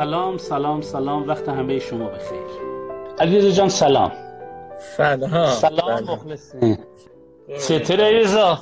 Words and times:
سلام 0.00 0.38
سلام 0.38 0.80
سلام 0.80 1.28
وقت 1.28 1.48
همه 1.48 1.78
شما 1.78 2.08
بخیر. 2.08 2.42
علیرضا 3.18 3.50
جان 3.50 3.68
سلام. 3.68 4.12
سلام. 4.96 5.46
سلام 5.46 6.04
مخلصیم 6.04 6.78
چطور 7.68 8.00
علیرضا 8.00 8.58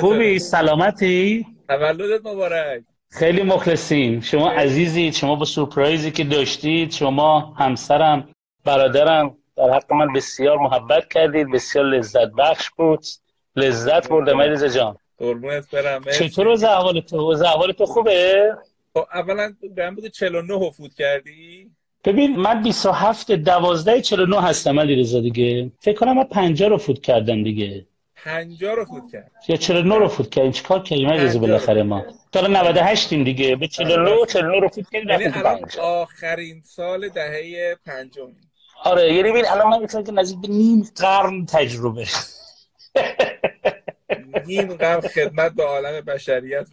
خوبی؟ 0.00 0.38
سلامتی؟ 0.38 1.46
تولدت 1.68 2.26
مبارک. 2.26 2.82
خیلی 3.10 3.42
مخلصیم. 3.42 4.20
شما 4.20 4.50
عزیزید 4.50 5.14
شما 5.14 5.34
با 5.34 5.44
سورپرایزی 5.44 6.10
که 6.10 6.24
داشتید 6.24 6.92
شما 6.92 7.40
همسرم 7.40 8.28
برادرم 8.64 9.36
در 9.56 9.70
حق 9.70 9.92
من 9.92 10.12
بسیار 10.12 10.58
محبت 10.58 11.08
کردید 11.08 11.52
بسیار 11.52 11.84
لذت 11.84 12.30
بخش 12.38 12.70
بود. 12.70 13.06
لذت 13.56 14.08
بردم 14.08 14.40
علیرضا 14.40 14.68
جان. 14.68 14.96
قربونت 15.18 15.70
برم. 15.70 16.02
چطور 16.18 16.48
وضع 16.48 16.68
احوال 16.68 17.00
تو؟ 17.00 17.32
وضع 17.32 17.46
احوال 17.46 17.72
تو 17.72 17.86
خوبه؟ 17.86 18.52
اولا 18.96 19.54
بهم 19.76 19.94
بوده 19.94 20.08
49 20.08 20.70
فوت 20.70 20.94
کردی؟ 20.94 21.70
ببین 22.04 22.36
من 22.36 22.62
27 22.62 23.32
12 23.32 24.00
49 24.02 24.42
هستم 24.42 24.80
علی 24.80 24.96
رضا 25.00 25.20
دیگه. 25.20 25.72
فکر 25.80 25.98
کنم 25.98 26.16
من 26.16 26.24
50 26.24 26.68
رو 26.68 26.78
فوت 26.78 27.00
کردم 27.02 27.42
دیگه. 27.44 27.86
50 28.24 28.74
رو 28.74 28.84
فوت 28.84 29.12
کرد 29.12 29.30
یا 29.48 29.56
49 29.56 29.94
رو 29.94 30.08
فوت 30.08 30.30
کردیم. 30.30 30.52
چیکار 30.52 30.82
کردیم 30.82 31.08
علی 31.08 31.24
رضا 31.24 31.38
بالاخره 31.38 31.82
ما؟ 31.82 32.04
تا 32.32 32.46
98 32.46 33.12
این 33.12 33.24
دیگه. 33.24 33.56
به 33.56 33.66
49 33.68 34.26
49 34.26 34.60
رو 34.60 34.68
فوت 34.68 34.90
کردیم 34.90 35.08
یعنی 35.08 35.24
الان 35.24 35.60
آخرین 35.80 36.62
سال 36.64 37.08
دهه 37.08 37.76
پنجم 37.86 38.32
آره 38.84 39.14
یعنی 39.14 39.30
ببین 39.30 39.44
الان 39.48 39.68
من 39.68 39.80
می‌تونم 39.80 40.04
که 40.04 40.12
نزدیک 40.12 40.40
به 40.40 40.48
نیم 40.48 40.88
قرن 40.96 41.46
تجربه. 41.46 42.06
نیم 44.46 44.74
قرن 44.74 45.00
خدمت 45.00 45.52
به 45.52 45.64
عالم 45.64 46.00
بشریت. 46.00 46.66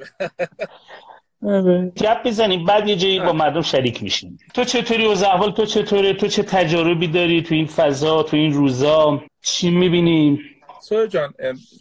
گپ 1.98 2.24
بزنیم 2.26 2.66
بعد 2.66 2.88
یه 2.88 2.96
جایی 2.96 3.20
با 3.20 3.34
مردم 3.34 3.62
شریک 3.62 4.04
میشیم. 4.04 4.38
تو 4.54 4.64
چطوری 4.64 5.06
و 5.06 5.10
احوال 5.10 5.52
تو 5.52 5.66
چطوره؟ 5.66 6.14
تو 6.14 6.28
چه 6.28 6.44
تجاربی 6.44 7.08
داری 7.08 7.42
تو 7.42 7.56
این 7.56 7.66
فضا 7.66 8.24
تو 8.24 8.38
این 8.38 8.54
روزا؟ 8.54 9.24
چی 9.42 9.70
می‌بینیم؟ 9.70 10.40
سوی 10.82 11.08
جان 11.08 11.34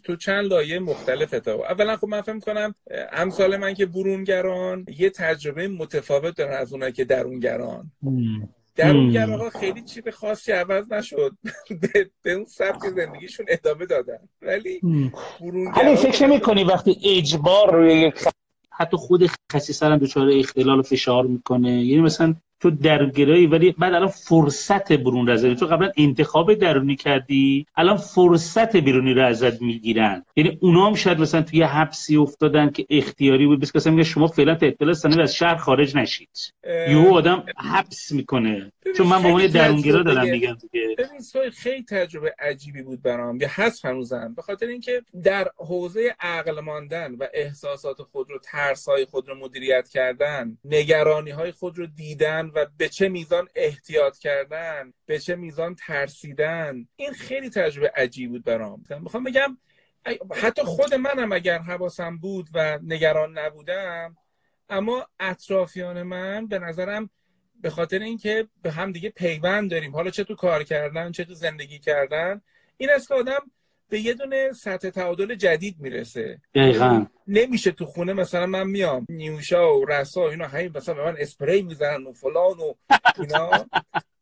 تو 0.03 0.15
چند 0.15 0.45
لایه 0.45 0.79
مختلف 0.79 1.29
تا 1.29 1.53
اولا 1.53 1.97
خب 1.97 2.07
من 2.07 2.21
فهم 2.21 2.39
کنم 2.39 2.75
امثال 3.13 3.57
من 3.57 3.73
که 3.73 3.85
برونگران 3.85 4.85
یه 4.97 5.09
تجربه 5.09 5.67
متفاوت 5.67 6.37
دارن 6.37 6.57
از 6.57 6.73
اونایی 6.73 6.93
که 6.93 7.05
درونگران. 7.05 7.91
درونگراها 8.75 9.49
خیلی 9.49 9.81
چیز 9.81 10.07
خاصی 10.07 10.51
عوض 10.51 10.91
نشد. 10.91 11.31
به 12.23 12.33
اون 12.33 12.45
سبک 12.45 12.79
زندگیشون 12.95 13.45
ادامه 13.49 13.85
دادن. 13.85 14.19
ولی 14.41 14.81
برونگرا 15.41 15.95
فکر 15.95 16.25
نمی 16.25 16.63
وقتی 16.63 16.97
اجبار 17.03 17.73
روی 17.73 17.93
یک 17.93 18.15
حتی 18.77 18.97
خود 18.97 19.29
خسیسر 19.51 19.91
هم 19.91 19.97
دچار 19.97 20.29
اختلال 20.29 20.79
و 20.79 20.81
فشار 20.81 21.25
می‌کنه. 21.25 21.85
یعنی 21.85 22.01
مثلا 22.01 22.35
تو 22.65 22.71
درگرایی 22.71 23.47
ولی 23.47 23.71
بعد 23.71 23.93
الان 23.93 24.07
فرصت 24.07 24.93
برون 24.93 25.29
رزنی 25.29 25.55
تو 25.55 25.65
قبلا 25.65 25.91
انتخاب 25.97 26.53
درونی 26.53 26.95
کردی 26.95 27.65
الان 27.75 27.97
فرصت 27.97 28.75
بیرونی 28.75 29.13
رو 29.13 29.25
ازت 29.25 29.61
می‌گیرن. 29.61 30.25
یعنی 30.35 30.57
اونا 30.61 30.87
هم 30.87 30.93
شاید 30.93 31.19
مثلا 31.19 31.41
توی 31.41 31.63
حبسی 31.63 32.17
افتادن 32.17 32.69
که 32.69 32.85
اختیاری 32.89 33.47
بود. 33.47 33.59
بس 33.59 33.87
میگه 33.87 34.03
شما 34.03 34.27
فعلا 34.27 34.57
اطلاع 34.61 34.93
سنوی 34.93 35.21
از 35.21 35.35
شهر 35.35 35.55
خارج 35.55 35.97
نشید. 35.97 36.29
یهو 36.67 37.13
آدم 37.13 37.43
حبس 37.57 38.11
می‌کنه. 38.11 38.71
چون 38.97 39.07
من 39.07 39.21
به 39.21 39.27
عنوان 39.27 39.47
درونگرا 39.47 40.03
دارم 40.03 40.29
میگم 40.29 40.57
دیگه. 40.61 40.95
ببین 40.97 41.51
خیلی 41.51 41.83
تجربه 41.83 42.35
عجیبی 42.39 42.81
بود 42.83 43.01
برام. 43.01 43.41
یا 43.41 43.47
هست 43.51 43.85
هنوزم. 43.85 44.33
به 44.35 44.41
خاطر 44.41 44.67
اینکه 44.67 45.01
در 45.23 45.47
حوزه 45.57 46.15
عقل 46.19 46.59
ماندن 46.59 47.15
و 47.19 47.27
احساسات 47.33 48.01
خود 48.01 48.31
رو 48.31 48.39
ترس 48.39 48.89
های 48.89 49.05
خود 49.05 49.29
رو 49.29 49.35
مدیریت 49.35 49.89
کردن 49.89 50.57
نگرانی 50.65 51.31
های 51.31 51.51
خود 51.51 51.77
رو 51.77 51.85
دیدن 51.85 52.51
و 52.55 52.65
به 52.77 52.89
چه 52.89 53.09
میزان 53.09 53.47
احتیاط 53.55 54.17
کردن 54.17 54.93
به 55.05 55.19
چه 55.19 55.35
میزان 55.35 55.75
ترسیدن. 55.75 56.87
این 56.95 57.13
خیلی 57.13 57.49
تجربه 57.49 57.91
عجیب 57.95 58.31
بود 58.31 58.43
برام. 58.43 58.83
می‌خوام 58.99 59.23
بگم 59.23 59.57
حتی 60.35 60.63
خود 60.63 60.93
منم 60.93 61.31
اگر 61.31 61.57
حواسم 61.57 62.17
بود 62.17 62.49
و 62.53 62.79
نگران 62.83 63.37
نبودم 63.37 64.17
اما 64.69 65.07
اطرافیان 65.19 66.03
من 66.03 66.47
به 66.47 66.59
نظرم 66.59 67.09
به 67.61 67.69
خاطر 67.69 67.99
اینکه 67.99 68.47
به 68.61 68.71
هم 68.71 68.91
دیگه 68.91 69.09
پیوند 69.09 69.71
داریم 69.71 69.95
حالا 69.95 70.09
چه 70.09 70.23
تو 70.23 70.35
کار 70.35 70.63
کردن 70.63 71.11
چه 71.11 71.23
تو 71.23 71.33
زندگی 71.33 71.79
کردن 71.79 72.41
این 72.77 72.89
است 72.89 73.07
که 73.07 73.13
آدم 73.13 73.51
به 73.89 73.99
یه 73.99 74.13
دونه 74.13 74.51
سطح 74.53 74.89
تعادل 74.89 75.35
جدید 75.35 75.75
می‌رسه. 75.79 76.41
دقیقا. 76.55 77.05
نمیشه 77.27 77.71
تو 77.71 77.85
خونه 77.85 78.13
مثلا 78.13 78.45
من 78.45 78.67
میام 78.67 79.05
نیوشا 79.09 79.77
و 79.77 79.85
رسا 79.85 80.29
اینا 80.29 80.47
همین 80.47 80.71
مثلا 80.75 80.95
به 80.95 81.03
من 81.03 81.15
اسپری 81.19 81.61
می‌زنن 81.61 82.03
و 82.03 82.13
فلان 82.13 82.59
و 82.59 82.73
اینا. 83.19 83.65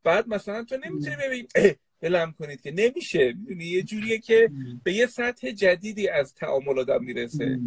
بعد 0.03 0.28
مثلا 0.28 0.63
تو 0.63 0.78
نمی‌تونی 0.85 1.16
ببین 1.25 1.47
بلم 2.02 2.34
کنید 2.40 2.62
که 2.62 2.72
نمیشه. 2.72 3.34
می‌دونی 3.40 3.66
یه 3.66 3.84
جوریه 3.84 4.19
که 4.19 4.52
به 4.84 4.94
یه 4.94 5.06
سطح 5.06 5.52
جدیدی 5.52 6.07
از 6.07 6.34
تعامل 6.34 6.79
آدم 6.79 7.03
می‌رسه. 7.03 7.59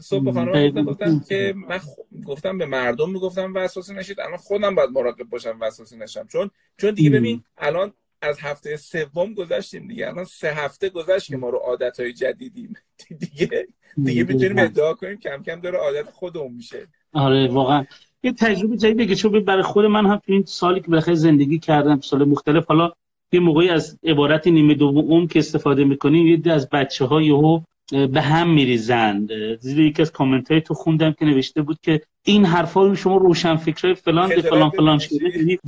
صبح 0.00 0.32
خانم 0.32 0.84
گفتم 0.84 1.20
که 1.28 1.54
من 1.56 1.80
گفتم 2.26 2.58
به 2.58 2.66
مردم 2.66 3.10
می‌گفتم 3.10 3.54
وسواسی 3.54 3.94
نشید 3.94 4.20
الان 4.20 4.36
خودم 4.36 4.74
باید 4.74 4.90
مراقب 4.90 5.24
باشم 5.24 5.58
وسواسی 5.60 5.96
نشم. 5.96 6.26
چون 6.26 6.50
چون 6.76 6.94
دیگه 6.94 7.10
ببین 7.10 7.44
الان 7.58 7.92
از 8.22 8.40
هفته 8.40 8.76
سوم 8.76 9.34
گذاشتیم 9.34 9.88
دیگه. 9.88 10.08
الان 10.08 10.24
سه 10.24 10.54
هفته 10.54 10.88
گذشت 10.88 11.26
که 11.28 11.36
ما 11.36 11.48
رو 11.48 11.58
عادت 11.58 12.00
های 12.00 12.12
جدیدیم. 12.12 12.74
دیگه 13.20 13.66
دیگه 14.04 14.24
می‌تونیم 14.24 14.58
ادعا 14.58 14.94
کنیم 14.94 15.16
کم 15.16 15.42
کم 15.42 15.60
داره 15.60 15.78
عادت 15.78 16.10
خودمون 16.10 16.52
میشه. 16.52 16.86
آره 17.12 17.48
واقعا. 17.48 17.84
یه 18.22 18.32
تجربه 18.32 18.76
جدیده 18.76 19.06
که 19.06 19.14
چون 19.14 19.44
برای 19.44 19.62
خود 19.62 19.84
من 19.84 20.06
هم 20.06 20.16
تو 20.16 20.32
این 20.32 20.44
سالی 20.44 20.80
که 20.80 20.88
بالاخره 20.88 21.14
زندگی 21.14 21.58
کردم 21.58 22.00
سال 22.00 22.24
مختلف 22.24 22.66
حالا 22.66 22.92
یه 23.32 23.40
موقعی 23.40 23.68
از 23.68 23.98
عبارت 24.04 24.46
نیمه 24.46 24.74
دوم 24.74 25.26
که 25.26 25.38
استفاده 25.38 25.84
می‌کنیم 25.84 26.26
یه 26.26 26.52
از 26.52 26.68
بچه 26.70 27.04
ها 27.04 27.22
یهو 27.22 27.60
به 27.90 28.20
هم 28.20 28.50
میریزند 28.50 29.30
زیر 29.56 29.80
یکی 29.80 30.02
از 30.02 30.12
کامنت 30.12 30.50
های 30.50 30.60
تو 30.60 30.74
خوندم 30.74 31.12
که 31.12 31.24
نوشته 31.24 31.62
بود 31.62 31.78
که 31.82 32.00
این 32.24 32.44
حرفا 32.44 32.86
رو 32.86 32.94
شما 32.94 33.16
روشن 33.16 33.56
فکرای 33.56 33.94
فلان 33.94 34.28
فلان 34.28 34.70
فلان 34.70 34.98
شده 34.98 35.38
یعنی 35.38 35.58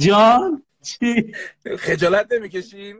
خجالت 1.78 2.32
نمی‌کشین؟ 2.32 2.96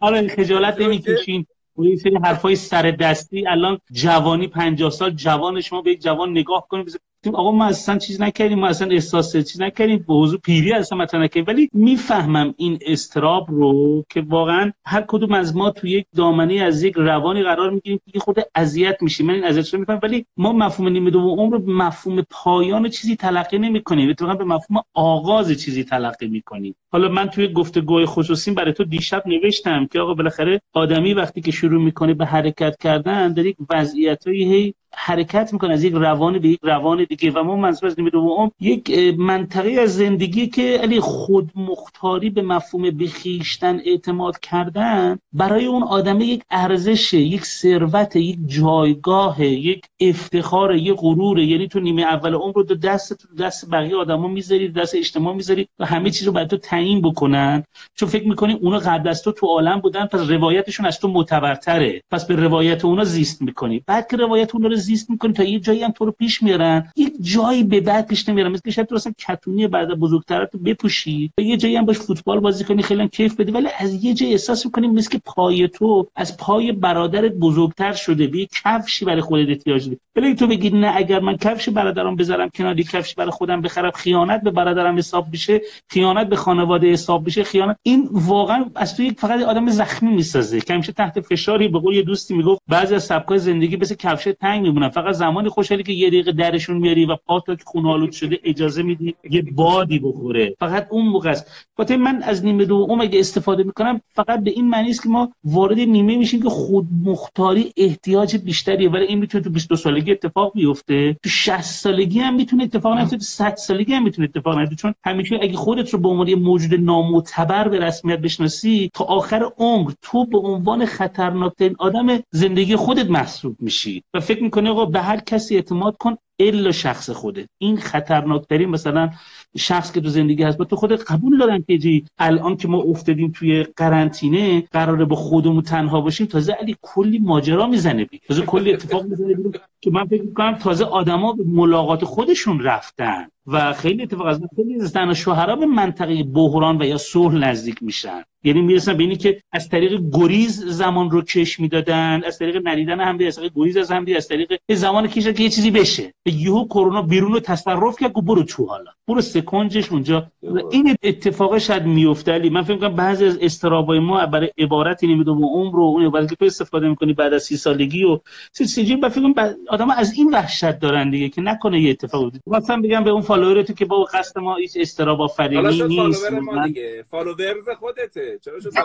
آره 0.00 0.28
خجالت 0.28 0.80
نمی‌کشین. 0.80 1.46
و 1.76 1.82
این 1.82 1.96
سری 1.96 2.16
حرفای 2.24 2.56
سر 2.56 2.90
دستی 2.90 3.46
الان 3.46 3.80
جوانی 3.92 4.48
50 4.48 4.90
سال 4.90 5.10
جوان 5.10 5.60
شما 5.60 5.82
به 5.82 5.90
یک 5.90 6.02
جوان 6.02 6.30
نگاه 6.30 6.68
کنید 6.68 7.00
آقا 7.34 7.52
ما 7.52 7.64
اصلا 7.64 7.98
چیز 7.98 8.20
نکردیم 8.20 8.58
ما 8.58 8.66
اصلا 8.66 8.88
احساس 8.88 9.36
چیز 9.36 9.60
نکردیم 9.60 10.04
به 10.08 10.14
حضور 10.14 10.38
پیری 10.38 10.72
اصلا 10.72 10.98
مطرح 10.98 11.20
نکردیم. 11.20 11.44
ولی 11.48 11.70
می‌فهمم 11.72 12.54
این 12.56 12.78
استراب 12.86 13.46
رو 13.50 14.04
که 14.10 14.20
واقعا 14.20 14.72
هر 14.86 15.04
کدوم 15.08 15.32
از 15.32 15.56
ما 15.56 15.70
توی 15.70 15.90
یک 15.90 16.06
دامنه 16.16 16.54
از 16.54 16.82
یک 16.82 16.94
روانی 16.96 17.42
قرار 17.42 17.70
می‌گیریم 17.70 18.00
که 18.12 18.18
خود 18.18 18.36
اذیت 18.54 19.02
میشیم. 19.02 19.26
من 19.26 19.34
این 19.34 19.44
اذیت 19.44 19.74
رو 19.74 19.80
می‌فهمم 19.80 20.00
ولی 20.02 20.26
ما 20.36 20.52
مفهوم 20.52 20.88
نیمه 20.88 21.10
دوم 21.10 21.40
عمر 21.40 21.56
رو 21.56 21.72
مفهوم 21.72 22.22
پایان 22.30 22.88
چیزی 22.88 23.16
تلقی 23.16 23.58
نمی‌کنیم. 23.58 24.10
اتفاقا 24.10 24.34
به 24.34 24.44
مفهوم 24.44 24.82
آغاز 24.94 25.52
چیزی 25.52 25.84
تلقی 25.84 26.28
می‌کنیم. 26.28 26.74
حالا 26.92 27.08
من 27.08 27.26
توی 27.28 27.48
گفتگوهای 27.48 28.06
خصوصی 28.06 28.50
برای 28.50 28.72
تو 28.72 28.84
دیشب 28.84 29.22
نوشتم 29.26 29.86
که 29.86 30.00
آقا 30.00 30.14
بالاخره 30.14 30.60
آدمی 30.72 31.14
وقتی 31.14 31.40
که 31.40 31.50
شروع 31.50 31.82
می‌کنه 31.82 32.14
به 32.14 32.26
حرکت 32.26 32.76
کردن 32.80 33.32
در 33.32 33.46
یک 33.46 33.56
وضعیتایی 33.70 34.74
حرکت 34.94 35.52
می‌کنه. 35.52 35.72
از 35.72 35.84
یک 35.84 35.92
روان 35.94 36.38
به 36.38 36.48
یک 36.48 36.58
روان 36.62 37.04
و 37.24 37.44
ما 37.44 37.56
منظور 37.56 37.86
از 37.86 37.94
نیمه 37.98 38.10
دوم 38.10 38.50
یک 38.60 38.90
منطقه 39.18 39.70
از 39.70 39.96
زندگی 39.96 40.46
که 40.46 40.78
علی 40.82 41.00
خود 41.00 41.50
مختاری 41.56 42.30
به 42.30 42.42
مفهوم 42.42 42.90
بخیشتن 42.90 43.80
اعتماد 43.84 44.40
کردن 44.40 45.18
برای 45.32 45.66
اون 45.66 45.82
آدمه 45.82 46.26
یک 46.26 46.42
ارزش 46.50 47.14
یک 47.14 47.44
ثروت 47.44 48.16
یک 48.16 48.38
جایگاه 48.46 49.44
یک 49.44 49.84
افتخار 50.00 50.74
یک 50.74 50.94
غرور. 50.96 51.38
یعنی 51.38 51.68
تو 51.68 51.80
نیمه 51.80 52.02
اول 52.02 52.34
عمر 52.34 52.52
رو 52.54 52.62
دست 52.62 53.12
تو 53.12 53.34
دست 53.34 53.70
بقیه 53.70 53.96
آدما 53.96 54.28
می‌ذاری 54.28 54.68
دست 54.68 54.94
اجتماع 54.94 55.34
می‌ذاری 55.34 55.68
و 55.78 55.86
همه 55.86 56.10
چیز 56.10 56.26
رو 56.26 56.32
برای 56.32 56.46
تو 56.46 56.56
تعیین 56.56 57.02
بکنن. 57.02 57.64
چون 57.94 58.08
فکر 58.08 58.28
می‌کنی 58.28 58.52
اونا 58.52 58.78
قبل 58.78 59.08
از 59.08 59.22
تو 59.22 59.32
تو 59.32 59.46
عالم 59.46 59.80
بودن 59.80 60.06
پس 60.06 60.20
روایتشون 60.30 60.86
از 60.86 61.00
تو 61.00 61.08
معتبرتره. 61.08 62.02
پس 62.10 62.26
به 62.26 62.36
روایت 62.36 62.84
اونا 62.84 63.04
زیست 63.04 63.42
می‌کنی. 63.42 63.82
بعد 63.86 64.08
که 64.10 64.16
روایت 64.16 64.54
اونا 64.54 64.68
رو 64.68 64.76
زیست 64.76 65.10
می‌کنی 65.10 65.32
تا 65.32 65.42
یه 65.44 65.60
جایی 65.60 65.82
هم 65.82 65.90
تو 65.90 66.04
رو 66.04 66.12
پیش 66.12 66.42
میارن. 66.42 66.92
یک 67.06 67.14
جایی 67.20 67.64
به 67.64 67.80
بعد 67.80 68.06
پیش 68.06 68.28
نمیارن 68.28 68.52
مثل 68.52 68.70
شاید 68.70 68.88
تو 68.88 68.94
اصلا 68.94 69.12
کتونی 69.18 69.66
بعد 69.66 69.88
بزرگتر 69.88 70.44
تو 70.44 70.58
بپوشی. 70.58 71.32
یه 71.38 71.56
جایی 71.56 71.76
هم 71.76 71.84
باش 71.84 71.98
فوتبال 71.98 72.40
بازی 72.40 72.64
کنی 72.64 72.82
خیلی 72.82 73.08
کیف 73.08 73.40
بدی 73.40 73.52
ولی 73.52 73.68
از 73.78 74.04
یه 74.04 74.14
جایی 74.14 74.32
احساس 74.32 74.66
می‌کنی 74.66 74.88
مثل 74.88 75.10
که 75.10 75.20
پای 75.24 75.68
تو 75.68 76.08
از 76.16 76.36
پای 76.36 76.72
برادرت 76.72 77.32
بزرگتر 77.32 77.92
شده. 77.92 78.26
به 78.26 78.46
کفشی 78.64 79.04
برای 79.04 79.20
خودت 79.20 79.48
احتیاج 79.48 79.84
داری. 79.84 79.98
ولی 80.16 80.34
تو 80.34 80.46
بگی 80.46 80.70
نه 80.70 80.92
اگر 80.94 81.20
من 81.20 81.36
کفش 81.36 81.68
برادرم 81.68 82.16
بذارم 82.16 82.48
کنار 82.48 82.74
کفش 82.74 83.14
برای 83.14 83.30
خودم 83.30 83.60
بخرم 83.60 83.90
خیانت 83.90 84.42
به 84.42 84.50
برادرم 84.50 84.98
حساب 84.98 85.26
بشه 85.32 85.60
خیانت 85.88 86.28
به 86.28 86.36
خانواده 86.36 86.92
حساب 86.92 87.26
بشه 87.26 87.44
خیانت. 87.44 87.76
این 87.82 88.08
واقعا 88.12 88.64
از 88.74 88.96
تو 88.96 89.02
یک 89.02 89.20
فقط 89.20 89.42
آدم 89.42 89.70
زخمی 89.70 90.10
می‌سازه 90.10 90.60
که 90.60 90.74
همیشه 90.74 90.92
تحت 90.92 91.20
فشاری 91.20 91.68
به 91.68 91.78
قول 91.78 91.94
یه 91.94 92.02
دوستی 92.02 92.34
می‌گفت 92.34 92.62
بعضی 92.68 92.94
از 92.94 93.04
سبکای 93.04 93.38
زندگی 93.38 93.76
مثل 93.76 93.94
کفش 93.94 94.28
تنگ 94.40 94.62
میمونن. 94.62 94.88
فقط 94.88 95.14
زمانی 95.14 95.48
خوشحالی 95.48 95.82
که 95.82 95.92
یه 95.92 96.08
دقیقه 96.08 96.32
درشون 96.32 96.76
میاری 96.86 97.06
و 97.06 97.16
پا 97.26 97.40
که 97.40 97.56
خون 97.66 98.10
شده 98.10 98.38
اجازه 98.44 98.82
میدی 98.82 99.14
یه 99.30 99.42
بادی 99.42 99.98
بخوره. 99.98 100.54
فقط 100.60 100.86
اون 100.90 101.06
موقع 101.06 101.30
است. 101.30 101.66
خاطر 101.76 101.96
من 101.96 102.22
از 102.22 102.44
نیمه 102.44 102.64
دوم 102.64 103.00
اگه 103.00 103.20
استفاده 103.20 103.62
می‌کنم 103.62 104.00
فقط 104.14 104.40
به 104.40 104.50
این 104.50 104.68
معنی 104.68 104.90
است 104.90 105.02
که 105.02 105.08
ما 105.08 105.32
وارد 105.44 105.78
نیمه 105.78 106.16
میشیم 106.16 106.42
که 106.42 106.48
خود 106.48 106.86
مختاری 107.04 107.72
احتیاج 107.76 108.36
بیشتریه. 108.36 108.90
ولی 108.90 109.06
این 109.06 109.18
می‌تونه 109.18 109.44
تو 109.44 109.50
22 109.50 109.76
سالگی 109.76 110.12
اتفاق 110.12 110.52
بیفته. 110.54 111.16
تو 111.22 111.28
60 111.28 111.60
سالگی 111.60 112.18
هم 112.18 112.34
می‌تونه 112.34 112.64
اتفاق 112.64 112.98
نیفته. 112.98 113.16
تو 113.16 113.24
100 113.24 113.54
سالگی 113.54 113.92
هم 113.92 114.02
می‌تونه 114.02 114.28
اتفاق 114.34 114.58
نیفته. 114.58 114.76
چون 114.76 114.94
همیشه 115.04 115.38
اگه 115.42 115.56
خودت 115.56 115.90
رو 115.90 115.98
به 115.98 116.08
عنوان 116.08 116.34
موجود 116.34 116.80
نامعتبر 116.80 117.68
به 117.68 117.78
رسمیت 117.78 118.18
بشناسی 118.18 118.90
تا 118.94 119.04
آخر 119.04 119.50
عمر 119.58 119.92
تو 120.02 120.26
به 120.26 120.38
عنوان 120.38 120.86
خطرناکترین 120.86 121.76
آدم 121.78 122.06
زندگی 122.30 122.76
خودت 122.76 123.10
محسوب 123.10 123.56
میشی. 123.60 124.02
و 124.14 124.20
فکر 124.20 124.42
می‌کنی 124.42 124.68
آقا 124.68 124.84
به 124.84 125.00
هر 125.00 125.20
کسی 125.20 125.54
اعتماد 125.54 125.96
کن 125.96 126.16
الا 126.38 126.72
شخص 126.72 127.10
خودت. 127.10 127.48
این 127.58 127.76
خطرناکترین 127.76 128.68
مثلا 128.68 129.10
شخص 129.56 129.92
که 129.92 130.00
تو 130.00 130.08
زندگی 130.08 130.42
هست 130.42 130.58
با 130.58 130.64
تو 130.64 130.76
خودت 130.76 131.10
قبول 131.10 131.38
دارن 131.38 131.64
که 131.68 131.78
جی 131.78 132.04
الان 132.18 132.56
که 132.56 132.68
ما 132.68 132.78
افتادیم 132.78 133.32
توی 133.36 133.62
قرنطینه 133.62 134.60
قراره 134.60 135.04
با 135.04 135.16
خودمون 135.16 135.62
تنها 135.62 136.00
باشیم 136.00 136.26
تازه 136.26 136.52
علی 136.52 136.76
کلی 136.82 137.18
ماجرا 137.18 137.66
می‌زنه 137.66 138.04
بی 138.04 138.20
تازه 138.28 138.42
کلی 138.42 138.72
اتفاق 138.72 139.04
می‌زنه 139.04 139.34
که 139.80 139.90
من 139.90 140.04
فکر 140.04 140.22
می‌کنم 140.22 140.54
تازه 140.54 140.84
آدما 140.84 141.32
به 141.32 141.44
ملاقات 141.46 142.04
خودشون 142.04 142.60
رفتن. 142.60 143.28
و 143.46 143.72
خیلی 143.72 144.02
اتفاق 144.02 144.26
از 144.26 144.40
خیلی 144.56 144.78
زن 144.78 145.10
و 145.10 145.14
شوهرها 145.14 145.56
به 145.56 145.66
منطقه 145.66 146.22
بحران 146.22 146.82
و 146.82 146.84
یا 146.84 146.98
صلح 146.98 147.34
نزدیک 147.34 147.82
میشن. 147.82 148.22
یعنی 148.44 148.62
می‌رسن 148.62 148.96
به 148.96 149.02
اینی 149.02 149.16
که 149.16 149.40
از 149.52 149.68
طریق 149.68 150.00
گریز 150.12 150.64
زمان 150.64 151.10
رو 151.10 151.22
کش 151.22 151.60
می‌دادن 151.60 152.22
از 152.26 152.38
طریق 152.38 152.62
ندیدن 152.64 153.00
هم 153.00 153.18
از 153.26 153.36
طریق 153.36 153.52
گریز 153.54 153.76
از 153.76 153.90
هم 153.90 154.04
از 154.16 154.28
طریق 154.28 154.60
زمان 154.72 155.06
کش 155.06 155.28
که 155.28 155.42
یه 155.42 155.48
چیزی 155.48 155.70
بشه. 155.70 156.14
یهو 156.26 156.64
کرونا 156.64 157.02
بیرون 157.02 157.32
رو 157.32 157.40
تصرف 157.40 157.96
کرد 158.00 158.12
برو 158.12 158.42
تو 158.42 158.66
حالا. 158.66 158.90
برو 159.08 159.20
سکنجش 159.20 159.92
اونجا. 159.92 160.26
این 160.70 160.96
اتفاق 161.02 161.58
شاید 161.58 161.86
میفته 161.86 162.32
علی. 162.32 162.50
من 162.50 162.62
فکر 162.62 162.76
کنم 162.76 162.94
بعضی 162.94 163.24
از 163.24 163.38
استرابای 163.40 163.98
ما 163.98 164.26
برای 164.26 164.50
عبارتی 164.58 165.06
نمی‌دونم 165.06 165.44
عمر 165.44 165.76
و 165.76 165.82
اون 165.82 166.06
عبارتی 166.06 166.28
که 166.28 166.36
تو 166.36 166.44
استفاده 166.44 166.88
می‌کنی 166.88 167.12
بعد 167.12 167.32
از 167.32 167.42
سی 167.42 167.56
سالگی 167.56 168.04
و 168.04 168.18
سی 168.52 168.64
سالگی 168.64 168.96
فکر 169.08 169.54
آدم 169.68 169.90
از 169.90 170.12
این 170.12 170.30
وحشت 170.34 170.78
دارن 170.78 171.10
دیگه 171.10 171.28
که 171.28 171.40
نکنه 171.40 171.80
یه 171.80 171.90
اتفاق 171.90 172.24
بیفته 172.24 172.40
مثلا 172.46 172.80
بگم 172.80 173.04
به 173.04 173.10
اون 173.10 173.22
فالوور 173.36 173.62
تو 173.62 173.72
که 173.72 173.84
با 173.84 174.04
قصد 174.04 174.38
ما 174.38 174.56
هیچ 174.56 174.72
استراب 174.76 175.20
آفرینی 175.20 175.82
نیست 175.82 176.32
ما 176.32 176.66
دیگه. 176.66 177.04
فالوورز 177.10 177.68
خودته. 177.78 178.38
چرا 178.44 178.60
شد 178.60 178.72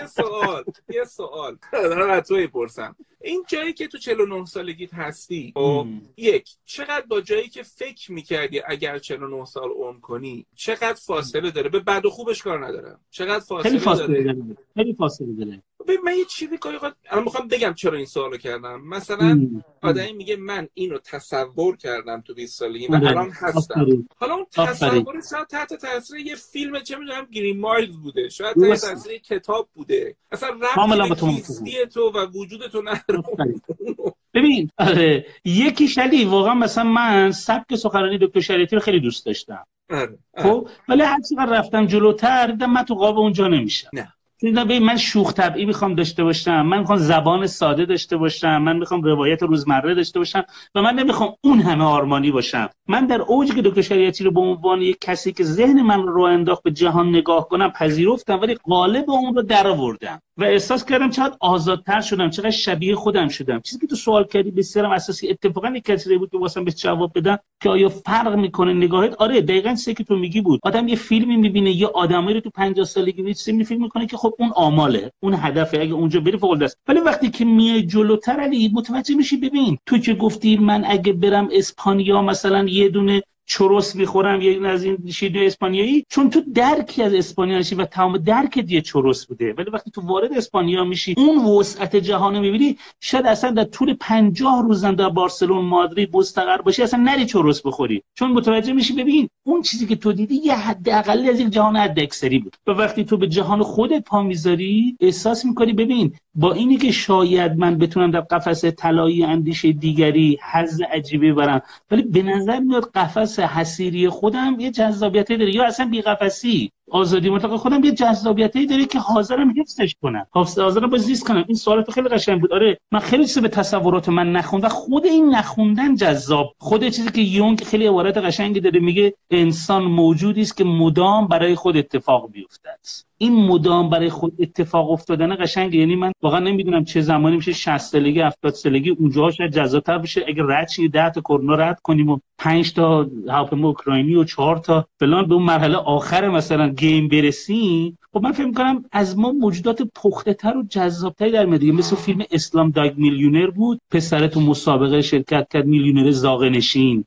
یه 0.00 0.06
سوال. 0.06 0.64
یه 0.88 1.04
سوال. 1.04 1.58
دارم 1.72 2.10
از 2.10 2.28
توی 2.28 2.46
پرسم 2.46 2.96
این 3.22 3.44
جایی 3.48 3.72
که 3.72 3.88
تو 3.88 3.98
49 3.98 4.44
سالگیت 4.44 4.94
هستی 4.94 5.52
خب 5.54 5.86
یک 6.16 6.48
چقدر 6.64 7.06
با 7.08 7.20
جایی 7.20 7.48
که 7.48 7.62
فکر 7.62 8.12
می‌کردی 8.12 8.60
اگر 8.66 8.98
49 8.98 9.44
سال 9.44 9.70
عمر 9.70 10.00
کنی 10.00 10.46
چقدر 10.54 10.98
فاصله 11.06 11.50
داره؟ 11.50 11.68
به 11.68 11.80
بد 11.80 12.06
و 12.06 12.10
خوبش 12.10 12.42
کار 12.42 12.66
ندارم. 12.66 13.00
چقدر 13.10 13.44
فاصله, 13.44 13.62
خیلی 13.62 13.78
فاصله 13.78 14.22
داره. 14.22 14.56
خیلی 14.74 14.94
فاصله 14.94 15.32
داره. 15.32 15.62
ببین 15.80 16.00
من 16.04 16.16
یه 16.16 16.24
چیزی 16.24 16.58
که 16.58 16.68
الان 17.10 17.24
می‌خوام 17.24 17.48
بگم 17.48 17.74
چرا 17.74 17.96
این 17.96 18.06
سوالو 18.06 18.36
کردم. 18.36 18.80
مثلا 18.80 19.48
آدمی 19.82 20.12
میگه 20.12 20.36
من 20.36 20.68
اینو 20.74 20.98
تصور 20.98 21.76
کردم 21.76 22.20
تو 22.20 22.34
20 22.34 22.58
سالگی 22.58 22.86
و 22.86 22.94
الان 22.94 23.30
هستم. 23.30 24.06
حالا 24.16 24.34
اون 24.34 24.46
تصور 24.52 25.22
شاید 25.30 25.46
تحت 25.46 25.74
تاثیر 25.74 26.26
یه 26.26 26.34
فیلم 26.34 26.80
چه 26.80 26.96
می‌دونم 26.96 27.26
گرین 27.32 27.60
مایلز 27.60 27.96
بوده. 27.96 28.28
شاید 28.28 28.56
تحت 28.56 28.80
تاثیر 28.80 29.18
کتاب 29.18 29.68
بوده. 29.74 30.16
اصلا 30.32 30.48
ربط 30.48 31.20
به 31.64 31.86
تو 31.86 32.10
و 32.10 32.26
وجود 32.26 32.66
تو 32.66 32.82
نداره. 32.82 33.22
ببین 34.34 34.70
آره 34.78 35.26
یکی 35.44 35.88
شلی 35.88 36.24
واقعا 36.24 36.54
مثلا 36.54 36.84
من 36.84 37.32
سبک 37.32 37.74
سخنرانی 37.74 38.18
دکتر 38.18 38.40
شریعتی 38.40 38.76
رو 38.76 38.82
خیلی 38.82 39.00
دوست 39.00 39.26
داشتم. 39.26 39.66
آره. 39.90 40.18
خب 40.38 40.68
ولی 40.88 41.02
هر 41.02 41.46
رفتم 41.48 41.86
جلوتر 41.86 42.46
دیدم 42.46 42.70
من 42.70 42.82
تو 42.82 42.94
قاب 42.94 43.18
اونجا 43.18 43.48
نمیشم. 43.48 43.88
نه. 43.92 44.12
به 44.42 44.80
من 44.80 44.96
شوخ 44.96 45.32
طبعی 45.32 45.64
می‌خوام 45.64 45.94
داشته 45.94 46.24
باشم. 46.24 46.62
من 46.62 46.78
می‌خوام 46.78 46.98
زبان 46.98 47.46
ساده 47.46 47.84
داشته 47.84 48.16
باشم. 48.16 48.58
من 48.58 48.76
می‌خوام 48.76 49.02
روایت 49.02 49.42
روزمره 49.42 49.94
داشته 49.94 50.18
باشم. 50.18 50.44
و 50.74 50.82
من 50.82 50.94
نمی‌خوام 50.94 51.34
اون 51.44 51.60
همه 51.60 51.84
آرمانی 51.84 52.30
باشم. 52.30 52.68
من 52.88 53.06
در 53.06 53.22
اوجی 53.22 53.54
که 53.54 53.62
دکتر 53.62 53.80
شریعتی 53.80 54.24
رو 54.24 54.30
به 54.30 54.40
عنوان 54.40 54.82
یک 54.82 54.98
کسی 55.00 55.32
که 55.32 55.44
ذهن 55.44 55.82
من 55.82 56.06
رو 56.06 56.22
انداخت 56.22 56.62
به 56.62 56.70
جهان 56.70 57.08
نگاه 57.08 57.48
کنم 57.48 57.70
پذیرفتم 57.70 58.40
ولی 58.40 58.54
قالب 58.54 59.10
اون 59.10 59.34
رو 59.34 59.42
درآوردم. 59.42 60.22
و 60.38 60.44
احساس 60.44 60.84
کردم 60.84 61.10
چقدر 61.10 61.36
آزادتر 61.40 62.00
شدم 62.00 62.30
چقدر 62.30 62.50
شبیه 62.50 62.94
خودم 62.94 63.28
شدم. 63.28 63.60
چیزی 63.60 63.78
که 63.78 63.86
تو 63.86 63.96
سوال 63.96 64.24
کردی 64.24 64.50
بسیارم 64.50 64.90
اساسی 64.90 65.28
اتفاقا 65.28 65.68
یک 65.68 65.84
کسی 65.84 66.18
بود 66.18 66.30
که 66.30 66.38
واسم 66.38 66.64
به 66.64 66.72
جواب 66.72 67.12
بدم 67.18 67.38
که 67.62 67.68
آیا 67.68 67.88
فرق 67.88 68.34
می‌کنه 68.34 68.72
نگاهت؟ 68.72 69.14
آره 69.14 69.40
دقیقا 69.40 69.70
چیزی 69.70 69.94
که 69.94 70.04
تو 70.04 70.16
میگی 70.16 70.40
بود. 70.40 70.60
آدم 70.62 70.88
یه 70.88 70.96
فیلمی 70.96 71.36
می‌بینه 71.36 71.70
یه 71.70 71.86
آدمایی 71.86 72.34
رو 72.34 72.40
تو 72.40 72.50
50 72.50 72.86
سالگی 72.86 73.22
می‌بینه 73.22 73.64
فیلم 73.64 73.82
می‌کنه 73.82 74.06
که 74.06 74.16
خب 74.16 74.34
اون 74.38 74.52
آماله 74.54 75.12
اون 75.20 75.34
هدفه. 75.34 75.80
اگه 75.80 75.92
اونجا 75.92 76.20
بری 76.20 76.38
فوق 76.38 76.62
است. 76.62 76.78
ولی 76.88 77.00
وقتی 77.00 77.30
که 77.30 77.44
میای 77.44 77.82
جلوتر 77.82 78.40
علی 78.40 78.70
متوجه 78.74 79.14
میشی 79.14 79.36
ببین 79.36 79.78
تو 79.86 79.98
که 79.98 80.14
گفتی 80.14 80.56
من 80.56 80.84
اگه 80.86 81.12
برم 81.12 81.48
اسپانیا 81.52 82.22
مثلا 82.22 82.64
یه 82.68 82.88
دونه 82.88 83.22
چروس 83.46 83.96
می‌خورم 83.96 84.40
یه 84.40 84.68
از 84.68 84.84
این 84.84 85.10
شیرینی 85.10 85.46
اسپانیایی 85.46 86.04
چون 86.08 86.30
تو 86.30 86.42
درکی 86.54 87.02
از 87.02 87.14
اسپانیا 87.14 87.62
و 87.76 87.84
تمام 87.84 88.18
درک 88.18 88.58
دیگه 88.58 88.80
چروس 88.80 89.26
بوده. 89.26 89.52
ولی 89.52 89.70
وقتی 89.70 89.90
تو 89.90 90.00
وارد 90.00 90.32
اسپانیا 90.32 90.84
میشی 90.84 91.14
اون 91.16 91.44
وسعت 91.44 91.96
جهان 91.96 92.38
می‌بینی 92.38 92.76
شاید 93.00 93.26
اصلا 93.26 93.50
در 93.50 93.64
طول 93.64 93.94
50 94.00 94.62
روزم 94.62 94.94
در 94.94 95.08
بارسلون 95.08 95.64
مادرید 95.64 96.16
مستقر 96.16 96.62
باشی 96.62 96.82
اصلا 96.82 97.00
نری 97.00 97.26
چروس 97.26 97.62
بخوری. 97.62 98.02
چون 98.14 98.32
متوجه 98.32 98.72
میشی 98.72 98.92
ببین 98.92 99.28
اون 99.46 99.62
چیزی 99.62 99.86
که 99.86 99.96
تو 99.96 100.12
دیدی 100.12 100.34
یه 100.34 100.54
حد 100.54 100.88
اقلی 100.88 101.30
از 101.30 101.40
یک 101.40 101.48
جهان 101.48 101.76
حد 101.76 102.00
اکثری 102.00 102.38
بود. 102.38 102.56
و 102.66 102.70
وقتی 102.70 103.04
تو 103.04 103.16
به 103.16 103.28
جهان 103.28 103.62
خودت 103.62 104.04
پا 104.04 104.22
می‌ذاری 104.22 104.96
احساس 105.00 105.44
می‌کنی 105.44 105.72
ببین 105.72 106.14
با 106.34 106.52
اینی 106.52 106.76
که 106.76 106.90
شاید 106.90 107.52
من 107.56 107.78
بتونم 107.78 108.10
در 108.10 108.20
قفس 108.20 108.64
طلایی 108.64 109.24
اندیشه 109.24 109.72
دیگری 109.72 110.38
حز 110.52 110.80
عجیبی 110.92 111.32
برم 111.32 111.62
ولی 111.90 112.02
به 112.02 112.22
نظر 112.22 112.60
میاد 112.60 112.90
قفس 112.94 113.35
حسیری 113.40 114.08
خودم 114.08 114.56
یه 114.60 114.70
جذابیتی 114.70 115.36
داره 115.36 115.54
یا 115.54 115.64
اصلا 115.66 115.88
بیقفسی. 115.88 116.72
آزادی 116.90 117.30
مطلق 117.30 117.56
خودم 117.56 117.84
یه 117.84 117.92
جذابیتی 117.92 118.66
داره 118.66 118.84
که 118.84 118.98
حاضرم 118.98 119.54
حفظش 119.60 119.94
کنم. 120.02 120.26
حاضرم 120.30 120.90
با 120.90 120.98
زیست 120.98 121.26
کنم. 121.26 121.44
این 121.48 121.56
سوالات 121.56 121.90
خیلی 121.90 122.08
قشنگ 122.08 122.40
بود. 122.40 122.52
آره 122.52 122.78
من 122.92 123.00
خیلی 123.00 123.24
چیز 123.24 123.38
به 123.38 123.48
تصورات 123.48 124.08
من 124.08 124.32
نخوندم 124.32 124.68
خود 124.68 125.06
این 125.06 125.34
نخوندن 125.34 125.94
جذاب. 125.94 126.52
خود 126.58 126.88
چیزی 126.88 127.10
که 127.10 127.20
یونگ 127.20 127.64
خیلی 127.64 127.86
عبارت 127.86 128.16
قشنگی 128.16 128.60
داره 128.60 128.80
میگه 128.80 129.14
انسان 129.30 129.82
موجودی 129.82 130.40
است 130.40 130.56
که 130.56 130.64
مدام 130.64 131.26
برای 131.28 131.54
خود 131.54 131.76
اتفاق 131.76 132.30
بیفتد. 132.30 132.78
این 133.18 133.46
مدام 133.46 133.90
برای 133.90 134.10
خود 134.10 134.32
اتفاق 134.38 134.90
افتادن 134.90 135.36
قشنگه. 135.36 135.78
یعنی 135.78 135.96
من 135.96 136.12
واقعا 136.22 136.40
نمی‌دونم 136.40 136.84
چه 136.84 137.00
زمانی 137.00 137.36
میشه 137.36 137.52
60 137.52 137.78
سالگی 137.78 138.20
70 138.20 138.52
سالگی 138.52 138.90
اونجا 138.90 139.30
شاید 139.30 139.54
بشه. 140.02 140.24
اگه 140.28 140.42
رد 140.46 140.68
شی 140.68 140.88
10 140.88 141.10
تا 141.10 141.20
کرونا 141.20 141.54
رد 141.54 141.80
کنیم 141.80 142.10
و 142.10 142.18
5 142.38 142.72
تا 142.72 143.06
هواپیما 143.28 143.68
اوکراینی 143.68 144.14
و 144.14 144.24
4 144.24 144.58
تا 144.58 144.86
فلان. 145.00 145.26
به 145.26 145.34
اون 145.34 145.42
مرحله 145.42 145.76
آخر 145.76 146.28
مثلا 146.28 146.68
گیم 146.76 147.08
برسیم 147.08 147.98
خب 148.12 148.22
من 148.22 148.32
فکر 148.32 148.46
می‌کنم 148.46 148.84
از 148.92 149.18
ما 149.18 149.32
موجودات 149.32 149.82
پخته 149.82 150.34
تر 150.34 150.56
و 150.56 150.62
جذابتری 150.62 151.30
در 151.30 151.46
میاد. 151.46 151.64
مثل 151.64 151.96
فیلم 151.96 152.22
اسلام 152.30 152.70
داگ 152.70 152.98
میلیونر 152.98 153.50
بود. 153.50 153.80
پسر 153.90 154.26
تو 154.26 154.40
مسابقه 154.40 155.02
شرکت 155.02 155.46
کرد 155.50 155.66
میلیونر 155.66 156.10
زاغ 156.10 156.44
نشین. 156.44 157.04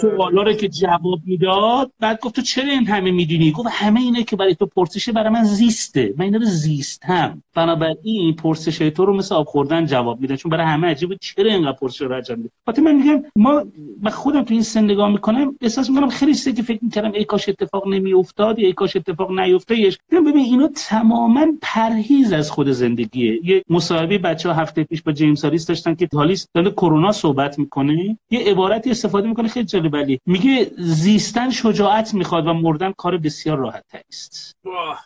سوالا 0.00 0.42
رو 0.42 0.52
که 0.52 0.68
جواب 0.68 1.20
می‌داد 1.24 1.92
بعد 2.00 2.20
گفت 2.20 2.36
تو 2.36 2.42
چرا 2.42 2.72
این 2.72 2.86
همه 2.86 3.10
می‌دونی؟ 3.10 3.50
گفت 3.52 3.68
همه 3.70 4.00
اینه 4.00 4.22
که 4.22 4.36
برای 4.36 4.54
تو 4.54 4.66
پرسشه 4.66 5.12
برای 5.12 5.28
من 5.28 5.44
زیسته. 5.44 6.14
من 6.16 6.24
اینا 6.24 6.38
رو 6.38 6.44
زیستم. 6.44 7.42
بنابراین 7.54 8.36
پرسش 8.36 8.78
تو 8.78 9.04
رو 9.04 9.16
مثل 9.16 9.34
آب 9.34 9.46
خوردن 9.46 9.86
جواب 9.86 10.20
میده. 10.20 10.36
چون 10.36 10.50
برای 10.50 10.66
همه 10.66 10.86
عجیبه 10.86 11.16
چرا 11.20 11.52
اینقدر 11.52 11.76
پرسش 11.80 12.00
رو 12.00 12.14
انجام 12.14 12.38
میده 12.38 12.50
من 12.80 12.94
میگم 12.94 13.22
ما 13.36 13.62
من 14.02 14.10
خودم 14.10 14.42
تو 14.42 14.54
این 14.54 14.62
سن 14.62 14.84
نگاه 14.84 15.10
می‌کنم 15.10 15.56
احساس 15.60 15.90
می‌کنم 15.90 16.08
خیلی 16.08 16.34
چیزی 16.34 16.52
که 16.52 16.62
فکر 16.62 16.78
می‌کردم 16.82 17.12
ای 17.12 17.24
کاش 17.24 17.48
اتفاق 17.48 17.88
نمیافتاد 17.88 18.58
یا 18.58 18.66
ای 18.66 18.72
کاش 18.72 18.96
اتفاق 18.96 19.40
نیفتادش 19.40 19.98
ببین 20.12 20.36
اینا 20.36 20.70
تماما 20.76 21.46
پرهیز 21.62 22.32
از 22.32 22.50
خود 22.50 22.68
زندگیه. 22.68 23.40
یه 23.44 23.62
مصاحبه 23.70 24.18
بچه 24.18 24.48
ها 24.48 24.54
هفته 24.54 24.84
پیش 24.84 25.02
با 25.02 25.12
جیمز 25.12 25.44
هاریس 25.44 25.66
داشتن 25.66 25.94
که 25.94 26.08
هالیس 26.14 26.46
داره 26.54 26.70
کرونا 26.70 27.12
صحبت 27.12 27.58
می‌کنه. 27.58 28.18
یه 28.30 28.40
عبارتی 28.40 28.90
استفاده 28.90 29.28
می‌کنه 29.28 29.48
خیلی 29.48 29.66
ولی 29.92 30.20
میگه 30.26 30.70
زیستن 30.78 31.50
شجاعت 31.50 32.14
می‌خواد 32.14 32.46
و 32.46 32.52
مردن 32.52 32.92
کار 32.92 33.16
بسیار 33.18 33.58
راحت 33.58 33.84
است. 34.08 34.56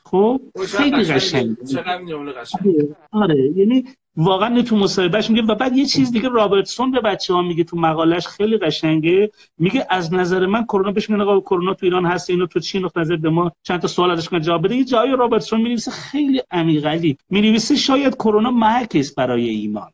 خب 0.04 0.40
خیلی 0.68 1.04
قشنگ 1.04 1.56
آره. 2.64 2.88
آره. 3.12 3.52
یعنی 3.56 3.84
واقعا 4.16 4.62
تو 4.62 4.76
مصاحبهش 4.76 5.30
میگه 5.30 5.42
و 5.42 5.54
بعد 5.54 5.76
یه 5.76 5.86
چیز 5.86 6.12
دیگه 6.12 6.28
رابرتسون 6.28 6.90
به 6.90 7.00
بچه 7.00 7.34
ها 7.34 7.42
میگه 7.42 7.64
تو 7.64 7.76
مقالش 7.76 8.26
خیلی 8.26 8.58
قشنگه. 8.58 9.30
میگه 9.58 9.86
از 9.90 10.14
نظر 10.14 10.46
من 10.46 10.64
کرونا 10.64 10.92
بهش 10.92 11.10
میگه 11.10 11.22
آقا 11.22 11.40
کرونا 11.40 11.74
تو 11.74 11.86
ایران 11.86 12.06
هست 12.06 12.30
اینو 12.30 12.46
تو 12.46 12.60
چی 12.60 12.80
نقطه 12.80 13.00
نظر 13.00 13.16
به 13.16 13.30
ما 13.30 13.52
چند 13.62 13.80
تا 13.80 13.88
سوال 13.88 14.10
ازش 14.10 14.28
کنه 14.28 14.40
جواب 14.40 14.64
بده. 14.64 14.76
یه 14.76 14.84
جایی 14.84 15.12
رابرتسون 15.16 15.60
می‌نویسه 15.60 15.90
خیلی 15.90 16.42
عمیقلی 16.50 17.18
می‌نویسه 17.30 17.76
شاید 17.76 18.14
کرونا 18.14 18.50
محک 18.50 18.92
است 18.94 19.14
برای 19.16 19.48
ایمان. 19.48 19.90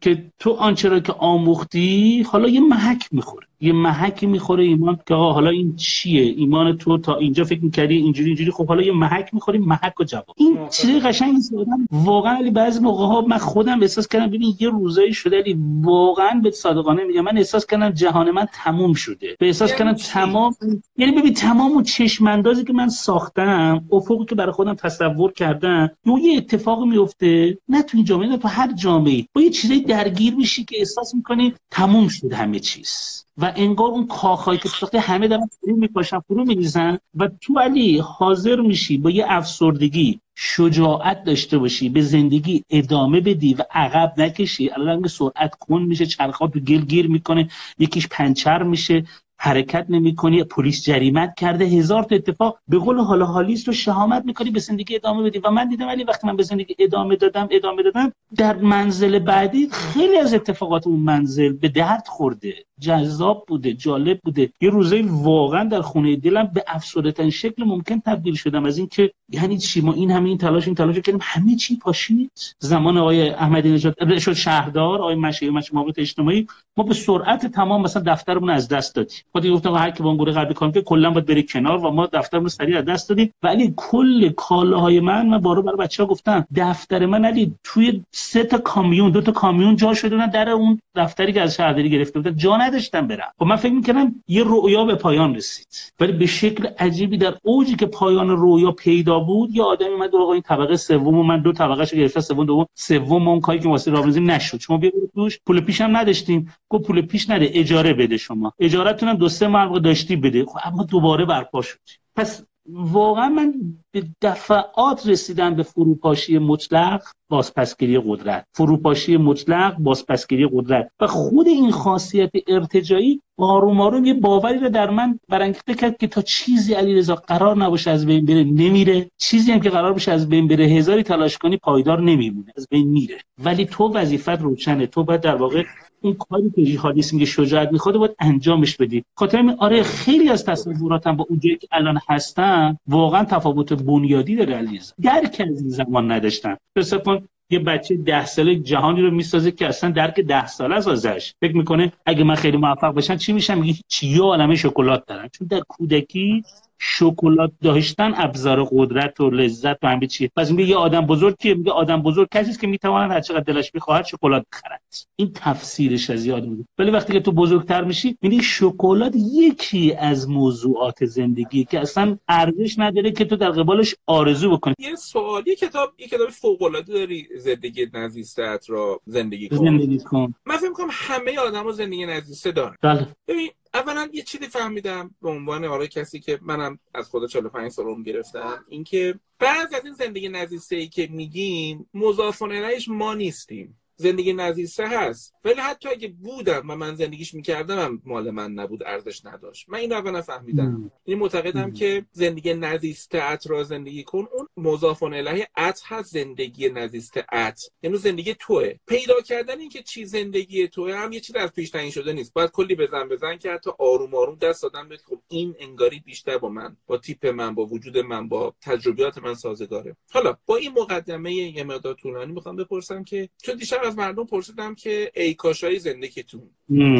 که 0.00 0.24
تو 0.38 0.52
آنچه 0.52 0.88
را 0.88 1.00
که 1.00 1.12
آموختی 1.12 2.22
حالا 2.22 2.48
یه 2.48 2.60
محک 2.60 3.08
می‌خوره. 3.12 3.46
یه 3.64 3.72
محکی 3.72 4.26
می‌خوره 4.26 4.64
ایمان 4.64 4.98
که 5.06 5.14
حالا 5.14 5.50
این 5.50 5.76
چیه؟ 5.76 6.22
ایمان 6.22 6.76
تو 6.76 6.98
تا 6.98 7.16
اینجا 7.16 7.44
فکر 7.44 7.64
می‌کردی 7.64 7.96
اینجوری 7.96 8.28
اینجوری؟ 8.28 8.50
خب 8.50 8.66
حالا 8.66 8.82
یه 8.82 8.92
محک 8.92 9.34
می‌خوری 9.34 9.58
محک 9.58 10.00
و 10.00 10.04
جواب. 10.04 10.34
این 10.36 10.58
چیز 10.70 10.90
قشنگ 10.90 11.36
آدم 11.58 11.86
واقعا 11.92 12.36
علی 12.36 12.50
بعضی 12.50 12.80
موقع 12.80 13.04
ها 13.04 13.20
من 13.20 13.38
خودم 13.38 13.80
احساس 13.82 14.08
کردم 14.08 14.26
ببین 14.26 14.54
یه 14.60 14.68
روزایی 14.68 15.12
شده 15.12 15.36
علی 15.36 15.58
واقعا 15.80 16.40
به 16.40 16.50
صادقانه 16.50 17.04
میگم. 17.04 17.20
من 17.20 17.38
احساس 17.38 17.66
کردم 17.66 17.90
جهان 17.90 18.30
من 18.30 18.46
تموم 18.52 18.94
شده. 18.94 19.36
به 19.38 19.46
احساس 19.46 19.70
یعنی 19.70 19.78
کردم 19.78 19.92
تمام 19.92 20.54
یعنی 20.96 21.12
ببین 21.12 21.34
تمام 21.34 21.82
چشم 21.82 22.26
اندازی 22.26 22.64
که 22.64 22.72
من 22.72 22.88
ساختم 22.88 23.84
افقی 23.92 24.24
که 24.28 24.34
برای 24.34 24.52
خودم 24.52 24.74
تصور 24.74 25.32
کردم 25.32 25.90
یه 26.22 26.36
اتفاق 26.36 26.84
میفته 26.84 27.58
نه 27.68 27.82
تو 27.82 27.96
این 27.96 28.04
جامعه 28.04 28.28
نه 28.28 28.36
تو 28.36 28.48
هر 28.48 28.72
جامعه 28.72 29.24
با 29.32 29.42
یه 29.42 29.50
چیزی 29.50 29.80
درگیر 29.80 30.34
میشی 30.34 30.64
که 30.64 30.76
احساس 30.78 31.14
می‌کنی 31.14 31.54
تموم 31.70 32.08
شد 32.08 32.32
همه 32.32 32.60
چیز. 32.60 33.23
و 33.38 33.52
انگار 33.56 33.90
اون 33.90 34.06
کاخهایی 34.06 34.58
که 34.58 34.68
ساخته 34.68 35.00
همه 35.00 35.28
دارن 35.28 35.46
فرو 35.60 35.76
میپاشن 35.76 36.20
فرو 36.20 36.44
میریزن 36.44 36.98
و 37.14 37.28
تو 37.40 37.58
علی 37.58 37.98
حاضر 37.98 38.60
میشی 38.60 38.98
با 38.98 39.10
یه 39.10 39.24
افسردگی 39.28 40.20
شجاعت 40.34 41.24
داشته 41.24 41.58
باشی 41.58 41.88
به 41.88 42.02
زندگی 42.02 42.64
ادامه 42.70 43.20
بدی 43.20 43.54
و 43.54 43.62
عقب 43.70 44.14
نکشی. 44.16 44.70
الان 44.70 45.08
سرعت 45.08 45.54
کن 45.54 45.82
میشه 45.82 46.06
چرخات 46.06 46.52
تو 46.52 46.60
گل 46.60 46.80
گیر 46.80 47.08
می‌کنه 47.08 47.48
یکیش 47.78 48.08
پنچر 48.08 48.62
میشه. 48.62 49.04
حرکت 49.38 49.86
نمی‌کنی 49.88 50.44
پلیس 50.44 50.84
جریمت 50.84 51.34
کرده 51.34 51.64
هزار 51.64 52.02
تا 52.02 52.14
اتفاق. 52.14 52.58
به 52.68 52.78
قول 52.78 52.98
حالا 52.98 53.26
حالیست 53.26 53.66
رو 53.66 53.74
شهامت 53.74 54.24
می‌کنی 54.24 54.50
به 54.50 54.60
زندگی 54.60 54.96
ادامه 54.96 55.22
بدی. 55.22 55.38
و 55.38 55.50
من 55.50 55.68
دیدم 55.68 55.86
ولی 55.86 56.04
وقتی 56.04 56.26
من 56.26 56.36
به 56.36 56.42
زندگی 56.42 56.74
ادامه 56.78 57.16
دادم 57.16 57.48
ادامه 57.50 57.82
دادم 57.82 58.12
در 58.36 58.56
منزل 58.56 59.18
بعدی 59.18 59.68
خیلی 59.72 60.16
از 60.16 60.34
اتفاقات 60.34 60.86
اون 60.86 61.00
منزل 61.00 61.52
به 61.52 61.68
درد 61.68 62.06
خورده. 62.06 62.54
جذاب 62.80 63.44
بوده 63.48 63.72
جالب 63.72 64.20
بوده. 64.24 64.50
یه 64.60 64.70
روزه 64.70 65.04
واقعا 65.08 65.64
در 65.64 65.80
خونه 65.80 66.16
دلم 66.16 66.50
به 66.54 66.64
افسرده 66.66 67.30
شکل 67.30 67.64
ممکن 67.64 68.00
تبدیل 68.00 68.34
شدم. 68.34 68.64
از 68.64 68.78
اینکه 68.78 69.12
یعنی 69.28 69.58
چی؟ 69.58 69.80
ما 69.80 69.92
این 69.92 70.10
همه 70.10 70.28
این 70.28 70.38
تلاش 70.38 70.66
این 70.66 70.74
تلاش 70.74 70.96
کردیم. 70.96 71.20
همه 71.22 71.56
چی 71.56 71.78
پاشید. 71.78 72.54
زمان 72.58 72.98
آقای 72.98 73.30
احمدی 73.30 73.70
نژاد 73.70 74.18
شد 74.18 74.32
شهردار 74.32 74.98
آقای 74.98 75.14
مشی 75.14 75.50
محبت 75.50 75.98
اجتماعی. 75.98 76.46
ما 76.76 76.84
به 76.84 76.94
سرعت 76.94 77.46
تمام 77.46 77.82
مثلا 77.82 78.02
دفترمون 78.06 78.50
از 78.50 78.68
دست 78.68 78.94
دادیم. 78.94 79.18
خودی 79.36 79.50
گفتم 79.50 79.74
هر 79.74 79.90
کی 79.90 80.02
با 80.02 80.14
گروه 80.16 80.32
قبلی 80.32 80.54
کام 80.54 80.72
که 80.72 80.82
کلا 80.82 81.10
باید 81.10 81.26
بره 81.26 81.42
کنار 81.42 81.78
و 81.78 81.90
ما 81.90 82.06
دفترمون 82.06 82.48
سریع 82.48 82.78
از 82.78 82.84
دست 82.84 83.08
دادیم. 83.08 83.30
ولی 83.42 83.74
کل 83.76 84.28
کالاهای 84.28 85.00
من 85.00 85.26
من 85.26 85.38
بارو 85.38 85.62
برای 85.62 85.76
بچه‌ها 85.76 86.08
گفتم 86.08 86.46
دفتر 86.56 87.06
من 87.06 87.24
علی 87.24 87.54
توی 87.64 88.02
سه 88.10 88.44
تا 88.44 88.58
کامیون 88.58 89.10
دو 89.10 89.20
تا 89.20 89.32
کامیون 89.32 89.76
جا 89.76 89.94
شده 89.94 90.26
در 90.26 90.48
اون 90.48 90.80
دفتری 90.94 91.32
که 91.32 91.40
از 91.40 91.54
شهرداری 91.54 91.90
گرفته 91.90 92.18
بودن 92.18 92.36
جا 92.36 92.56
نداشتم 92.56 93.06
برم 93.06 93.32
خب 93.38 93.46
من 93.46 93.56
فکر 93.56 93.72
می‌کنم 93.72 94.14
یه 94.28 94.42
رویا 94.42 94.84
به 94.84 94.94
پایان 94.94 95.34
رسید. 95.34 95.66
ولی 96.00 96.12
به 96.12 96.26
شکل 96.26 96.68
عجیبی 96.78 97.16
در 97.16 97.34
اوجی 97.42 97.76
که 97.76 97.86
پایان 97.86 98.28
رویا 98.28 98.70
پیدا 98.70 99.18
بود 99.18 99.54
یا 99.56 99.64
آدمی 99.64 99.88
اومد 99.88 100.14
آقا 100.14 100.32
این 100.32 100.42
طبقه 100.42 100.76
سوم 100.76 101.18
و 101.18 101.22
من 101.22 101.42
دو 101.42 101.52
طبقه 101.52 101.84
شو 101.84 101.96
گرفتم 101.96 102.20
سوم 102.20 102.44
دوم 102.44 102.66
سوم 102.74 103.28
اون 103.28 103.40
کاری 103.40 103.58
که 103.58 103.68
واسه 103.68 103.90
رابنزی 103.90 104.20
نشد. 104.20 104.60
شما 104.60 104.76
بیا 104.76 104.90
توش. 105.14 105.38
پول 105.46 105.60
پیش 105.60 105.80
هم 105.80 105.96
نداشتیم. 105.96 106.54
گفت 106.68 106.86
پول 106.86 107.02
پیش 107.02 107.30
نده 107.30 107.50
اجاره 107.52 107.92
بده 107.92 108.16
شما. 108.16 108.52
اجارهتون 108.58 109.08
هم 109.08 109.16
دو 109.24 109.28
سه 109.28 109.78
داشتی 109.84 110.16
بده. 110.16 110.44
خب 110.44 110.58
اما 110.64 110.84
دوباره 110.84 111.24
برپا 111.24 111.62
شد. 111.62 111.78
پس 112.16 112.44
واقعا 112.68 113.28
من 113.28 113.54
به 113.90 114.02
دفعات 114.22 115.06
رسیدم 115.06 115.54
به 115.54 115.62
فروپاشی 115.62 116.38
مطلق 116.38 117.02
بازپسگیری 117.28 118.02
قدرت. 118.06 118.46
فروپاشی 118.52 119.16
مطلق 119.16 119.76
بازپسگیری 119.78 120.48
قدرت. 120.52 120.90
و 121.00 121.06
خود 121.06 121.46
این 121.48 121.70
خاصیت 121.70 122.30
ارتجایی 122.48 123.20
آروم 123.38 123.80
آروم 123.80 124.04
یه 124.04 124.14
باوری 124.14 124.58
رو 124.58 124.68
در 124.68 124.90
من 124.90 125.18
برانگیخته 125.28 125.74
کرد 125.74 125.96
که 125.96 126.06
تا 126.06 126.22
چیزی 126.22 126.74
علیرضا 126.74 127.14
قرار 127.14 127.56
نباشه 127.56 127.90
از 127.90 128.06
بین 128.06 128.24
بره 128.24 128.44
نمیره. 128.44 129.10
چیزی 129.18 129.52
هم 129.52 129.60
که 129.60 129.70
قرار 129.70 129.92
باشه 129.92 130.12
از 130.12 130.28
بین 130.28 130.48
بره 130.48 130.64
هزاری 130.64 131.02
تلاش 131.02 131.38
کنی 131.38 131.56
پایدار 131.56 132.00
نمیمونه. 132.00 132.52
از 132.56 132.66
بین 132.70 132.88
میره. 132.88 133.18
ولی 133.44 133.66
تو 133.66 133.88
وظیفت 133.88 134.28
روشنه. 134.28 134.86
تو 134.86 135.04
باید 135.04 135.20
در 135.20 135.36
واقع 135.36 135.62
اون 136.04 136.14
کاری 136.14 136.50
که 136.56 136.64
جیهادیسم 136.64 137.16
میگه 137.16 137.26
شجاعت 137.26 137.72
می‌خواد 137.72 137.96
باید 137.96 138.16
انجامش 138.18 138.76
بدی. 138.76 139.04
خاطر 139.16 139.54
آره 139.58 139.82
خیلی 139.82 140.28
از 140.28 140.44
تصوراتم 140.44 141.16
با 141.16 141.26
اونجایی 141.28 141.56
که 141.56 141.68
الان 141.72 142.00
هستن 142.08 142.76
واقعا 142.86 143.24
تفاوت 143.24 143.72
بنیادی 143.72 144.36
داره 144.36 144.56
عزیز. 144.56 144.94
درک 145.02 145.42
از 145.50 145.60
این 145.60 145.68
زمان 145.68 146.12
نداشتن. 146.12 146.56
فکر 146.74 147.22
یه 147.50 147.58
بچه 147.58 147.96
ده 147.96 148.26
ساله 148.26 148.56
جهانی 148.56 149.02
رو 149.02 149.10
می‌سازه 149.10 149.50
که 149.50 149.66
اصلا 149.66 149.90
درک 149.90 150.20
ده 150.20 150.46
ساله 150.46 150.74
از 150.74 150.88
ازش. 150.88 151.34
فکر 151.40 151.56
می‌کنه 151.56 151.92
اگه 152.06 152.24
من 152.24 152.34
خیلی 152.34 152.56
موفق 152.56 152.90
باشم 152.94 153.16
چی 153.16 153.32
میشم؟ 153.32 153.58
میگه 153.58 153.78
چی 153.88 154.06
یه 154.06 154.20
عالمه 154.20 154.54
شکلات 154.54 155.06
دارن. 155.06 155.28
چون 155.32 155.46
در 155.46 155.60
کودکی 155.68 156.44
شکلات 156.78 157.52
داشتن 157.62 158.12
ابزار 158.16 158.68
قدرت 158.70 159.20
و 159.20 159.30
لذت 159.30 159.84
و 159.84 159.86
همه 159.86 160.06
چیه. 160.06 160.30
پس 160.36 160.50
میگه 160.50 160.64
یه 160.64 160.76
آدم 160.76 161.06
بزرگ 161.06 161.36
که 161.38 161.54
میگه 161.54 161.70
آدم 161.70 162.02
بزرگ 162.02 162.28
کسی 162.30 162.50
است 162.50 162.60
که 162.60 162.66
می‌تواند 162.66 163.10
هر 163.10 163.20
چقدر 163.20 163.40
دلش 163.40 163.70
بخواهد 163.70 164.04
شکلات 164.04 164.46
بخرد. 164.52 164.82
این 165.16 165.30
تفسیرش 165.34 166.10
از 166.10 166.26
یاد 166.26 166.46
بود 166.46 166.66
ولی 166.78 166.90
وقتی 166.90 167.12
که 167.12 167.20
تو 167.20 167.32
بزرگتر 167.32 167.84
میشی 167.84 168.18
می‌بینی 168.22 168.42
شکلات 168.42 169.12
یکی 169.16 169.94
از 169.94 170.30
موضوعات 170.30 171.04
زندگی 171.04 171.64
که 171.64 171.80
اصلا 171.80 172.18
ارزش 172.28 172.78
نداره 172.78 173.12
که 173.12 173.24
تو 173.24 173.36
در 173.36 173.50
قبالش 173.50 173.94
آرزو 174.06 174.50
بکنی. 174.56 174.74
یه 174.78 174.96
سوالی 174.96 175.56
کتاب 175.56 175.92
یه 175.98 176.06
کتاب 176.06 176.28
فوق 176.30 176.62
العاده 176.62 176.92
داری 176.92 177.28
زندگی 177.38 177.86
نزیستت 177.94 178.64
را 178.68 179.00
زندگی 179.06 179.48
کن. 179.48 179.56
زندگی 179.56 179.98
کن. 179.98 180.34
من 180.46 180.56
فکر 180.56 180.68
می‌کنم 180.68 180.88
همه 180.90 181.38
آدما 181.38 181.72
زندگی 181.72 182.06
نزیسته 182.06 182.52
دارن. 182.52 182.76
بله. 182.82 183.06
ببین 183.28 183.50
اولا 183.74 184.08
یه 184.12 184.22
چیزی 184.22 184.46
فهمیدم 184.46 185.14
به 185.22 185.28
عنوان 185.28 185.64
آره 185.64 185.88
کسی 185.88 186.20
که 186.20 186.38
منم 186.42 186.78
از 186.94 187.08
خدا 187.08 187.26
45 187.26 187.72
سال 187.72 187.86
عمر 187.86 188.02
گرفتم 188.02 188.64
اینکه 188.68 189.20
بعض 189.38 189.72
از 189.74 189.84
این 189.84 189.94
زندگی 189.94 190.28
نزیسته 190.28 190.76
ای 190.76 190.88
که 190.88 191.08
میگیم 191.10 191.90
مضاف 191.94 192.42
ما 192.88 193.14
نیستیم. 193.14 193.80
زندگی 193.96 194.32
نزیسته 194.32 194.88
هست. 194.88 195.34
ولی 195.44 195.60
حتی 195.60 195.88
اگه 195.88 196.08
بودم 196.08 196.70
و 196.70 196.76
من 196.76 196.94
زندگیش 196.94 197.34
می‌کردم 197.34 197.78
هم 197.78 198.02
مال 198.04 198.30
من 198.30 198.52
نبود 198.52 198.82
ارزش 198.82 199.24
نداشت. 199.24 199.68
من 199.68 199.78
این 199.78 199.92
رو 199.92 200.10
نفهمیدم 200.10 200.90
این 201.04 201.18
معتقدم 201.18 201.72
که 201.72 202.06
زندگی 202.12 202.54
نزیسته 202.54 203.22
ات 203.22 203.46
را 203.46 203.64
زندگی 203.64 204.04
کن. 204.04 204.28
اون 204.32 204.48
مضاف 204.56 205.02
الیه 205.02 205.48
ات 205.56 205.82
هست 205.84 206.12
زندگی 206.12 206.68
نزیسته 206.68 207.24
ات. 207.32 207.60
یعنی 207.82 207.96
زندگی 207.96 208.34
توه. 208.34 208.74
پیدا 208.86 209.20
کردن 209.20 209.60
اینکه 209.60 209.82
چی 209.82 210.04
زندگی 210.04 210.68
توه 210.68 210.94
هم 210.94 211.12
یه 211.12 211.20
چیز 211.20 211.36
از 211.36 211.52
پیش 211.52 211.70
تعیین 211.70 211.90
شده 211.90 212.12
نیست. 212.12 212.32
باید 212.32 212.50
کلی 212.50 212.74
بزن 212.74 213.08
بزن 213.08 213.36
که 213.36 213.50
حتی 213.50 213.70
آروم 213.78 214.14
آروم 214.14 214.34
دست 214.34 214.62
دادن 214.62 214.88
به 214.88 214.96
این 215.34 215.54
انگاری 215.58 216.00
بیشتر 216.00 216.38
با 216.38 216.48
من 216.48 216.76
با 216.86 216.98
تیپ 216.98 217.26
من 217.26 217.54
با 217.54 217.66
وجود 217.66 217.98
من 217.98 218.28
با 218.28 218.54
تجربیات 218.62 219.18
من 219.18 219.34
سازگاره. 219.34 219.96
حالا 220.12 220.36
با 220.46 220.56
این 220.56 220.72
مقدمه 220.72 221.34
یه 221.34 221.64
مقدار 221.64 221.94
طولانی 221.94 222.32
می‌خوام 222.32 222.56
بپرسم 222.56 223.04
که 223.04 223.28
چون 223.42 223.56
دیشب 223.56 223.80
از 223.84 223.96
مردم 223.96 224.24
پرسیدم 224.24 224.74
که 224.74 225.12
ای 225.14 225.34
کاشای 225.34 225.78
زندگیتون 225.78 226.50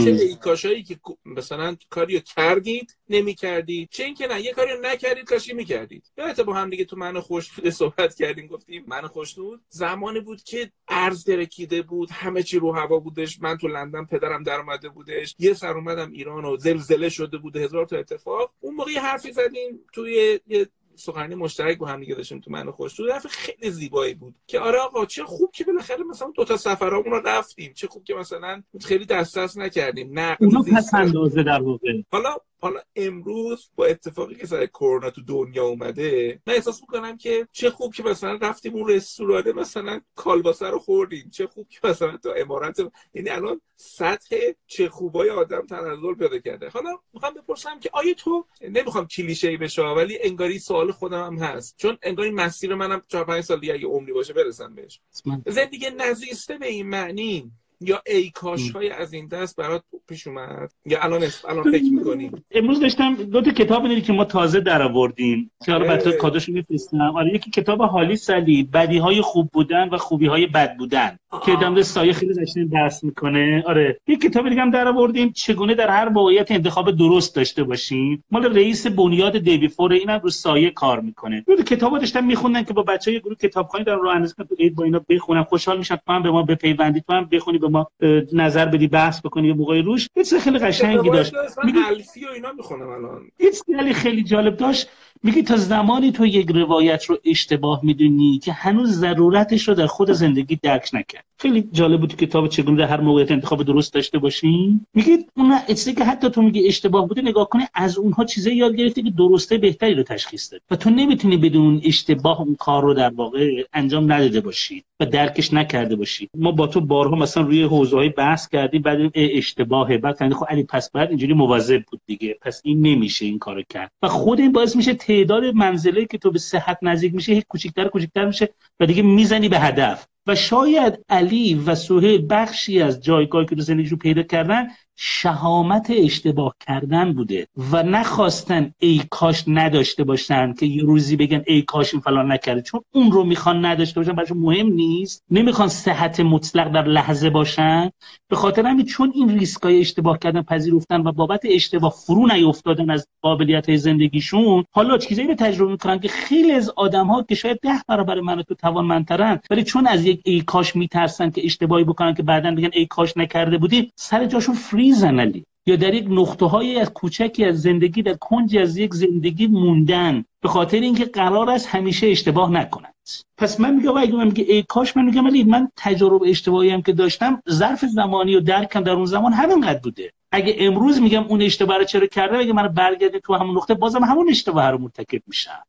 چه 0.04 0.10
ای 0.10 0.36
کاشایی 0.36 0.82
که 0.82 0.98
مثلا 1.24 1.76
کاریو 1.90 2.20
کردید 2.20 2.96
نمی 3.08 3.34
کردید 3.34 3.88
چه 3.90 4.04
اینکه 4.04 4.26
نه 4.26 4.40
یه 4.40 4.52
کاریو 4.52 4.76
نکردید 4.82 5.24
کاشی 5.24 5.52
می‌کردید؟ 5.52 6.12
یادت 6.18 6.40
با 6.40 6.54
هم 6.54 6.70
دیگه 6.70 6.84
تو 6.84 6.96
من 6.96 7.20
خوشنود 7.20 7.68
صحبت 7.68 8.14
کردیم 8.14 8.46
گفتیم 8.46 8.84
من 8.86 9.06
خوشنود 9.06 9.60
زمانی 9.68 10.20
بود 10.20 10.42
که 10.42 10.72
ارز 10.88 11.24
درکیده 11.24 11.82
بود 11.82 12.10
همه 12.10 12.42
چی 12.42 12.58
رو 12.58 12.72
هوا 12.72 12.98
بودش. 12.98 13.40
من 13.40 13.56
تو 13.56 13.68
لندن 13.68 14.04
پدرم 14.04 14.42
در 14.42 14.60
اومده 14.60 14.88
بودش. 14.88 15.34
یه 15.38 15.54
سر 15.54 15.76
اومدم 15.76 16.12
ایران 16.12 16.44
و 16.44 16.56
زلزله 16.56 17.08
شده 17.08 17.38
بوده 17.38 17.60
هزار 17.60 17.86
تا 17.86 17.96
اتفاق 17.96 18.23
اون 18.60 18.74
موقع 18.74 18.92
حرفی 18.92 19.32
زدیم 19.32 19.80
توی 19.92 20.40
یه 20.46 20.68
سخنرانی 20.96 21.34
مشترک 21.34 21.78
با 21.78 21.86
هم 21.86 22.00
دیگه 22.00 22.14
داشتیم 22.14 22.40
تو 22.40 22.50
من 22.50 22.70
خوش. 22.70 22.96
تو 22.96 23.04
خیلی 23.28 23.70
زیبایی 23.70 24.14
بود 24.14 24.34
که 24.46 24.60
آره 24.60 24.78
آقا 24.78 25.06
چه 25.06 25.24
خوب 25.24 25.50
که 25.52 25.64
بالاخره 25.64 26.04
مثلا 26.04 26.30
دو 26.34 26.44
تا 26.44 26.56
سفرامون 26.56 27.12
رو 27.12 27.20
رفتیم. 27.26 27.72
چه 27.72 27.86
خوب 27.86 28.04
که 28.04 28.14
مثلا 28.14 28.62
خیلی 28.84 29.04
دست 29.06 29.38
دست 29.38 29.58
نکردیم. 29.58 30.18
نه 30.18 30.36
اونو 30.40 30.62
پس 30.62 30.94
اندازه 30.94 31.42
در 31.42 31.62
واقع. 31.62 32.02
حالا 32.12 32.36
حالا 32.64 32.80
امروز 32.96 33.70
با 33.76 33.86
اتفاقی 33.86 34.34
که 34.34 34.46
سر 34.46 34.66
کرونا 34.66 35.10
تو 35.10 35.22
دنیا 35.22 35.64
اومده 35.64 36.40
من 36.46 36.54
احساس 36.54 36.80
می‌کنم 36.80 37.16
که 37.16 37.48
چه 37.52 37.70
خوب 37.70 37.94
که 37.94 38.02
مثلا 38.02 38.38
رفتیم 38.42 38.74
اون 38.74 38.88
رستورانه 38.88 39.52
مثلا 39.52 40.00
کالباسه 40.14 40.70
رو 40.70 40.78
خوردیم. 40.78 41.30
چه 41.30 41.46
خوب 41.46 41.68
که 41.68 41.88
مثلا 41.88 42.16
تو 42.16 42.32
امارات 42.36 42.92
یعنی 43.14 43.30
الان 43.30 43.60
سطح 43.74 44.36
چه 44.66 44.88
خوبای 44.88 45.30
آدم 45.30 45.66
تنزل 45.66 46.14
پیدا 46.14 46.38
کرده. 46.38 46.68
حالا 46.68 46.98
می‌خوام 47.12 47.34
بپرسم 47.34 47.80
که 47.80 47.90
آیا 47.92 48.14
تو 48.14 48.46
نمی‌خوام 48.60 49.06
کلیشه 49.06 49.48
ای 49.48 49.56
بشه 49.56 49.82
ولی 49.82 50.18
انگاری 50.22 50.58
سوال 50.58 50.92
خودم 50.92 51.26
هم 51.26 51.36
هست. 51.36 51.74
چون 51.76 51.98
انگاری 52.02 52.30
مسیر 52.30 52.74
منم 52.74 53.02
4 53.08 53.24
5 53.24 53.44
سال 53.44 53.60
دیگه 53.60 53.74
اگه 53.74 53.86
عمری 53.86 54.12
باشه 54.12 54.32
برسم 54.32 54.74
بهش. 54.74 55.00
زندگی 55.46 55.90
نزیسته 55.96 56.58
به 56.58 56.66
این 56.66 56.88
معنی 56.88 57.52
یا 57.80 58.02
ای 58.06 58.30
کاش 58.30 58.70
های 58.70 58.90
از 58.90 59.12
این 59.12 59.26
دست 59.26 59.56
برات 59.56 59.82
پیش 60.08 60.26
اومد؟ 60.26 60.72
یا 60.86 61.02
الان 61.02 61.22
الان 61.48 61.72
فکر 61.72 61.92
می‌کنی؟ 61.92 62.30
امروز 62.50 62.80
داشتم 62.80 63.14
دو 63.14 63.42
تا 63.42 63.50
کتاب 63.50 63.88
دیدی 63.88 64.00
که 64.00 64.12
ما 64.12 64.24
تازه 64.24 64.60
در 64.60 64.82
آوردیم. 64.82 65.50
که 65.64 65.72
حالا 65.72 65.96
بچه‌ها 65.96 66.16
کادوشو 66.16 66.52
میفرستم. 66.52 67.16
آره 67.16 67.34
یکی 67.34 67.50
کتاب 67.50 67.82
حالی 67.82 68.16
سلی 68.16 68.62
بدی 68.62 68.98
های 68.98 69.20
خوب 69.20 69.50
بودن 69.52 69.88
و 69.88 69.98
خوبی 69.98 70.26
های 70.26 70.46
بد 70.46 70.76
بودن. 70.76 71.18
که 71.46 71.56
دم 71.56 71.82
سایه 71.82 72.12
خیلی 72.12 72.34
قشنگ 72.34 72.70
درس 72.70 73.04
می‌کنه. 73.04 73.64
آره. 73.66 74.00
یک 74.06 74.20
کتاب 74.20 74.48
دیگه 74.48 74.62
هم 74.62 74.70
در 74.70 74.88
آوردیم 74.88 75.32
چگونه 75.32 75.74
در 75.74 75.88
هر 75.88 76.08
موقعیت 76.08 76.50
انتخاب 76.50 76.90
درست 76.90 77.36
داشته 77.36 77.64
باشیم. 77.64 78.24
مال 78.30 78.56
رئیس 78.56 78.86
بنیاد 78.86 79.38
دیوی 79.38 79.68
فور 79.68 79.92
اینم 79.92 80.20
رو 80.22 80.30
سایه 80.30 80.70
کار 80.70 81.00
می‌کنه. 81.00 81.44
دو 81.46 81.62
کتابا 81.62 81.98
داشتم 81.98 82.24
میخوندن 82.24 82.62
که 82.62 82.72
با 82.72 82.82
بچهای 82.82 83.20
گروه 83.20 83.36
کتابخوانی 83.36 83.84
در 83.84 83.96
راه 83.96 84.14
اندازی 84.14 84.34
تو 84.48 84.54
عید 84.58 84.74
با 84.74 84.84
اینا 84.84 85.00
بخونم 85.08 85.44
خوشحال 85.44 85.78
میشن. 85.78 85.96
تو 85.96 86.12
هم 86.12 86.22
به 86.22 86.30
ما 86.30 86.42
بپیوندی 86.42 87.00
تو 87.00 87.12
هم 87.12 87.28
بخونی 87.32 87.58
به 87.58 87.68
ما 87.68 87.86
نظر 88.32 88.66
بدی 88.66 88.86
بحث 88.86 89.20
بکنی 89.20 89.48
یه 89.48 89.54
موقعی 89.54 89.82
روش. 89.82 90.08
یه 90.16 90.38
خیلی 90.38 90.58
قشنگی 90.58 91.10
داشت. 91.10 91.32
میگه 91.64 91.78
الفی 91.88 92.24
و 92.24 92.28
اینا 92.34 92.52
می‌خونم 92.52 92.88
الان. 92.88 93.20
خیلی 93.66 93.92
خیلی 93.92 94.22
جالب 94.22 94.56
داشت. 94.56 94.88
میگی 95.26 95.42
تا 95.42 95.56
زمانی 95.56 96.12
تو 96.12 96.26
یک 96.26 96.50
روایت 96.50 97.04
رو 97.04 97.18
اشتباه 97.24 97.80
می‌دونی 97.82 98.38
که 98.38 98.52
هنوز 98.52 98.90
ضرورتش 98.90 99.68
رو 99.68 99.74
در 99.74 99.86
خود 99.86 100.10
زندگی 100.10 100.58
درک 100.62 100.90
نکرد. 100.92 101.24
خیلی 101.38 101.68
جالب 101.72 102.00
بود 102.00 102.16
کتاب 102.16 102.48
چگونه 102.48 102.78
در 102.78 102.84
هر 102.84 103.00
موقعیت 103.00 103.30
انتخاب 103.30 103.62
درست 103.62 103.94
داشته 103.94 104.18
باشیم 104.18 104.86
میگید 104.94 105.30
اون 105.36 105.58
چیزی 105.68 105.94
که 105.94 106.04
حتی 106.04 106.30
تو 106.30 106.42
میگی 106.42 106.66
اشتباه 106.66 107.08
بوده 107.08 107.22
نگاه 107.22 107.48
کنی 107.48 107.64
از 107.74 107.98
اونها 107.98 108.24
چیزایی 108.24 108.56
یاد 108.56 108.76
گرفتی 108.76 109.02
که 109.02 109.10
درسته 109.10 109.58
بهتری 109.58 109.94
رو 109.94 110.02
تشخیص 110.02 110.52
داد 110.52 110.60
و 110.70 110.76
تو 110.76 110.90
نمی‌تونی 110.90 111.36
بدون 111.36 111.80
اشتباه 111.84 112.40
اون 112.40 112.54
کار 112.54 112.82
رو 112.82 112.94
در 112.94 113.10
واقع 113.10 113.64
انجام 113.72 114.12
نداده 114.12 114.40
باشی. 114.40 114.84
درکش 115.04 115.52
نکرده 115.52 115.96
باشی. 115.96 116.28
ما 116.36 116.52
با 116.52 116.66
تو 116.66 116.80
بارها 116.80 117.16
مثلا 117.16 117.42
روی 117.42 117.62
حوزه 117.62 117.96
های 117.96 118.08
بحث 118.08 118.48
کردیم 118.48 118.82
بعد 118.82 118.98
اشتباهه. 119.14 119.98
بعد 119.98 120.32
خب 120.32 120.46
علی 120.48 120.62
پس 120.62 120.90
بعد 120.90 121.08
اینجوری 121.08 121.32
مواظب 121.32 121.82
بود 121.90 122.00
دیگه. 122.06 122.38
پس 122.40 122.60
این 122.64 122.86
نمیشه 122.86 123.24
این 123.24 123.38
کارو 123.38 123.62
کرد. 123.68 123.90
و 124.02 124.08
خود 124.08 124.40
این 124.40 124.52
باعث 124.52 124.76
میشه 124.76 124.94
تعداد 124.94 125.44
منزله 125.44 126.04
که 126.04 126.18
تو 126.18 126.30
به 126.30 126.38
صحت 126.38 126.78
نزدیک 126.82 127.14
میشه 127.14 127.32
هیچ 127.32 127.44
کوچیک‌تر 127.48 127.88
کوچیک‌تر 127.88 128.24
میشه 128.24 128.48
و 128.80 128.86
دیگه 128.86 129.02
می‌زنی 129.02 129.48
به 129.48 129.58
هدف. 129.58 130.06
و 130.26 130.34
شاید 130.34 131.04
علی 131.08 131.54
و 131.54 131.74
سهیل 131.74 132.26
بخشی 132.30 132.82
از 132.82 133.04
جایگاهی 133.04 133.46
که 133.46 133.56
تو 133.56 133.74
رو 133.90 133.96
پیدا 133.96 134.22
کردن 134.22 134.66
شهامت 134.96 135.86
اشتباه 135.90 136.54
کردن 136.66 137.12
بوده 137.12 137.46
و 137.72 137.82
نخواستن 137.82 138.74
ای 138.78 139.02
کاش 139.10 139.44
نداشته 139.46 140.04
باشن 140.04 140.52
که 140.52 140.66
یه 140.66 140.82
روزی 140.82 141.16
بگن 141.16 141.42
ای 141.46 141.62
کاش 141.62 141.94
این 141.94 142.00
فلان 142.00 142.32
نکرده. 142.32 142.62
چون 142.62 142.80
اون 142.94 143.12
رو 143.12 143.24
می‌خوان 143.24 143.64
نداشته 143.64 144.00
باشن 144.00 144.12
براشون 144.12 144.38
مهم 144.38 144.66
نیست. 144.66 145.24
نمی‌خوان 145.30 145.68
صحت 145.68 146.20
مطلق 146.20 146.72
در 146.72 146.84
لحظه 146.84 147.30
باشن. 147.30 147.90
به 148.28 148.36
خاطر 148.36 148.66
همین 148.66 148.86
چون 148.86 149.12
این 149.14 149.38
ریسکای 149.38 149.80
اشتباه 149.80 150.18
کردن 150.18 150.42
پذیرفتن 150.42 151.00
و 151.00 151.12
بابت 151.12 151.40
اشتباه 151.44 151.94
فرو 152.06 152.26
نیافتادن 152.26 152.90
از 152.90 153.06
قابلیت 153.22 153.68
های 153.68 153.78
زندگیشون 153.78 154.64
حالا 154.70 154.98
چیزایی 154.98 155.28
رو 155.28 155.34
تجربه 155.34 155.72
می‌کنن 155.72 155.98
که 155.98 156.08
خیلی 156.08 156.52
از 156.52 156.70
آدم 156.76 157.06
ها 157.06 157.22
که 157.22 157.34
شاید 157.34 157.58
ده 157.62 157.82
برابر 157.88 158.20
من 158.20 158.42
تو 158.42 158.54
توانمندترن 158.54 159.40
ولی 159.50 159.64
چون 159.64 159.86
از 159.86 160.04
یک 160.04 160.20
ای 160.24 160.40
کاش 160.40 160.76
میترسن 160.76 161.30
که 161.30 161.44
اشتباهی 161.44 161.84
بکنن 161.84 162.14
که 162.14 162.22
بعدا 162.22 162.50
بگن 162.50 162.70
ای 162.72 162.86
کاش 162.86 163.16
نکرده 163.16 163.58
بودی 163.58 163.92
سر 163.96 164.26
جاشون 164.26 164.54
فریزن 164.84 165.32
یا 165.66 165.76
در 165.76 165.94
یک 165.94 166.06
نقطه 166.10 166.46
های 166.46 166.80
از 166.80 166.92
کوچکی 166.92 167.44
از 167.44 167.62
زندگی 167.62 168.02
در 168.02 168.14
کنجی 168.14 168.58
از 168.58 168.76
یک 168.76 168.94
زندگی 168.94 169.46
موندن 169.46 170.24
به 170.40 170.48
خاطر 170.48 170.80
اینکه 170.80 171.04
قرار 171.04 171.50
است 171.50 171.66
همیشه 171.66 172.06
اشتباه 172.06 172.50
نکنند 172.50 172.94
پس 173.36 173.60
من 173.60 173.74
میگم 173.74 173.96
اگه 173.96 174.12
من 174.12 174.26
میگه 174.26 174.44
ای 174.48 174.62
کاش 174.62 174.96
من 174.96 175.04
میگم 175.04 175.24
ولی 175.24 175.44
من 175.44 175.68
تجربه 175.76 176.30
اشتباهی 176.30 176.70
هم 176.70 176.82
که 176.82 176.92
داشتم 176.92 177.42
ظرف 177.50 177.84
زمانی 177.84 178.36
و 178.36 178.40
درکم 178.40 178.80
در 178.80 178.92
اون 178.92 179.04
زمان 179.04 179.32
همینقدر 179.32 179.78
بوده. 179.78 180.12
اگه 180.32 180.56
امروز 180.58 181.00
میگم 181.00 181.24
اون 181.24 181.42
اشتباه 181.42 181.78
رو 181.78 181.84
چرا 181.84 182.06
کرده 182.06 182.38
اگه 182.38 182.52
من 182.52 182.68
برگرده 182.68 183.20
تو 183.20 183.34
همون 183.34 183.56
نقطه 183.56 183.74
بازم 183.74 184.04
همون 184.04 184.28
اشتباه 184.30 184.70
رو 184.70 184.78
مرتکب 184.78 185.22
میشم. 185.26 185.62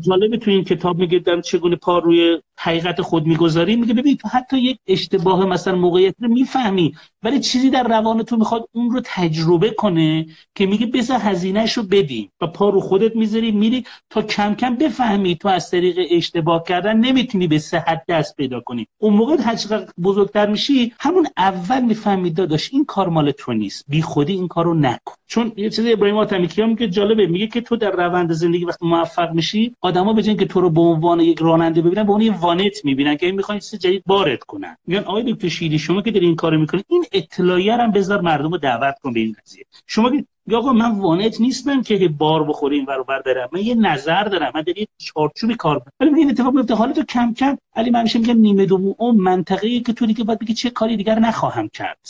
جالبه 0.00 0.36
تو 0.36 0.50
این 0.50 0.64
کتاب 0.64 0.98
میگه 0.98 1.18
در 1.18 1.40
چگونه 1.40 1.76
پا 1.76 1.98
روی 1.98 2.38
حقیقت 2.58 3.02
خود 3.02 3.26
می‌گذاری 3.26 3.76
میگه 3.76 3.94
ببین 3.94 4.16
تو 4.16 4.28
حتی 4.28 4.58
یک 4.58 4.78
اشتباه 4.86 5.46
مثلا 5.46 5.74
موقعیت 5.76 6.14
رو 6.20 6.28
می‌فهمی 6.28 6.94
ولی 7.22 7.40
چیزی 7.40 7.70
در 7.70 7.88
روان 7.88 8.22
تو 8.22 8.36
می‌خواد 8.36 8.68
اون 8.72 8.90
رو 8.90 9.00
تجربه 9.04 9.70
کنه 9.70 10.26
که 10.54 10.66
میگه 10.66 10.86
بذار 10.86 11.18
هزینهش 11.20 11.72
رو 11.72 11.82
بدیم 11.82 12.30
و 12.40 12.46
پا 12.46 12.68
رو 12.68 12.80
خودت 12.80 13.16
می‌ذاری 13.16 13.52
میری 13.52 13.84
تا 14.10 14.22
کم 14.22 14.54
کم 14.54 14.76
بفهمی 14.76 15.36
تو 15.36 15.48
از 15.48 15.70
طریق 15.70 15.98
اشتباه 16.10 16.62
کردن 16.62 16.96
نمی‌تونی 16.96 17.46
به 17.46 17.58
صحت 17.58 18.02
دست 18.08 18.36
پیدا 18.36 18.60
کنی. 18.60 18.86
اون 18.98 19.14
موقع 19.14 19.36
هر 19.42 19.56
بزرگتر 20.02 20.46
میشی 20.46 20.92
همون 21.00 21.26
اول 21.36 21.82
می‌فهمی 21.82 22.30
داداش 22.30 22.70
این 22.72 22.84
کار 22.84 23.08
مال 23.08 23.30
تو 23.30 23.52
نیست. 23.52 23.84
بی 23.88 24.02
خودی 24.02 24.32
این 24.32 24.48
کارو 24.48 24.74
نکن. 24.74 25.14
چون 25.26 25.52
یه 25.56 25.70
چیزی 25.70 25.92
ابراهیم 25.92 26.16
آتمیکیان 26.16 26.68
میگه 26.68 26.88
جالبه 26.88 27.26
میگه 27.26 27.46
که 27.46 27.60
تو 27.60 27.76
در 27.76 27.90
روند 27.90 28.32
زندگی 28.32 28.64
وقتی 28.64 28.86
موفق 28.86 29.32
میشی 29.32 29.53
آدما 29.80 30.12
به 30.12 30.22
که 30.22 30.44
تو 30.44 30.60
رو 30.60 30.70
به 30.70 30.80
عنوان 30.80 31.20
یک 31.20 31.38
راننده 31.38 31.82
ببینن 31.82 32.02
به 32.02 32.12
عنوان 32.12 32.20
یه 32.20 32.40
وانت 32.40 32.84
می‌بینن 32.84 33.16
که 33.16 33.26
این 33.26 33.34
می‌خوان 33.34 33.58
چیز 33.58 33.80
جدید 33.80 34.02
وارد 34.06 34.42
کنن. 34.42 34.76
میگن 34.86 35.00
آقای 35.00 35.32
دکتر 35.32 35.48
شیلی 35.48 35.78
شما 35.78 36.02
که 36.02 36.10
داری 36.10 36.26
این 36.26 36.36
کارو 36.36 36.58
می‌کنی 36.58 36.82
این 36.88 37.04
اطلاعیه 37.12 37.76
هم 37.76 37.90
بذار 37.90 38.20
مردم 38.20 38.50
رو 38.50 38.58
دعوت 38.58 38.94
کن 39.02 39.12
به 39.12 39.20
این 39.20 39.36
قضیه. 39.42 39.64
شما 39.86 40.10
که 40.10 40.24
آقا 40.52 40.72
من 40.72 40.98
وانت 40.98 41.40
نیستم 41.40 41.82
که 41.82 42.08
بار 42.08 42.44
بخوره 42.44 42.76
این 42.76 42.84
ور 42.84 43.02
برم. 43.22 43.48
من 43.52 43.60
یه 43.60 43.74
نظر 43.74 44.24
دارم. 44.24 44.52
من 44.54 44.62
در 44.62 44.78
یه 44.78 44.86
چارچوبی 44.98 45.54
کار 45.54 45.82
ولی 46.00 46.14
این 46.14 46.30
اتفاق 46.30 46.54
میفته 46.54 46.74
حالا 46.74 46.92
تو 46.92 47.02
کم 47.02 47.34
کم 47.34 47.56
علی 47.76 47.90
من 47.90 48.02
میشه 48.02 48.18
میگم 48.18 48.38
نیمه 48.38 48.66
دوم 48.66 48.94
اون 48.98 49.16
منطقه‌ای 49.16 49.80
که 49.80 49.92
تو 49.92 50.06
دیگه 50.06 50.24
باید 50.24 50.38
بگی 50.38 50.54
چه 50.54 50.70
کاری 50.70 50.96
دیگر 50.96 51.18
نخواهم 51.18 51.68
کرد. 51.68 52.08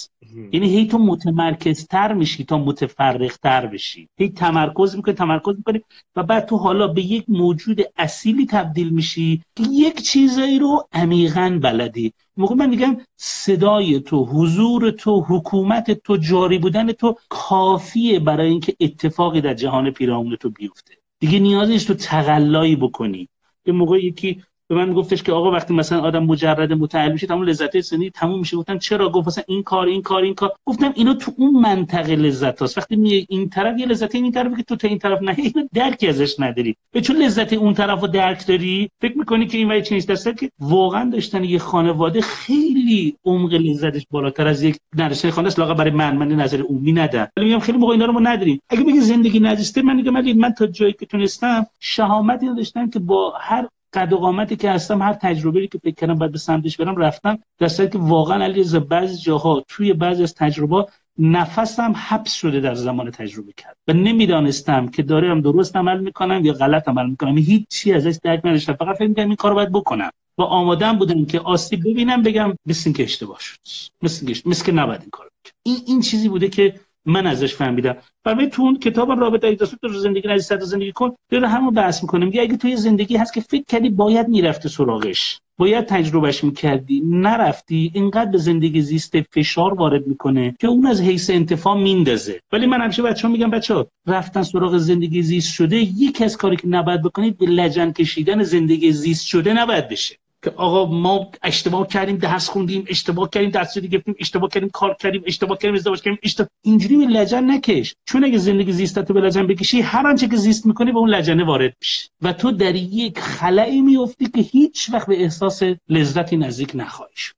یعنی 0.52 0.68
هی 0.68 0.86
تو 0.86 0.98
متمرکزتر 0.98 2.12
میشی 2.12 2.44
تا 2.44 2.58
متفرقتر 2.58 3.66
بشی. 3.66 4.08
هی 4.18 4.28
تمرکز 4.28 4.96
می‌کنی 4.96 5.14
تمرکز 5.14 5.56
می‌کنی 5.56 5.80
و 6.16 6.22
بعد 6.22 6.46
تو 6.46 6.56
حالا 6.56 6.88
به 6.88 7.02
یک 7.02 7.24
موجود 7.28 7.80
اصیلی 7.96 8.46
تبدیل 8.46 8.88
میشی 8.88 9.42
که 9.56 9.64
یک 9.70 10.02
چیزایی 10.02 10.58
رو 10.58 10.88
عمیقا 10.92 11.58
بلدی. 11.62 12.12
موقع 12.36 12.54
من 12.54 12.70
میگم 12.70 12.96
صدای 13.16 14.00
تو 14.00 14.24
حضور 14.24 14.90
تو 14.90 15.20
حکومت 15.20 15.90
تو 15.90 16.16
جاری 16.16 16.58
بودن 16.58 16.92
تو 16.92 17.16
کافیه 17.28 18.20
برای 18.20 18.48
اینکه 18.50 18.76
اتفاقی 18.80 19.40
در 19.40 19.54
جهان 19.54 19.90
پیرامون 19.90 20.36
تو 20.36 20.50
بیفته. 20.50 20.94
دیگه 21.18 21.38
نیازی 21.38 21.78
تو 21.78 21.94
تقلایی 21.94 22.76
بکنی. 22.76 23.28
یه 23.66 23.72
موقع 23.72 24.04
یکی 24.04 24.42
به 24.68 24.74
من 24.74 24.92
گفتش 24.92 25.22
که 25.22 25.32
آقا 25.32 25.50
وقتی 25.50 25.74
مثلا 25.74 26.00
آدم 26.00 26.24
مجرد 26.24 26.72
متعال 26.72 27.12
میشه 27.12 27.26
تمام 27.26 27.42
لذت 27.42 27.80
سنی 27.80 28.10
تموم 28.10 28.38
میشه. 28.38 28.56
گفتم 28.56 28.78
چرا؟ 28.78 29.08
گفت 29.08 29.26
مثلا 29.26 29.44
این 29.48 29.62
کار 29.62 29.86
این 29.86 30.02
کار 30.02 30.22
این 30.22 30.34
کار. 30.34 30.52
گفتم 30.66 30.92
اینو 30.96 31.14
تو 31.14 31.32
اون 31.36 31.60
منطقه 31.60 32.16
لذت 32.16 32.62
هست 32.62 32.78
وقتی 32.78 32.96
می 32.96 33.26
این 33.28 33.48
طرف 33.48 33.78
یه 33.78 33.86
لذت 33.86 34.14
این 34.14 34.32
طرف 34.32 34.56
که 34.56 34.62
تو 34.62 34.76
تا 34.76 34.88
این 34.88 34.98
طرف 34.98 35.22
نه 35.22 35.34
اینو 35.38 35.68
درکی 35.74 36.08
ازش 36.08 36.40
نداری. 36.40 36.76
به 36.92 37.00
چون 37.00 37.16
لذت 37.16 37.52
اون 37.52 37.74
طرف 37.74 38.00
رو 38.00 38.06
درک 38.06 38.46
داری؟ 38.46 38.90
فکر 39.00 39.18
می‌کنی 39.18 39.46
که 39.46 39.58
این 39.58 39.68
ولی 39.68 39.82
چیز 39.82 40.06
دسته 40.06 40.34
که 40.34 40.50
واقعا 40.58 41.10
داشتن 41.10 41.44
یه 41.44 41.58
خانواده 41.58 42.20
خیلی 42.20 43.16
عمق 43.24 43.54
لذتش 43.54 44.06
بالاتر 44.10 44.46
از 44.46 44.62
یک 44.62 44.76
نرسه 44.96 45.30
خانه 45.30 45.46
است. 45.46 45.60
برای 45.60 45.90
من 45.90 46.16
من 46.16 46.28
نظر 46.28 46.60
عمومی 46.60 46.92
ندم 46.92 47.28
ولی 47.36 47.46
میگم 47.46 47.58
خیلی 47.58 47.78
موقع 47.78 47.92
اینا 47.92 48.04
رو 48.04 48.12
ما 48.12 48.20
نداریم. 48.20 48.60
اگه 48.70 48.84
بگی 48.84 49.00
زندگی 49.00 49.40
نزیسته 49.40 49.82
من 49.82 49.96
میگم 49.96 50.32
من 50.32 50.52
تا 50.52 50.66
جایی 50.66 50.92
که 50.92 51.06
تونستم 51.06 51.66
شهامت 51.80 52.40
داشتم 52.56 52.90
که 52.90 52.98
با 52.98 53.34
هر 53.40 53.68
قد 53.94 54.12
و 54.12 54.16
قامتی 54.16 54.56
که 54.56 54.70
هستم 54.70 55.02
هر 55.02 55.12
تجربه 55.12 55.66
که 55.66 55.78
فکر 55.78 55.94
کردم 55.94 56.14
باید 56.14 56.32
به 56.32 56.38
سمتش 56.38 56.76
برم 56.76 56.96
رفتم 56.96 57.38
در 57.58 57.68
که 57.68 57.98
واقعا 57.98 58.44
علی 58.44 58.78
بعضی 58.78 59.22
جاها 59.22 59.64
توی 59.68 59.92
بعضی 59.92 60.22
از 60.22 60.34
تجربه 60.34 60.86
نفسم 61.18 61.92
حبس 61.96 62.32
شده 62.32 62.60
در 62.60 62.74
زمان 62.74 63.10
تجربه 63.10 63.52
کرد 63.56 63.76
و 63.88 63.92
نمی‌دانستم 63.92 64.88
که 64.88 65.02
دارم 65.02 65.40
درست 65.40 65.76
عمل 65.76 66.00
می‌کنم 66.00 66.44
یا 66.44 66.52
غلط 66.52 66.88
عمل 66.88 67.10
می‌کنم. 67.10 67.38
هیچ 67.38 67.88
از 67.94 68.06
ازش 68.06 68.18
درک 68.22 68.40
نداشتم 68.44 68.72
فقط 68.72 68.96
فکر 68.96 69.08
می‌کنم 69.08 69.26
این 69.26 69.36
کارو 69.36 69.54
باید 69.54 69.72
بکنم. 69.72 70.10
و 70.38 70.42
آمادم 70.42 70.98
بودم 70.98 71.24
که 71.24 71.40
آسیب 71.40 71.80
ببینم 71.80 72.22
بگم 72.22 72.54
مثل 72.66 72.92
که 72.92 73.02
اشتباه 73.02 73.38
شد. 73.40 73.58
مثل, 74.02 74.34
مثل 74.46 74.64
که 74.64 74.72
نباید 74.72 75.00
این 75.00 75.10
کارو 75.10 75.30
این 75.62 75.76
این 75.86 76.00
چیزی 76.00 76.28
بوده 76.28 76.48
که 76.48 76.80
من 77.06 77.26
ازش 77.26 77.54
فهمیدم. 77.54 77.96
برای 78.24 78.48
تو 78.48 78.62
اون 78.62 78.78
کتاب 78.78 79.10
رابطه 79.10 79.46
ایداسو 79.46 79.76
تو 79.82 79.88
زندگی 79.88 80.28
نزدیک 80.28 80.46
صد 80.46 80.60
زندگی 80.60 80.92
کن. 80.92 81.10
داره 81.30 81.48
همون 81.48 81.74
بحث 81.74 82.02
می‌کنه. 82.02 82.24
میگه 82.24 82.42
اگه 82.42 82.56
توی 82.56 82.76
زندگی 82.76 83.16
هست 83.16 83.34
که 83.34 83.40
فکر 83.40 83.64
کردی 83.68 83.90
باید 83.90 84.28
می‌رفته 84.28 84.68
سراغش. 84.68 85.40
باید 85.58 85.86
تجربهش 85.86 86.44
می‌کردی. 86.44 87.02
نرفتی. 87.04 87.90
اینقدر 87.94 88.30
به 88.30 88.38
زندگی 88.38 88.80
زیست 88.80 89.20
فشار 89.20 89.74
وارد 89.74 90.06
می‌کنه 90.06 90.54
که 90.60 90.66
اون 90.66 90.86
از 90.86 91.00
حیث 91.00 91.30
انتفاع 91.30 91.76
میندازه. 91.76 92.40
ولی 92.52 92.66
من 92.66 92.80
همیشه 92.80 93.02
بچه‌ها 93.02 93.32
میگم 93.32 93.50
بچه‌ها 93.50 93.86
رفتن 94.06 94.42
سراغ 94.42 94.76
زندگی 94.76 95.22
زیست 95.22 95.52
شده 95.52 95.76
یکی 95.76 96.24
از 96.24 96.36
کاری 96.36 96.56
که 96.56 96.68
نباید 96.68 97.02
بکنید 97.02 97.38
به 97.38 97.46
لجن 97.46 97.92
کشیدن 97.92 98.42
زندگی 98.42 98.92
زیست 98.92 99.26
شده 99.26 99.52
نباید 99.52 99.88
بشه. 99.88 100.16
که 100.44 100.50
آقا 100.50 100.86
ما 100.86 101.30
اشتباه 101.42 101.86
کردیم 101.86 102.16
درس 102.16 102.48
خوندیم 102.48 102.84
اشتباه 102.88 103.30
کردیم 103.30 103.50
درس 103.50 103.78
گرفتیم 103.78 104.14
اشتباه 104.18 104.50
کردیم 104.50 104.68
کار 104.68 104.94
کردیم 104.94 105.22
اشتباه 105.26 105.58
کردیم 105.58 105.74
ازدواج 105.74 106.02
کردیم 106.02 106.18
اشتباه 106.22 106.48
اینجوری 106.62 106.96
به 106.96 107.04
لجن 107.04 107.50
نکش. 107.50 107.94
چون 108.04 108.24
اگه 108.24 108.38
زندگی 108.38 108.72
زیستتو 108.72 109.14
به 109.14 109.20
لجن 109.20 109.46
بکشی 109.46 109.80
هر 109.80 110.06
آنچه 110.06 110.28
که 110.28 110.36
زیست 110.36 110.66
می‌کنی 110.66 110.92
به 110.92 110.98
اون 110.98 111.10
لجنه 111.10 111.44
وارد 111.44 111.74
میشی. 111.80 112.08
و 112.22 112.32
تو 112.32 112.52
در 112.52 112.74
یک 112.74 113.18
خلایی 113.18 113.80
میفتی 113.80 114.26
که 114.26 114.40
هیچ 114.40 114.90
وقت 114.92 115.06
به 115.06 115.22
احساس 115.22 115.62
لذتی 115.88 116.36
نزدیک 116.36 116.72
نخواهی 116.74 117.12
شد. 117.16 117.34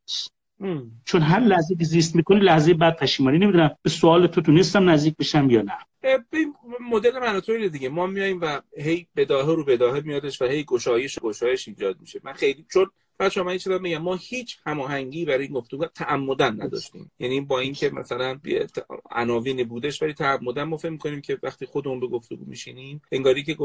چون 1.04 1.22
هر 1.22 1.40
لحظه 1.40 1.76
که 1.76 1.84
زیست 1.84 2.16
می‌کنی 2.16 2.40
لحظه 2.40 2.74
بعد 2.74 2.96
پشیمانی. 2.96 3.38
نمی‌دونم 3.38 3.70
به 3.82 3.90
سوال 3.90 4.26
تو 4.26 4.40
تونستم 4.40 4.90
نزدیک 4.90 5.16
بشم 5.16 5.50
یا 5.50 5.62
نه. 5.62 5.72
مدل 6.90 7.18
مناطوری 7.18 7.68
دیگه. 7.68 7.88
ما 7.88 8.06
میایم 8.06 8.40
و 8.40 8.60
هی 8.76 9.06
بداهه 9.16 9.54
رو 9.54 9.64
بداهه 9.64 10.00
میادش 10.00 10.42
و 10.42 10.44
هی 10.44 10.64
گشایش 10.64 11.18
گشایش 11.18 11.68
ایجاد 11.68 12.00
میشه. 12.00 12.20
من 12.24 12.32
خیلی 12.32 12.66
چون 12.72 12.86
بچا 13.20 13.44
من 13.44 13.58
چیزا 13.58 13.78
میگم. 13.78 13.98
ما 13.98 14.14
هیچ 14.14 14.58
هماهنگی 14.66 15.24
برای 15.24 15.44
این 15.44 15.54
گفتگو 15.54 15.86
تعمدن 15.86 16.62
نداشتیم. 16.62 17.10
یعنی 17.18 17.40
با 17.40 17.60
اینکه 17.60 17.90
مثلا 17.90 18.40
عناوین 19.10 19.64
بودش 19.64 20.02
ولی 20.02 20.12
تعمدن 20.12 20.62
ما 20.62 20.76
فکر 20.76 20.90
می‌کنیم 20.90 21.20
که 21.20 21.38
وقتی 21.42 21.66
خودمون 21.66 22.00
به 22.00 22.06
گفتگو 22.06 22.44
میشینیم 22.44 23.02
انگاری 23.12 23.42
که 23.42 23.56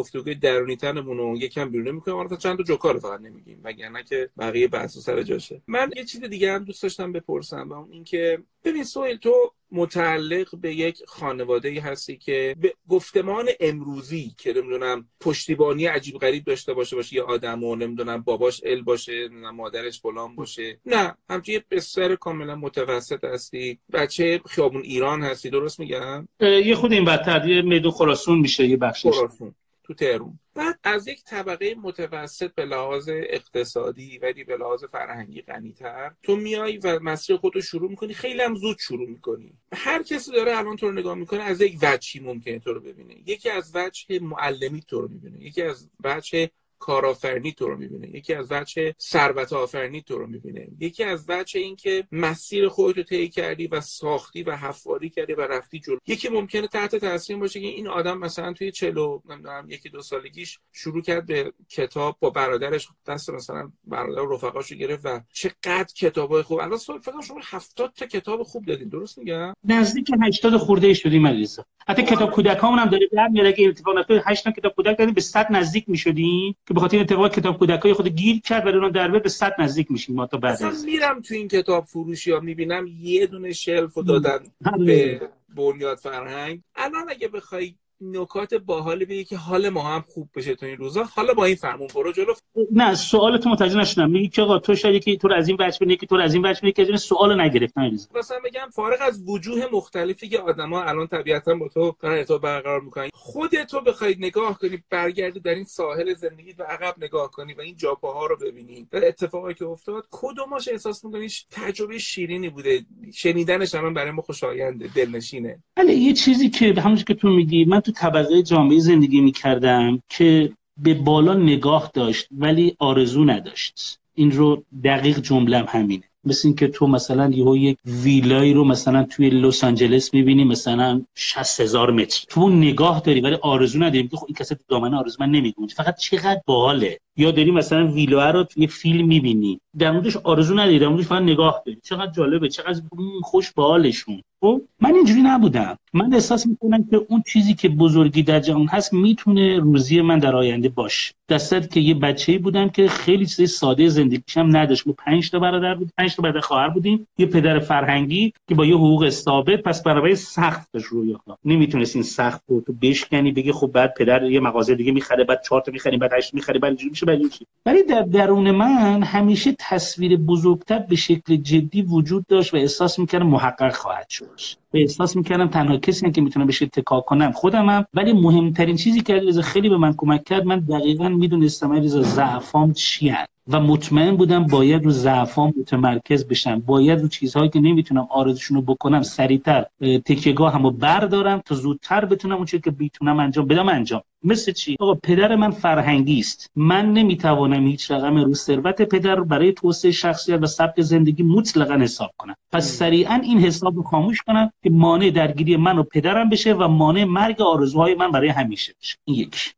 درونی 0.41 0.75
تنمون 0.75 1.17
رو 1.17 1.37
یکم 1.37 1.69
بیرون 1.69 1.95
می‌کنیم 1.95 2.17
البته 2.17 2.37
چند 2.37 2.57
تا 2.57 2.63
جوکار 2.63 2.99
فقط 2.99 3.21
نمیگیم 3.21 3.61
وگرنه 3.63 4.03
که 4.03 4.29
بقیه 4.37 4.67
بحث 4.67 4.97
سر 4.97 5.23
جاشه. 5.23 5.61
من 5.67 5.91
یه 5.95 6.03
چیز 6.03 6.23
دیگه 6.23 6.51
هم 6.53 6.63
دوست 6.63 6.83
داشتم 6.83 7.11
بپرسم 7.11 7.69
و 7.69 7.73
اون 7.73 7.91
اینکه 7.91 8.43
ببین 8.63 8.83
سویل 8.83 9.17
تو 9.17 9.53
متعلق 9.71 10.55
به 10.55 10.75
یک 10.75 11.01
خانواده 11.07 11.69
ای 11.69 11.79
هستی 11.79 12.17
که 12.17 12.55
به 12.59 12.73
گفتمان 12.89 13.49
امروزی 13.59 14.35
که 14.37 14.53
نمی‌دونم 14.53 15.09
پشتیبانی 15.19 15.85
عجیب 15.85 16.17
غریب 16.17 16.43
داشته 16.43 16.73
باشه 16.73 16.95
باشه 16.95 17.15
یه 17.15 17.21
آدم 17.23 17.63
و 17.63 17.75
نمی‌دونم 17.75 18.21
باباش 18.21 18.61
ال 18.65 18.81
باشه 18.81 19.27
مادرش 19.27 20.01
فلان 20.01 20.35
باشه. 20.35 20.79
نه 20.85 21.15
همچنین 21.29 21.61
یه 21.97 22.15
کاملا 22.15 22.55
متوسط 22.55 23.23
هستی. 23.23 23.79
بچه 23.93 24.41
خیابون 24.45 24.81
ایران 24.81 25.23
هستی 25.23 25.49
درست 25.49 25.79
میگم؟ 25.79 26.27
یه 26.39 26.75
خود 26.75 26.93
این 26.93 27.05
بدتر 27.05 27.47
یه 27.49 27.61
میدو 27.61 27.91
خراسون 27.91 28.39
میشه 28.39 28.65
یه 28.67 28.77
بخشش. 28.77 29.11
خراسون. 29.11 29.55
تو 29.91 30.05
تهرون 30.05 30.39
بعد 30.55 30.79
از 30.83 31.07
یک 31.07 31.23
طبقه 31.23 31.75
متوسط 31.75 32.53
به 32.55 32.65
لحاظ 32.65 33.09
اقتصادی 33.09 34.17
ولی 34.17 34.43
به 34.43 34.57
لحاظ 34.57 34.83
فرهنگی 34.83 35.41
غنیتر 35.41 36.11
تو 36.23 36.35
میای 36.35 36.77
و 36.77 36.99
مسیر 36.99 37.37
خودتو 37.37 37.61
شروع 37.61 37.89
می‌کنی. 37.89 38.13
خیلی 38.13 38.41
هم 38.41 38.55
زود 38.55 38.77
شروع 38.79 39.09
می‌کنی. 39.09 39.53
هر 39.73 40.03
کسی 40.03 40.31
داره 40.31 40.57
الان 40.57 40.75
تو 40.75 40.87
رو 40.87 40.93
نگاه 40.93 41.15
می‌کنه 41.15 41.41
از 41.41 41.61
یک 41.61 41.77
وجهی 41.81 42.19
ممکنه 42.19 42.59
تو 42.59 42.73
رو 42.73 42.79
ببینه. 42.79 43.15
یکی 43.25 43.49
از 43.49 43.71
وجه 43.75 44.19
معلمی 44.19 44.81
تو 44.81 45.01
رو 45.01 45.07
می‌بینه. 45.07 45.43
یکی 45.43 45.61
از 45.61 45.89
وجه 46.03 46.49
کارآفرینی 46.81 47.51
تو 47.51 47.67
رو 47.67 47.77
می‌بینه. 47.77 48.09
یکی 48.15 48.33
از 48.33 48.51
وجه 48.51 48.95
ثروت 48.99 49.53
آفرینی 49.53 50.01
تو 50.01 50.17
رو 50.17 50.27
می‌بینه. 50.27 50.67
یکی 50.79 51.03
از 51.03 51.25
وجه 51.27 51.59
اینکه 51.59 52.03
مسیر 52.11 52.67
خودت 52.67 52.97
رو 52.97 53.03
طی 53.03 53.29
کردی 53.29 53.67
و 53.67 53.81
ساختی 53.81 54.43
و 54.43 54.55
حفاری 54.55 55.09
کردی 55.09 55.33
و 55.33 55.41
رفتی 55.41 55.79
جلو. 55.79 55.97
یکی 56.07 56.29
ممکنه 56.29 56.67
تحت 56.67 56.95
تاثیر 56.95 57.37
باشه 57.37 57.59
که 57.59 57.67
این 57.67 57.87
آدم 57.87 58.17
مثلا 58.17 58.53
توی 58.53 58.71
چلو 58.71 59.21
نمی‌دونم 59.29 59.65
یکی 59.69 59.89
دو 59.89 60.01
سالگیش 60.01 60.59
شروع 60.71 61.01
کرد 61.01 61.25
به 61.25 61.53
کتاب 61.69 62.17
با 62.19 62.29
برادرش 62.29 62.87
دست 63.07 63.29
مثلا 63.29 63.71
برادر 63.83 64.21
رفقاشو 64.33 64.75
گرفت 64.75 65.05
و 65.05 65.21
چقدر 65.33 65.93
کتابای 65.97 66.43
خوب. 66.43 66.59
الان 66.59 66.77
سوال 66.77 66.99
فکر 66.99 67.21
شما 67.21 67.39
70 67.43 67.93
تا 67.95 68.05
کتاب 68.05 68.43
خوب 68.43 68.65
دادین. 68.65 68.89
درست 68.89 69.17
میگم؟ 69.17 69.53
نزدیک 69.63 70.11
80 70.21 70.57
خورده 70.57 70.93
شدیم 70.93 71.27
عزیزا 71.27 71.65
حتی 71.87 72.03
کتاب 72.03 72.31
کودکامون 72.31 72.79
هم 72.79 72.89
داره 72.89 73.09
در 73.11 73.27
میاد. 73.27 73.45
اگه 73.45 73.67
اتفاق 73.67 73.97
نیفته 73.97 74.23
8 74.25 74.49
کتاب 74.49 74.75
کودک 74.75 74.97
دادیم 74.97 75.13
به 75.13 75.21
100 75.21 75.47
نزدیک 75.51 75.89
می‌شدیم. 75.89 76.55
که 76.71 76.75
به 76.75 76.81
خاطر 76.81 76.99
اتفاق 76.99 77.35
کتاب 77.35 77.57
کودکای 77.57 77.93
خود 77.93 78.07
گیر 78.07 78.41
کرد 78.41 78.65
ولی 78.65 78.77
اون 78.77 78.91
در 78.91 79.07
به 79.07 79.29
100 79.29 79.55
نزدیک 79.59 79.91
میشیم 79.91 80.15
ما 80.15 80.27
تا 80.27 80.37
بعد 80.37 80.63
از 80.63 80.85
میرم 80.85 81.21
تو 81.21 81.33
این 81.33 81.47
کتاب 81.47 81.85
فروشی 81.85 82.31
ها 82.31 82.39
می‌بینم 82.39 82.87
یه 82.87 83.27
دونه 83.27 83.53
شلف 83.53 83.97
دادن 83.97 84.39
به 84.85 85.21
بنیاد 85.55 85.97
فرهنگ. 85.97 86.61
الان 86.75 87.09
اگه 87.09 87.27
بخوای 87.27 87.75
نکات 88.01 88.53
باحال 88.53 89.05
بگی 89.05 89.23
که 89.23 89.37
حال 89.37 89.69
ما 89.69 89.83
هم 89.83 90.01
خوب 90.01 90.29
بشه 90.35 90.55
تو 90.55 90.65
این 90.65 90.77
روزا. 90.77 91.03
حالا 91.03 91.33
با 91.33 91.45
این 91.45 91.55
فرمون 91.55 91.87
برو 91.95 92.11
جلو. 92.11 92.33
نه 92.71 92.95
سوال 92.95 93.37
تو 93.37 93.49
متوجه 93.49 93.77
نشدم. 93.77 94.09
میگی 94.09 94.27
که 94.27 94.41
آقا 94.41 94.59
تو 94.59 94.75
شاید 94.75 95.03
که 95.03 95.17
تو 95.17 95.31
از 95.31 95.47
این 95.47 95.57
بچ 95.57 95.79
بینی 95.79 95.97
که 95.97 96.05
تو 96.05 96.15
از 96.15 96.33
این 96.33 96.43
بچ 96.43 96.61
بینی 96.61 96.73
که 96.73 96.97
سوال 96.97 97.41
نگرفتن 97.41 97.91
مثلا 98.15 98.37
بگم 98.45 98.69
فارغ 98.75 98.99
از 99.01 99.23
وجوه 99.27 99.67
مختلفی 99.73 100.29
که 100.29 100.39
آدما 100.39 100.83
الان 100.83 101.07
طبیعتا 101.07 101.55
با 101.55 101.67
تو 101.67 101.95
دارن 101.99 102.17
ارتباط 102.17 102.41
برقرار 102.41 102.81
می‌کنن 102.81 103.09
خودت 103.13 103.67
تو 103.67 103.81
بخواید 103.81 104.17
نگاه 104.19 104.57
کنی 104.59 104.83
برگردی 104.89 105.39
در 105.39 105.55
این 105.55 105.63
ساحل 105.63 106.13
زندگی 106.13 106.53
و 106.59 106.63
عقب 106.63 106.95
نگاه 107.03 107.31
کنی 107.31 107.53
و 107.53 107.61
این 107.61 107.75
جاپاها 107.77 108.25
رو 108.25 108.37
ببینی. 108.37 108.87
و 108.93 109.01
اتفاقی 109.03 109.53
که 109.53 109.65
افتاد 109.65 110.07
کدوماش 110.11 110.67
احساس 110.67 111.05
می‌کنی 111.05 111.27
تجربه 111.51 111.97
شیرینی 111.97 112.49
بوده؟ 112.49 112.85
شنیدنش 113.13 113.75
هم 113.75 113.93
برای 113.93 114.11
ما 114.11 114.21
خوشاینده 114.21 114.89
دلنشینه. 114.95 115.63
ولی 115.77 115.93
یه 115.93 116.13
چیزی 116.13 116.49
که 116.49 116.73
همونش 116.77 117.03
که 117.03 117.13
تو 117.13 117.29
میگی 117.29 117.65
من 117.65 117.79
تو 117.79 117.90
طبقه 117.91 118.43
جامعه 118.43 118.79
زندگی 118.79 119.21
می‌کردم 119.21 119.99
که 120.09 120.51
به 120.77 120.93
بالا 120.93 121.33
نگاه 121.33 121.91
داشت 121.93 122.27
ولی 122.31 122.75
آرزو 122.79 123.25
نداشت. 123.25 123.97
این 124.15 124.31
رو 124.31 124.63
دقیق 124.83 125.19
جملم 125.19 125.65
همینه. 125.69 126.03
مثل 126.23 126.47
اینکه 126.47 126.67
تو 126.67 126.87
مثلا 126.87 127.29
یهو 127.29 127.57
یک 127.57 127.77
ویلایی 127.85 128.53
رو 128.53 128.63
مثلا 128.63 129.03
توی 129.03 129.29
لس 129.29 129.63
آنجلس 129.63 130.13
می‌بینی 130.13 130.43
مثلا 130.43 131.01
60 131.15 131.59
هزار 131.59 131.91
متر. 131.91 132.25
تو 132.29 132.49
نگاه 132.49 132.99
داری 132.99 133.21
ولی 133.21 133.35
آرزو 133.35 133.79
نداری. 133.79 134.07
که 134.07 134.17
خب 134.17 134.25
این 134.27 134.35
کسی 134.35 134.55
دامنه 134.67 134.97
آرزو 134.97 135.17
من 135.19 135.29
نمیگم 135.31 135.67
فقط 135.67 135.97
چقدر 135.97 136.41
باحاله. 136.45 136.99
یا 137.17 137.31
داری 137.31 137.51
مثلا 137.51 137.91
ویلا 137.91 138.31
رو 138.31 138.43
توی 138.43 138.67
فیلم 138.67 139.07
می‌بینی. 139.07 139.59
در 139.77 139.91
موردش 139.91 140.17
آرزو 140.17 140.53
نداری 140.53 140.79
در 140.79 140.87
موردش 140.87 141.05
فقط 141.05 141.21
نگاه 141.21 141.63
داری. 141.65 141.79
چقدر 141.83 142.11
جالبه 142.11 142.49
چقدر 142.49 142.81
خوش 143.21 143.51
باحالشون. 143.51 144.21
خب 144.41 144.61
من 144.79 144.95
اینجوری 144.95 145.21
نبودم. 145.21 145.77
من 145.93 146.13
احساس 146.13 146.47
می‌کنم 146.47 146.83
که 146.83 147.05
اون 147.09 147.23
چیزی 147.27 147.53
که 147.53 147.69
بزرگی 147.69 148.23
در 148.23 148.39
جهان 148.39 148.67
هست 148.67 148.93
می‌تونه 148.93 149.59
روزی 149.59 150.01
من 150.01 150.19
در 150.19 150.35
آینده 150.35 150.69
باشه. 150.69 151.13
دستت 151.29 151.71
که 151.71 151.79
یه 151.79 151.93
بچه‌ای 151.93 152.37
بودم 152.37 152.69
که 152.69 152.87
خیلی 152.87 153.25
چیز 153.25 153.51
ساده 153.51 153.89
زندگیشم 153.89 154.57
نداشت. 154.57 154.87
ما 154.87 154.93
5 154.93 155.29
تا 155.29 155.39
برادر 155.39 155.75
بود 155.75 155.91
5 155.97 156.15
تا 156.15 156.23
برادر 156.23 156.39
خواهر 156.39 156.69
بودیم. 156.69 157.07
یه 157.17 157.25
پدر 157.25 157.59
فرهنگی 157.59 158.33
که 158.47 158.55
با 158.55 158.65
یه 158.65 158.75
حقوق 158.75 159.09
ثابت 159.09 159.61
پس 159.61 159.83
برای 159.83 160.15
سخت 160.15 160.67
داشت 160.73 160.85
روی 160.85 161.15
نمی‌تونست 161.45 161.95
این 161.95 162.03
سخت 162.03 162.41
رو 162.47 162.61
تو 162.61 162.73
بشکنی 162.81 163.31
بگی 163.31 163.51
خب 163.51 163.67
بعد 163.67 163.93
پدر 163.93 164.23
یه 164.23 164.39
مغازه 164.39 164.75
دیگه 164.75 164.91
می‌خره 164.91 165.23
بعد 165.23 165.41
چهار 165.45 165.61
تا 165.61 165.71
می‌خری 165.71 165.97
بعد 165.97 166.13
هشت 166.13 166.33
می‌خری 166.33 166.59
بعد 166.59 166.83
میشه 166.83 167.05
بعد 167.05 167.21
ولی 167.65 167.83
در 167.83 168.01
درون 168.01 168.51
من 168.51 169.03
همیشه 169.03 169.55
تصویر 169.59 170.17
بزرگتر 170.17 170.79
به 170.79 170.95
شکل 170.95 171.35
جدی 171.35 171.81
وجود 171.81 172.25
داشت 172.27 172.53
و 172.53 172.57
احساس 172.57 172.99
می‌کردم 172.99 173.27
محقق 173.27 173.73
خواهد 173.73 174.09
شد. 174.09 174.30
customers. 174.31 174.60
و 174.73 174.77
احساس 174.77 175.15
می‌کردم 175.15 175.47
تنها 175.47 175.77
کسی 175.77 176.11
که 176.11 176.21
می‌تونه 176.21 176.45
بشه 176.45 176.65
اتکا 176.65 177.01
کنم 177.01 177.31
خودمم 177.31 177.85
ولی 177.93 178.13
مهمترین 178.13 178.75
چیزی 178.75 179.01
که 179.01 179.13
علیرضا 179.13 179.41
خیلی 179.41 179.69
به 179.69 179.77
من 179.77 179.93
کمک 179.97 180.23
کرد 180.23 180.45
من 180.45 180.59
دقیقا 180.59 181.09
می‌دونستم 181.09 181.73
علیرضا 181.73 182.01
ضعفام 182.01 182.73
چی 182.73 183.13
و 183.47 183.59
مطمئن 183.59 184.15
بودم 184.15 184.47
باید 184.47 184.83
رو 184.83 184.91
ضعفام 184.91 185.53
متمرکز 185.59 186.27
بشم. 186.27 186.59
باید 186.59 187.01
رو 187.01 187.07
چیزهایی 187.07 187.49
که 187.49 187.59
نمی‌تونم 187.59 188.07
آرزوشون 188.09 188.57
رو 188.57 188.63
بکنم 188.63 189.01
سریعتر. 189.01 189.65
تکیهگاه 189.81 190.53
همو 190.53 190.71
بردارم 190.71 191.41
تا 191.45 191.55
زودتر 191.55 192.05
بتونم 192.05 192.35
اون 192.35 192.45
چیزی 192.45 192.61
که 192.61 192.71
بیتونم 192.71 193.19
انجام 193.19 193.47
بدم 193.47 193.69
انجام. 193.69 194.01
مثل 194.23 194.51
چی؟ 194.51 194.75
آقا 194.79 194.93
پدر 194.93 195.35
من 195.35 195.51
فرهنگی 195.51 196.19
است. 196.19 196.51
من 196.55 196.93
نمی‌توانم 196.93 197.67
هیچ 197.67 197.91
رقم 197.91 198.17
رو 198.17 198.33
ثروت 198.33 198.81
پدر 198.81 199.19
برای 199.19 199.53
توسعه 199.53 199.91
شخصیت 199.91 200.39
و 200.41 200.45
سبک 200.45 200.81
زندگی 200.81 201.23
مطلقا 201.23 201.73
حساب 201.73 202.11
کنم. 202.17 202.35
پس 202.51 202.71
سریعا 202.71 203.15
این 203.23 203.39
حساب 203.39 203.75
رو 203.75 203.83
خاموش 203.83 204.21
کنم 204.21 204.51
که 204.63 204.69
مانع 204.69 205.09
درگیری 205.09 205.57
من 205.57 205.77
و 205.77 205.83
پدرم 205.83 206.29
بشه 206.29 206.53
و 206.53 206.67
مانع 206.67 207.03
مرگ 207.03 207.41
آرزوهای 207.41 207.95
من 207.95 208.11
برای 208.11 208.29
همیشه 208.29 208.73
بشه. 208.81 208.97
این 209.05 209.17
یک 209.17 209.53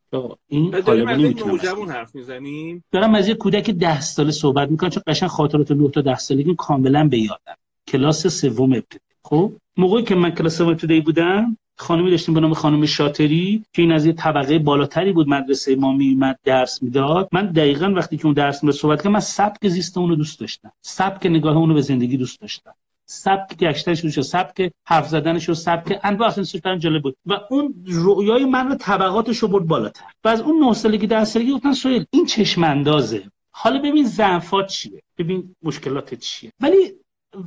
این 0.47 0.69
داریم 0.69 1.07
از 1.07 1.19
نوجوان 1.19 1.89
حرف 1.89 2.15
می‌زنیم. 2.15 2.83
دارم 2.91 3.15
از 3.15 3.27
یه 3.27 3.33
کودک 3.33 3.69
ده 3.69 4.01
ساله 4.01 4.31
صحبت 4.31 4.71
می‌کنم 4.71 4.89
چون 4.89 5.03
قشنگ 5.07 5.29
خاطرات 5.29 5.71
9 5.71 5.89
تا 5.89 6.01
10 6.01 6.15
سالگی 6.15 6.55
کاملا 6.57 7.07
به 7.07 7.17
یادم. 7.17 7.55
کلاس 7.87 8.27
سوم 8.27 8.71
ابتدایی. 8.71 8.99
خب 9.23 9.51
موقعی 9.77 10.03
که 10.03 10.15
من 10.15 10.29
کلاس 10.29 10.57
سوم 10.57 10.67
ابتدایی 10.69 11.01
بودم 11.01 11.57
خانمی 11.77 12.11
داشتیم 12.11 12.33
به 12.33 12.39
نام 12.39 12.53
خانم 12.53 12.85
شاتری 12.85 13.63
که 13.73 13.81
این 13.81 13.91
از 13.91 14.05
یه 14.05 14.13
طبقه 14.13 14.59
بالاتری 14.59 15.11
بود 15.11 15.29
مدرسه 15.29 15.75
ما 15.75 15.91
میومد 15.91 16.39
درس 16.43 16.83
می‌داد. 16.83 17.29
من 17.31 17.45
دقیقا 17.45 17.93
وقتی 17.95 18.17
که 18.17 18.25
اون 18.25 18.33
درس 18.33 18.63
می‌داد 18.63 18.79
صحبت 18.79 18.99
کردم 18.99 19.11
من 19.11 19.19
سبک 19.19 19.67
زیست 19.67 19.97
اون 19.97 20.09
رو 20.09 20.15
دوست 20.15 20.39
داشتم. 20.39 20.71
سبک 20.81 21.25
نگاه 21.25 21.57
اون 21.57 21.69
رو 21.69 21.75
به 21.75 21.81
زندگی 21.81 22.17
دوست 22.17 22.41
داشتم. 22.41 22.75
سبک 23.13 23.57
گشتنش 23.57 24.17
رو 24.17 24.23
سبک 24.23 24.71
حرف 24.87 25.07
زدنش 25.07 25.49
رو 25.49 25.55
سبک 25.55 25.99
انواع 26.03 26.27
اصلا 26.27 26.77
جالب 26.77 27.03
بود. 27.03 27.15
و 27.25 27.33
اون 27.49 27.83
رویای 27.85 28.45
من 28.45 28.67
رو 28.67 28.75
طبقاتش 28.75 29.37
رو 29.37 29.47
برد 29.47 29.67
بالاتر. 29.67 30.03
و 30.23 30.27
از 30.27 30.41
اون 30.41 30.63
9 30.65 30.73
سالگی 30.73 31.07
10 31.07 31.23
سالگی 31.23 31.51
گفتن 31.51 31.73
سویل 31.73 32.05
این 32.11 32.25
چشم 32.25 32.63
اندازه 32.63 33.23
حالا 33.51 33.79
ببین 33.79 34.05
ضعفات 34.05 34.67
چیه؟ 34.67 35.01
ببین 35.17 35.55
مشکلات 35.63 36.13
چیه؟ 36.13 36.51
ولی 36.59 36.93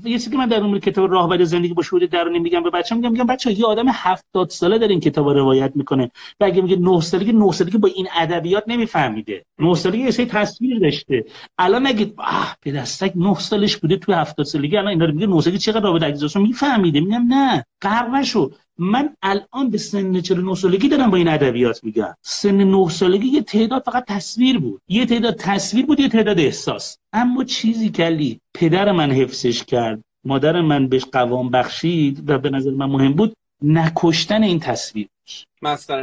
یه 0.04 0.12
چیزی 0.12 0.30
که 0.30 0.36
من 0.36 0.46
در 0.46 0.60
اون 0.60 0.80
کتاب 0.80 1.10
راهبر 1.10 1.44
زندگی 1.44 1.74
با 1.74 1.82
شعور 1.82 2.06
درونی 2.06 2.38
میگم 2.38 2.62
به 2.62 2.70
بچه‌م 2.70 2.98
میگم 2.98 3.12
میگم 3.12 3.26
بچه 3.26 3.52
یه 3.52 3.66
آدم 3.66 3.84
70 3.88 4.50
ساله 4.50 4.78
در 4.78 4.88
این 4.88 5.00
کتاب 5.00 5.28
روایت 5.28 5.72
می‌کنه. 5.74 6.10
و 6.40 6.44
اگه 6.44 6.62
میگه 6.62 6.76
9 6.76 7.00
سالگی 7.00 7.32
9 7.32 7.52
سالگی 7.52 7.78
با 7.78 7.88
این 7.88 8.08
ادبیات 8.16 8.64
نمیفهمیده. 8.66 9.44
9 9.58 9.74
سالگی 9.74 10.02
یه 10.02 10.10
سری 10.10 10.26
تصویر 10.26 10.78
داشته. 10.78 11.24
الان 11.58 11.86
اگه 11.86 12.12
آه 12.16 12.56
به 12.60 12.72
دستک 12.72 13.12
9 13.16 13.34
سالش 13.34 13.76
بوده 13.76 13.96
توی 13.96 14.14
70 14.14 14.46
سالگی 14.46 14.76
الان 14.76 14.88
اینا 14.88 15.04
رو 15.04 15.12
میگه 15.14 15.26
9 15.26 15.40
سالگی 15.40 15.58
چقدر 15.58 15.80
رابطه 15.80 16.06
اجزاشو 16.06 16.40
میفهمیده. 16.40 17.00
میگم 17.00 17.24
نه 17.28 17.64
غرق 17.82 18.10
نشو. 18.14 18.50
من 18.78 19.16
الان 19.22 19.70
به 19.70 19.78
سن 19.78 20.20
49 20.20 20.54
سالگی 20.54 20.88
دارم 20.88 21.10
با 21.10 21.16
این 21.16 21.28
ادبیات 21.28 21.84
میگم. 21.84 22.14
سن 22.22 22.64
9 22.64 22.90
سالگی 22.90 23.28
یه 23.28 23.42
تعداد 23.42 23.82
فقط 23.82 24.04
تصویر 24.08 24.58
بود. 24.58 24.80
یه 24.88 25.06
تعداد 25.06 25.36
تصویر 25.36 25.86
بود 25.86 26.00
یه 26.00 26.08
تعداد 26.08 26.40
احساس. 26.40 26.98
اما 27.12 27.44
چیزی 27.44 27.90
کلی 27.90 28.40
پدر 28.54 28.92
من 28.92 29.10
حفظش 29.10 29.64
کرد 29.64 30.00
مادر 30.24 30.60
من 30.60 30.88
بهش 30.88 31.04
قوام 31.04 31.50
بخشید 31.50 32.30
و 32.30 32.38
به 32.38 32.50
نظر 32.50 32.70
من 32.70 32.86
مهم 32.86 33.12
بود 33.12 33.36
نکشتن 33.62 34.42
این 34.42 34.60
تصویر. 34.60 35.08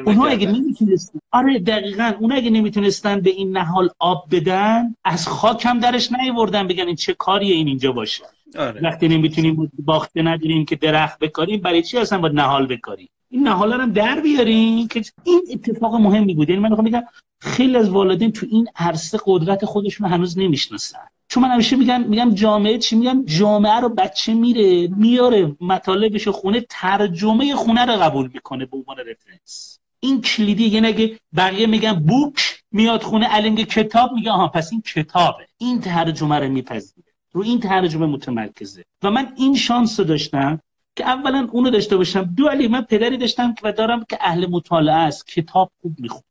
اونها 0.05 0.27
اگه 0.27 0.47
نمی‌تونستن 0.51 1.19
آره 1.31 1.59
دقیقا 1.59 2.13
اونها 2.19 2.37
اگه 2.37 2.49
نمی‌تونستن 2.49 3.19
به 3.19 3.29
این 3.29 3.57
نهال 3.57 3.89
آب 3.99 4.25
بدن 4.31 4.95
از 5.03 5.27
خاک 5.27 5.65
هم 5.65 5.79
درش 5.79 6.11
نیوردن 6.11 6.67
بگن 6.67 6.87
این 6.87 6.95
چه 6.95 7.13
کاریه 7.13 7.55
این 7.55 7.67
اینجا 7.67 7.91
باشه. 7.91 8.23
آره. 8.55 8.81
وقتی 8.81 9.07
نمی‌تونیم 9.07 9.71
باخته 9.79 10.21
نداریم 10.21 10.65
که 10.65 10.75
درخت 10.75 11.19
بکاریم 11.19 11.61
برای 11.61 11.83
چی 11.83 11.97
اصلا 11.97 12.19
با 12.19 12.27
نهال 12.27 12.67
بکاریم؟ 12.67 13.09
این 13.29 13.47
نهال 13.47 13.73
هم 13.73 13.91
در 13.91 14.19
بیاریم 14.19 14.87
که 14.87 15.01
این 15.23 15.41
اتفاق 15.51 15.95
مهمی 15.95 16.33
بود. 16.33 16.49
یعنی 16.49 16.61
من 16.61 16.69
می‌خوام 16.69 16.87
بگم 16.87 17.03
خیلی 17.41 17.77
از 17.77 17.89
والدین 17.89 18.31
تو 18.31 18.45
این 18.49 18.67
عرصه 18.75 19.19
قدرت 19.25 19.65
خودشون 19.65 20.07
هنوز 20.07 20.37
نمی‌شناسن. 20.37 21.07
چون 21.27 21.43
من 21.43 21.49
همیشه 21.49 21.75
میگم 21.75 22.03
میگم 22.03 22.33
جامعه 22.33 22.77
چی؟ 22.77 22.95
میگم 22.95 23.23
جامعه 23.25 23.79
رو 23.79 23.89
بچه 23.89 24.33
میره 24.33 24.87
میاره 24.87 25.55
مطالبش 25.61 26.27
خونه 26.27 26.65
ترجمه 26.69 27.55
خونه 27.55 27.85
رو 27.85 27.93
قبول 27.93 28.29
می‌کنه 28.33 28.65
به 28.65 28.77
عنوان 28.77 28.97
رفرنس. 28.97 29.79
این 29.99 30.21
کلیدی 30.21 30.67
یعنی 30.67 30.87
اگه 30.87 31.19
بقیه 31.35 31.67
میگن 31.67 31.93
بوک 31.93 32.63
میاد 32.71 33.01
خونه 33.01 33.27
الینگ 33.29 33.63
کتاب 33.63 34.11
میگه 34.13 34.31
آها 34.31 34.47
پس 34.47 34.71
این 34.71 34.81
کتابه. 34.81 35.47
این 35.57 35.81
ترجمه 35.81 36.39
رو 36.39 36.49
میپذیره 36.49 37.02
رو 37.33 37.43
این 37.43 37.59
ترجمه 37.59 38.05
متمرکزه. 38.05 38.83
و 39.03 39.11
من 39.11 39.33
این 39.37 39.55
شانس 39.55 39.99
رو 39.99 40.05
داشتم 40.05 40.59
که 40.95 41.05
اولا 41.05 41.47
اونو 41.51 41.69
داشته 41.69 41.97
باشم. 41.97 42.23
دو 42.23 42.47
علی 42.47 42.67
من 42.67 42.81
پدری 42.81 43.17
داشتم 43.17 43.55
و 43.63 43.71
دارم 43.71 44.05
که 44.09 44.17
اهل 44.21 44.47
مطالعه 44.49 44.95
است. 44.95 45.27
کتاب 45.27 45.71
خوب 45.81 45.95
می‌خوند. 45.99 46.23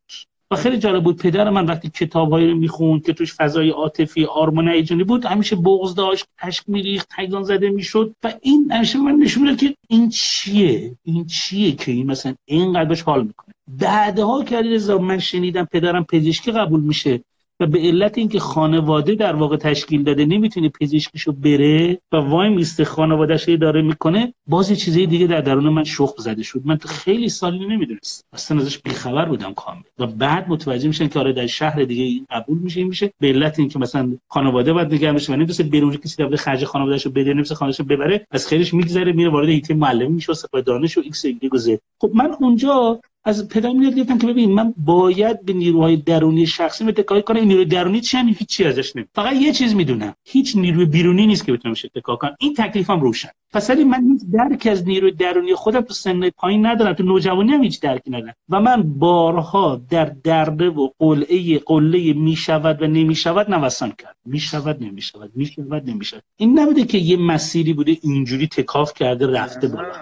و 0.51 0.57
خیلی 0.57 0.79
جالب 0.79 1.05
بود. 1.05 1.17
پدر 1.17 1.51
من 1.51 1.67
وقتی 1.67 1.91
کتابهایی 1.91 2.51
رو 2.51 2.57
می‌خوند 2.57 3.07
که 3.07 3.13
توش 3.13 3.35
فضای 3.35 3.71
عاطفی 3.71 4.25
آرمان 4.25 4.69
هیجانی 4.69 5.05
بود 5.05 5.25
همیشه 5.25 5.57
بغض 5.57 5.95
داشت 5.95 6.25
اشک 6.39 6.65
میریخت 6.67 7.09
هیجان 7.17 7.43
زده 7.43 7.71
می‌شد. 7.71 8.15
و 8.23 8.35
این 8.43 8.73
همیشه 8.73 8.99
من 8.99 9.13
نشون 9.13 9.43
می‌داد 9.43 9.59
که 9.59 9.75
این 9.89 10.09
چیه؟ 10.09 10.97
این 11.03 11.27
چیه 11.27 11.73
که 11.73 11.93
این 11.93 12.07
مثلا 12.07 12.35
اینقدر 12.45 13.03
حال 13.03 13.23
می‌کنه؟ 13.23 13.55
بعدها 13.79 14.45
که 14.45 14.57
علیرضا 14.57 14.99
من 14.99 15.19
شنیدم 15.19 15.65
پدرم 15.65 16.05
پزشکی 16.05 16.53
قبول 16.53 16.81
میشه. 16.81 17.21
و 17.63 17.67
به 17.67 17.79
علت 17.79 18.19
اینکه 18.19 18.39
خانواده 18.39 19.15
در 19.15 19.35
واقع 19.35 19.57
تشکیل 19.57 20.03
داده 20.03 20.25
نمی‌تونه 20.25 20.69
پزشکیشو 20.69 21.33
بره 21.33 21.99
و 22.13 22.17
وای 22.17 22.49
میسته 22.49 22.85
خانوادهش 22.85 23.49
داره 23.49 23.83
می‌کنه 23.83 24.35
باز 24.47 24.71
یه 24.71 24.77
چیزای 24.77 25.07
دیگه 25.07 25.27
در 25.27 25.41
درون 25.41 25.69
من 25.69 25.85
شخ 25.85 26.15
زده 26.19 26.43
شد. 26.43 26.63
من 26.65 26.77
خیلی 26.77 27.29
سالی 27.29 27.67
نمی‌دونست 27.67 28.25
اصلا 28.33 28.59
ازش 28.59 28.79
بیخبر 28.79 29.25
بودم 29.25 29.55
کامل. 29.55 29.81
و 29.99 30.07
بعد 30.07 30.49
متوجه 30.49 30.89
میشن 30.89 31.09
که 31.09 31.19
آره 31.19 31.33
در 31.33 31.47
شهر 31.47 31.85
دیگه 31.85 32.03
این 32.03 32.27
قبول 32.31 32.59
میشه 32.59 32.81
این 32.81 32.89
میشه. 32.89 33.13
به 33.21 33.29
علت 33.29 33.59
اینکه 33.59 33.79
مثلا 33.79 34.17
خانواده 34.29 34.73
باید 34.73 34.95
نگه 34.95 35.13
بشه 35.13 35.33
و 35.33 35.37
نمیشه 35.37 35.63
برون 35.63 35.97
کسی 35.97 36.17
در 36.17 36.37
خرج 36.37 36.65
خانوادهشو 36.65 37.11
بده 37.11 37.35
نمیشه 37.35 37.55
خانوادهشو 37.55 37.85
ببره 37.85 38.27
از 38.31 38.47
خیلیش 38.47 38.75
میگذره 38.75 39.13
میره 39.13 39.31
وارد 39.31 39.49
هیته 39.49 39.75
معلمی 39.75 40.09
میشه 40.09 40.33
و 40.53 40.63
دانش 40.63 40.99
و 40.99 41.01
ایکس 41.05 41.25
ایگرگ 41.25 41.79
خب 42.01 42.11
من 42.15 42.31
اونجا 42.41 43.01
از 43.25 43.49
پدرم 43.49 43.83
یاد 43.83 43.95
گرفتم 43.95 44.19
که 44.19 44.27
ببین 44.27 44.53
من 44.53 44.75
باید 44.77 45.45
به 45.45 45.53
نیروهای 45.53 45.97
درونی 45.97 46.47
شخصی 46.47 46.85
اتکا 46.85 47.21
کنم. 47.21 47.37
این 47.37 47.49
نیروی 47.49 47.65
درونی 47.65 48.01
چی 48.01 48.17
هم؟ 48.17 48.29
هیچ 48.29 48.61
ازش 48.61 48.97
نمی 48.97 49.07
فقط 49.15 49.37
یه 49.37 49.53
چیز 49.53 49.75
می‌دونم. 49.75 50.15
هیچ 50.25 50.57
نیروی 50.57 50.85
بیرونی 50.85 51.27
نیست 51.27 51.45
که 51.45 51.53
بتونم 51.53 51.75
اتکا 51.85 52.17
کنم 52.17 52.37
این 52.41 52.55
تکلیفم 52.55 53.01
روشن. 53.01 53.29
پس 53.53 53.71
ولی 53.71 53.85
من 53.85 54.05
هیچ 54.13 54.23
درک 54.33 54.69
از 54.71 54.89
نیروی 54.89 55.13
درونی 55.13 55.55
خودم 55.55 55.81
تو 55.81 55.95
سن 55.95 56.31
پایین 56.31 56.67
ندارم. 56.67 56.93
تو 56.93 57.03
نوجوانی 57.03 57.53
هم 57.53 57.63
هیچ 57.63 57.81
درکی 57.81 58.11
ندارم. 58.11 58.35
و 58.49 58.61
من 58.61 58.83
بارها 58.83 59.81
در 59.91 60.05
درده 60.05 60.69
و 60.71 60.89
قلعه 60.99 61.59
قله 61.59 62.13
می‌شود 62.13 62.83
و 62.83 62.87
نمی‌شود 62.87 63.51
نوسان 63.51 63.93
کرد 63.99 64.17
می‌شود 64.25 64.83
نمی‌شود 64.83 65.31
می‌شود 65.35 65.91
نمی‌شود. 65.91 66.23
این 66.37 66.59
نبوده 66.59 66.85
که 66.85 66.99
یه 66.99 67.17
مسیری 67.17 67.73
بوده 67.73 67.97
اینجوری 68.03 68.47
تکاف 68.47 68.95
کرده 68.95 69.27
رفته 69.27 69.69
بالا. 69.69 69.93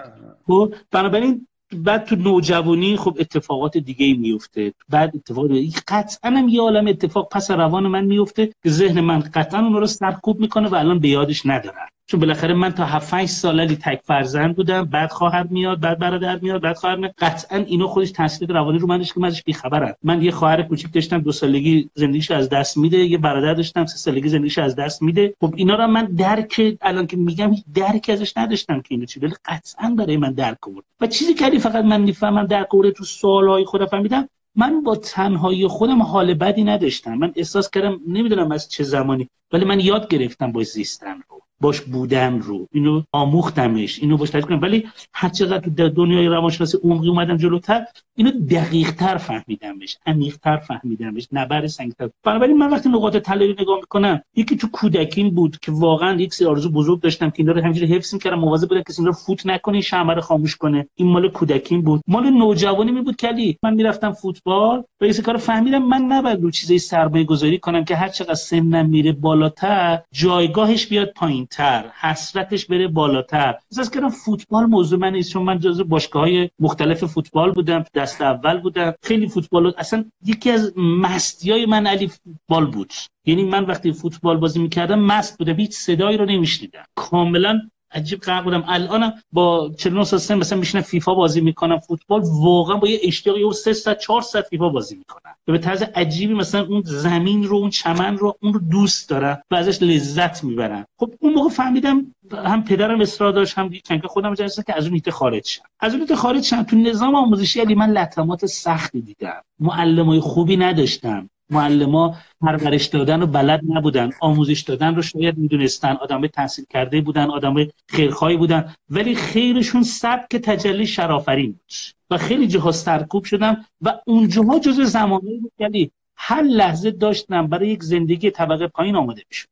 خب 0.47 0.73
بنابراین 0.91 1.47
بعد 1.73 2.05
تو 2.05 2.15
نوجوانی 2.15 2.97
خب 2.97 3.17
اتفاقات 3.19 3.77
دیگه 3.77 4.05
ای 4.05 4.13
میفته 4.13 4.73
بعد 4.89 5.11
اتفاقات 5.15 5.51
قطعا 5.87 6.31
هم 6.31 6.49
یه 6.49 6.61
عالم 6.61 6.87
اتفاق 6.87 7.29
پس 7.31 7.51
روان 7.51 7.87
من 7.87 8.05
میفته 8.05 8.45
که 8.63 8.69
ذهن 8.69 9.01
من 9.01 9.19
قطعا 9.19 9.59
اون 9.59 9.73
رو 9.73 9.87
سرکوب 9.87 10.39
می‌کنه 10.39 10.69
و 10.69 10.75
الان 10.75 10.99
به 10.99 11.07
یادش 11.07 11.45
ندارم 11.45 11.87
چون 12.11 12.19
بالاخره 12.19 12.53
من 12.53 12.71
تا 12.71 12.85
7 12.85 13.13
8 13.13 13.33
سالی 13.33 13.75
تک 13.75 14.01
فرزند 14.03 14.55
بودم 14.55 14.85
بعد 14.85 15.11
خواهر 15.11 15.43
میاد 15.43 15.79
بعد 15.79 15.99
برادر 15.99 16.39
میاد 16.39 16.61
بعد 16.61 16.75
خواهر 16.75 16.95
میاد. 16.95 17.13
قطعا 17.17 17.57
اینو 17.57 17.87
خودش 17.87 18.11
تاثیر 18.11 18.53
روانی 18.53 18.79
رو 18.79 18.87
من 18.87 19.03
که 19.03 19.13
من 19.17 19.27
ازش 19.27 19.43
بیخبرم. 19.43 19.95
من 20.03 20.21
یه 20.21 20.31
خواهر 20.31 20.63
کوچیک 20.63 20.93
داشتم 20.93 21.17
دو 21.17 21.31
سالگی 21.31 21.89
زندگیش 21.95 22.31
از 22.31 22.49
دست 22.49 22.77
میده. 22.77 22.97
یه 22.97 23.17
برادر 23.17 23.53
داشتم 23.53 23.85
سه 23.85 23.97
سالگی 23.97 24.29
زندگیش 24.29 24.57
از 24.57 24.75
دست 24.75 25.01
میده. 25.01 25.33
خب 25.41 25.53
اینا 25.57 25.75
رو 25.75 25.87
من 25.87 26.05
درک 26.05 26.77
الان 26.81 27.07
که 27.07 27.17
میگم 27.17 27.53
هیچ 27.53 27.63
درک 27.73 28.09
ازش 28.09 28.37
نداشتم 28.37 28.81
که 28.81 28.87
اینو 28.89 29.05
چی. 29.05 29.19
ولی 29.19 29.33
قطعا 29.45 29.95
برای 29.97 30.17
من 30.17 30.33
درک 30.33 30.67
آورد. 30.67 30.85
و 31.01 31.07
چیزی 31.07 31.33
که 31.33 31.59
فقط 31.59 31.85
من 31.85 32.01
می‌فهمم 32.01 32.47
آورد 32.71 32.89
تو 32.89 33.03
سوالهای 33.03 33.65
خودم 33.65 33.85
فهمیدم 33.85 34.29
من 34.55 34.81
با 34.81 34.95
تنهایی 34.95 35.67
خودم 35.67 36.01
حال 36.01 36.33
بدی 36.33 36.63
نداشتم. 36.63 37.13
من 37.13 37.31
احساس 37.35 37.69
کردم 37.69 37.99
نمی‌دونم 38.07 38.51
از 38.51 38.69
چه 38.69 38.83
زمانی 38.83 39.29
ولی 39.51 39.65
من 39.65 39.79
یاد 39.79 40.07
گرفتم 40.07 40.51
با 40.51 40.63
زیستن 40.63 41.15
رو. 41.29 41.41
باش 41.61 41.81
بودن 41.81 42.39
رو. 42.39 42.67
اینو 42.71 43.01
آموختمش. 43.11 43.99
اینو 43.99 44.17
باش 44.17 44.29
تجربه 44.29 44.47
کنم. 44.47 44.61
ولی 44.61 44.87
هر 45.13 45.29
چقدر 45.29 45.69
در 45.69 45.87
دنیای 45.87 46.27
روانشناسی 46.27 46.77
عمقی 46.83 47.09
اومدم 47.09 47.37
جلوتر 47.37 47.85
اینو 48.15 48.31
دقیق 48.31 48.91
تر 48.91 49.17
فهمیدمش 49.17 49.97
عمیق 50.05 50.37
تر 50.37 50.57
فهمیدمش. 50.57 51.27
نبر 51.31 51.67
سنگتر. 51.67 52.09
بنابراین 52.23 52.57
من 52.57 52.69
وقتی 52.69 52.89
نقاط 52.89 53.17
طلایی 53.17 53.55
نگاه 53.59 53.75
می‌کنم 53.75 54.21
یکی 54.35 54.57
تو 54.57 54.67
کودکیم 54.71 55.29
بود 55.29 55.57
که 55.59 55.71
واقعا 55.71 56.21
یک 56.21 56.33
سری 56.33 56.47
آرزو 56.47 56.69
بزرگ 56.69 57.01
داشتم 57.01 57.29
که 57.29 57.35
اینا 57.37 57.51
رو 57.51 57.61
همینجوری 57.61 57.95
حفظ 57.95 58.13
می‌کردم 58.13 58.39
مواظب 58.39 58.69
بودم 58.69 58.81
کسی 58.81 59.01
اینا 59.01 59.09
رو 59.09 59.17
فوت 59.17 59.45
نکنه 59.45 59.81
شمع 59.81 60.13
رو 60.13 60.21
خاموش 60.21 60.55
کنه. 60.55 60.87
این 60.95 61.07
مال 61.07 61.29
کودکیم 61.29 61.81
بود. 61.81 62.01
مال 62.07 62.29
نوجوانی 62.29 62.91
می 62.91 63.01
بود 63.01 63.15
کلی 63.15 63.57
من 63.63 63.73
می‌رفتم 63.73 64.11
فوتبال 64.11 64.83
و 65.01 65.05
یه 65.05 65.13
کار 65.13 65.37
فهمیدم 65.37 65.83
من 65.83 66.01
نباید 66.01 66.41
رو 66.41 66.51
چیزای 66.51 66.79
سرمایه 66.79 67.23
گذاری 67.23 67.59
کنم 67.59 67.85
که 67.85 67.95
هر 67.95 68.09
چقدر 68.09 68.33
سنم 68.33 68.89
میره 68.89 69.11
بالاتر 69.11 69.99
جایگاهش 70.13 70.87
بیاد 70.87 71.13
پایین. 71.15 71.47
تر 71.51 71.91
حسرتش 71.99 72.65
بره 72.65 72.87
بالاتر. 72.87 73.55
احساس 73.71 73.89
کردم 73.89 74.09
فوتبال 74.09 74.65
موضوع 74.65 74.99
من 74.99 75.11
نیست 75.11 75.31
چون 75.31 75.43
من 75.43 75.59
جزو 75.59 75.83
باشگاه 75.83 76.21
های 76.23 76.49
مختلف 76.59 77.05
فوتبال 77.05 77.51
بودم 77.51 77.83
دست 77.93 78.21
اول 78.21 78.59
بودم. 78.59 78.93
خیلی 79.03 79.27
فوتبال 79.27 79.73
اصلا 79.77 80.05
یکی 80.25 80.51
از 80.51 80.73
مستی 80.77 81.51
های 81.51 81.65
من 81.65 81.87
علی 81.87 82.07
فوتبال 82.07 82.65
بود. 82.65 82.93
یعنی 83.25 83.43
من 83.43 83.65
وقتی 83.65 83.93
فوتبال 83.93 84.37
بازی 84.37 84.61
می‌کردم 84.61 84.99
مست 84.99 85.37
بودم 85.37 85.55
هیچ 85.55 85.73
صدایی 85.73 86.17
رو 86.17 86.25
نمیشنیدم. 86.25 86.83
کاملا 86.95 87.61
عجیب 87.93 88.19
غرق 88.19 88.43
بودم. 88.43 88.63
الانم 88.67 89.13
با 89.31 89.71
49 89.77 90.03
سال 90.03 90.19
سن 90.19 90.35
مثلا 90.35 90.59
میشینم 90.59 90.81
فیفا 90.81 91.13
بازی 91.13 91.41
می‌کنم 91.41 91.79
فوتبال 91.79 92.21
واقعا 92.25 92.77
با 92.77 92.87
یه 92.87 92.99
اشتیاقی 93.03 93.43
و 93.43 93.51
3 93.51 93.73
ساعت 93.73 93.99
4 93.99 94.21
ساعت 94.21 94.45
فیفا 94.45 94.69
بازی 94.69 94.95
می‌کنم. 94.95 95.35
به 95.45 95.57
طرز 95.57 95.81
عجیبی 95.81 96.33
مثلا 96.33 96.65
اون 96.65 96.81
زمین 96.85 97.43
رو 97.43 97.57
اون 97.57 97.69
چمن 97.69 98.17
رو 98.17 98.35
اون 98.41 98.53
رو 98.53 98.59
دوست 98.59 99.09
دارم 99.09 99.41
و 99.51 99.55
ازش 99.55 99.83
لذت 99.83 100.43
می‌برم. 100.43 100.85
خب 100.99 101.13
اون 101.19 101.33
موقع 101.33 101.49
فهمیدم 101.49 102.15
هم 102.31 102.63
پدرم 102.63 103.01
اصرار 103.01 103.31
داشت 103.31 103.57
هم 103.57 103.69
که 103.69 104.07
خودم 104.07 104.33
جلسه 104.33 104.63
که 104.63 104.77
از 104.77 104.85
اون 104.85 104.93
ایته 104.93 105.11
خارج 105.11 105.47
شم. 105.47 105.63
از 105.79 105.91
اون 105.91 106.01
ایته 106.01 106.15
خارج 106.15 106.43
شم. 106.43 106.63
تو 106.63 106.75
نظام 106.75 107.15
آموزشی 107.15 107.59
علی 107.59 107.75
من 107.75 107.89
لطمات 107.89 108.45
سختی 108.45 109.01
دیدم. 109.01 109.41
معلمای 109.59 110.19
خوبی 110.19 110.57
نداشتم. 110.57 111.29
معلما 111.51 112.15
پرورش 112.41 112.85
دادن 112.85 113.21
و 113.21 113.25
بلد 113.25 113.61
نبودن. 113.69 114.09
آموزش 114.19 114.61
دادن 114.61 114.95
رو 114.95 115.01
شاید 115.01 115.37
می‌دونستن. 115.37 115.95
آدم 115.95 116.27
تحصیل 116.27 116.65
کرده 116.69 117.01
بودن 117.01 117.29
آدم 117.29 117.55
خیرخواهی 117.87 118.37
بودن. 118.37 118.75
ولی 118.89 119.15
خیرشون 119.15 119.83
سبک 119.83 120.35
تجلی 120.35 120.87
شرافرین 120.87 121.51
بود. 121.51 121.71
و 122.09 122.17
خیلی 122.17 122.47
جاها 122.47 122.71
سرکوب 122.71 123.23
شدم 123.23 123.65
و 123.81 123.99
اونجاها 124.05 124.59
جز 124.59 124.81
زمانی 124.81 125.37
بود 125.37 125.51
یعنی 125.59 125.91
هر 126.15 126.41
لحظه 126.41 126.91
داشتم 126.91 127.47
برای 127.47 127.67
یک 127.67 127.83
زندگی 127.83 128.31
طبقه 128.31 128.67
پایین 128.67 128.95
آماده 128.95 129.23
می‌شد. 129.29 129.47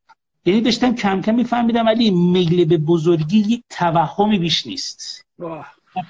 یعنی 0.45 0.61
داشتم 0.61 0.95
کم 0.95 1.21
کم 1.21 1.35
میفهمیدم 1.35 1.85
ولی 1.85 2.11
میل 2.11 2.65
به 2.65 2.77
بزرگی 2.77 3.39
یک 3.39 3.63
توهمی 3.69 4.39
بیش 4.39 4.67
نیست. 4.67 5.25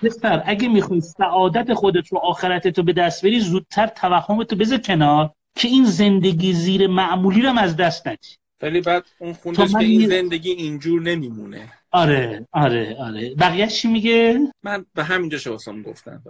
پسر 0.01 0.43
اگه 0.45 0.67
می‌خوای 0.67 1.01
سعادت 1.01 1.73
خودت 1.73 2.07
رو 2.07 2.17
آخرتت 2.17 2.77
رو 2.77 2.83
به 2.83 2.93
دست 2.93 3.23
بری 3.23 3.39
زودتر 3.39 3.87
توهمت 3.87 4.51
رو 4.51 4.57
بذار 4.57 4.77
کنار. 4.77 5.31
که 5.59 5.67
این 5.67 5.85
زندگی 5.85 6.53
زیر 6.53 6.87
معمولی 6.87 7.41
رو 7.41 7.59
از 7.59 7.75
دست 7.75 8.07
ندی. 8.07 8.27
ولی 8.61 8.81
بعد 8.81 9.05
اون 9.19 9.33
خوندش 9.33 9.71
که 9.71 9.77
این 9.77 10.09
زندگی 10.09 10.51
اینجور 10.51 11.01
نمیمونه. 11.01 11.71
آره 11.91 12.47
آره 12.51 12.95
آره. 12.99 13.35
بقیه 13.35 13.67
چی 13.67 13.87
میگه؟ 13.87 14.39
من 14.63 14.85
به 14.93 15.03
همینجا 15.03 15.37
شواسم 15.37 15.81
گفتم. 15.81 16.23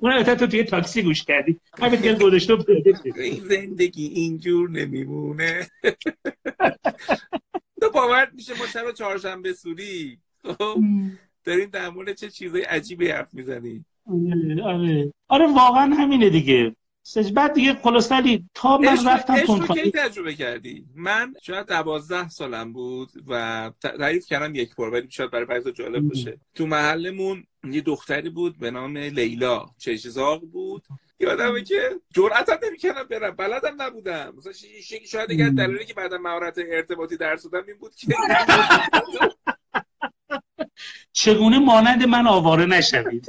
اون 0.00 0.22
تو 0.22 0.46
توی 0.46 0.64
تاکسی 0.64 1.02
گوش 1.02 1.24
کردی. 1.24 1.60
من 1.78 1.90
بهت 1.90 2.22
گذاشته 2.22 2.56
این 3.16 3.44
زندگی 3.44 4.06
اینجور 4.06 4.70
نمیمونه. 4.70 5.66
تو 7.80 7.90
باور 7.94 8.30
میشه 8.34 8.58
ما 8.58 8.66
شب 8.66 8.92
چهارشنبه 8.92 9.52
سوری. 9.52 10.18
خب 10.44 10.76
داریم 11.44 11.68
در 11.70 11.90
مورد 11.90 12.12
چه 12.14 12.30
چیزای 12.30 12.62
عجیبی 12.62 13.08
حرف 13.08 13.34
می‌زنی؟ 13.34 13.84
آره 14.06 14.62
آره. 14.62 15.12
آره 15.28 15.46
واقعا 15.46 15.94
همینه 15.94 16.30
دیگه. 16.30 16.74
بعد 17.34 17.52
دیگه 17.52 17.74
خلاص 17.74 18.08
تا 18.54 18.78
من 18.78 19.06
رفتم 19.06 19.36
تندخانی 19.36 19.90
تجربه 19.90 20.34
کردی؟ 20.34 20.86
من 20.94 21.34
شاید 21.42 21.66
دوازده 21.66 22.28
سالم 22.28 22.72
بود 22.72 23.10
و 23.26 23.72
تعریف 23.80 24.26
کردم 24.26 24.54
یک 24.54 24.74
بار 24.74 24.92
ولی 24.92 25.10
شاید 25.10 25.30
برای 25.30 25.44
بعضی 25.44 25.72
جالب 25.72 26.08
باشه. 26.08 26.40
تو 26.54 26.66
محلمون 26.66 27.44
یه 27.70 27.80
دختری 27.80 28.30
بود 28.30 28.58
به 28.58 28.70
نام 28.70 28.96
لیلا. 28.96 29.66
چشزاق 29.78 30.40
بود. 30.40 30.82
یادمه 31.20 31.62
که 31.62 32.00
جرأت 32.14 32.48
هم 32.48 32.58
نمی‌کردم 32.66 33.02
برم. 33.02 33.30
بلدم 33.30 33.82
نبودم. 33.82 34.34
مثلا 34.36 34.52
شاید 35.06 35.28
دیگه 35.28 35.48
دلیلی 35.48 35.84
که 35.84 35.94
بعدم 35.94 36.22
مهارت 36.22 36.58
ارتباطی 36.58 37.16
درس 37.16 37.42
دادم 37.42 37.66
این 37.68 37.78
بود 37.78 37.94
که 37.94 38.06
چگونه 41.12 41.58
مانند 41.58 42.08
من 42.08 42.26
آواره 42.26 42.66
نشوید؟ 42.66 43.26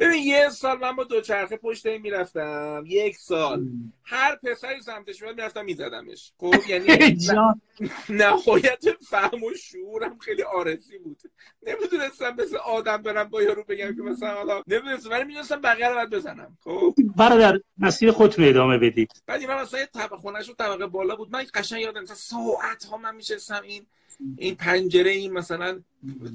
ببین 0.00 0.22
یه 0.24 0.48
سال 0.48 0.78
من 0.78 0.96
با 0.96 1.04
دوچرخه 1.04 1.56
پشت 1.56 1.86
این 1.86 2.02
می‌رفتم. 2.02 2.84
یک 2.86 3.16
سال. 3.16 3.66
هر 4.04 4.36
پسری 4.36 4.82
سمتش 4.82 5.22
میاد 5.22 5.36
می‌رفتم 5.36 5.64
میزدمش. 5.64 6.32
خب 6.38 6.54
یعنی 6.68 7.18
نهایت 8.08 8.84
فهم 9.08 9.42
و 9.42 9.54
شعورم 9.54 10.18
خیلی 10.18 10.42
آرزی 10.42 10.98
بود. 10.98 11.22
نمی‌دونستم 11.62 12.36
مثل 12.38 12.56
آدم 12.56 12.96
برم 12.96 13.28
با 13.28 13.42
یارو 13.42 13.64
بگم 13.64 13.96
که 13.96 14.02
مثلا 14.02 14.34
حالا 14.34 14.62
نمی‌دونستم 14.66 15.10
ولی 15.10 15.24
می‌دونستم 15.24 15.60
بقیه 15.60 15.88
رو 15.88 15.94
باید 15.94 16.10
بزنم. 16.10 16.58
خب. 16.64 16.94
برادر 17.16 17.60
مسیر 17.78 18.10
خودتون 18.10 18.48
ادامه 18.48 18.78
بدید. 18.78 19.22
بعد 19.26 19.44
من 19.44 19.62
مثلا 19.62 19.84
طبقه 19.94 20.16
خونهش 20.16 20.48
رو 20.48 20.54
طبقه 20.54 20.86
بالا 20.86 21.16
بود. 21.16 21.32
من 21.32 21.44
قشنگ 21.54 21.80
یادم 21.82 22.02
مثلا 22.02 22.16
ساعت 22.16 22.84
ها 22.84 22.96
من 22.96 23.14
میشستم 23.14 23.62
این 23.64 23.86
این 24.36 24.54
پنجره 24.54 25.10
این 25.10 25.32
مثلا 25.32 25.82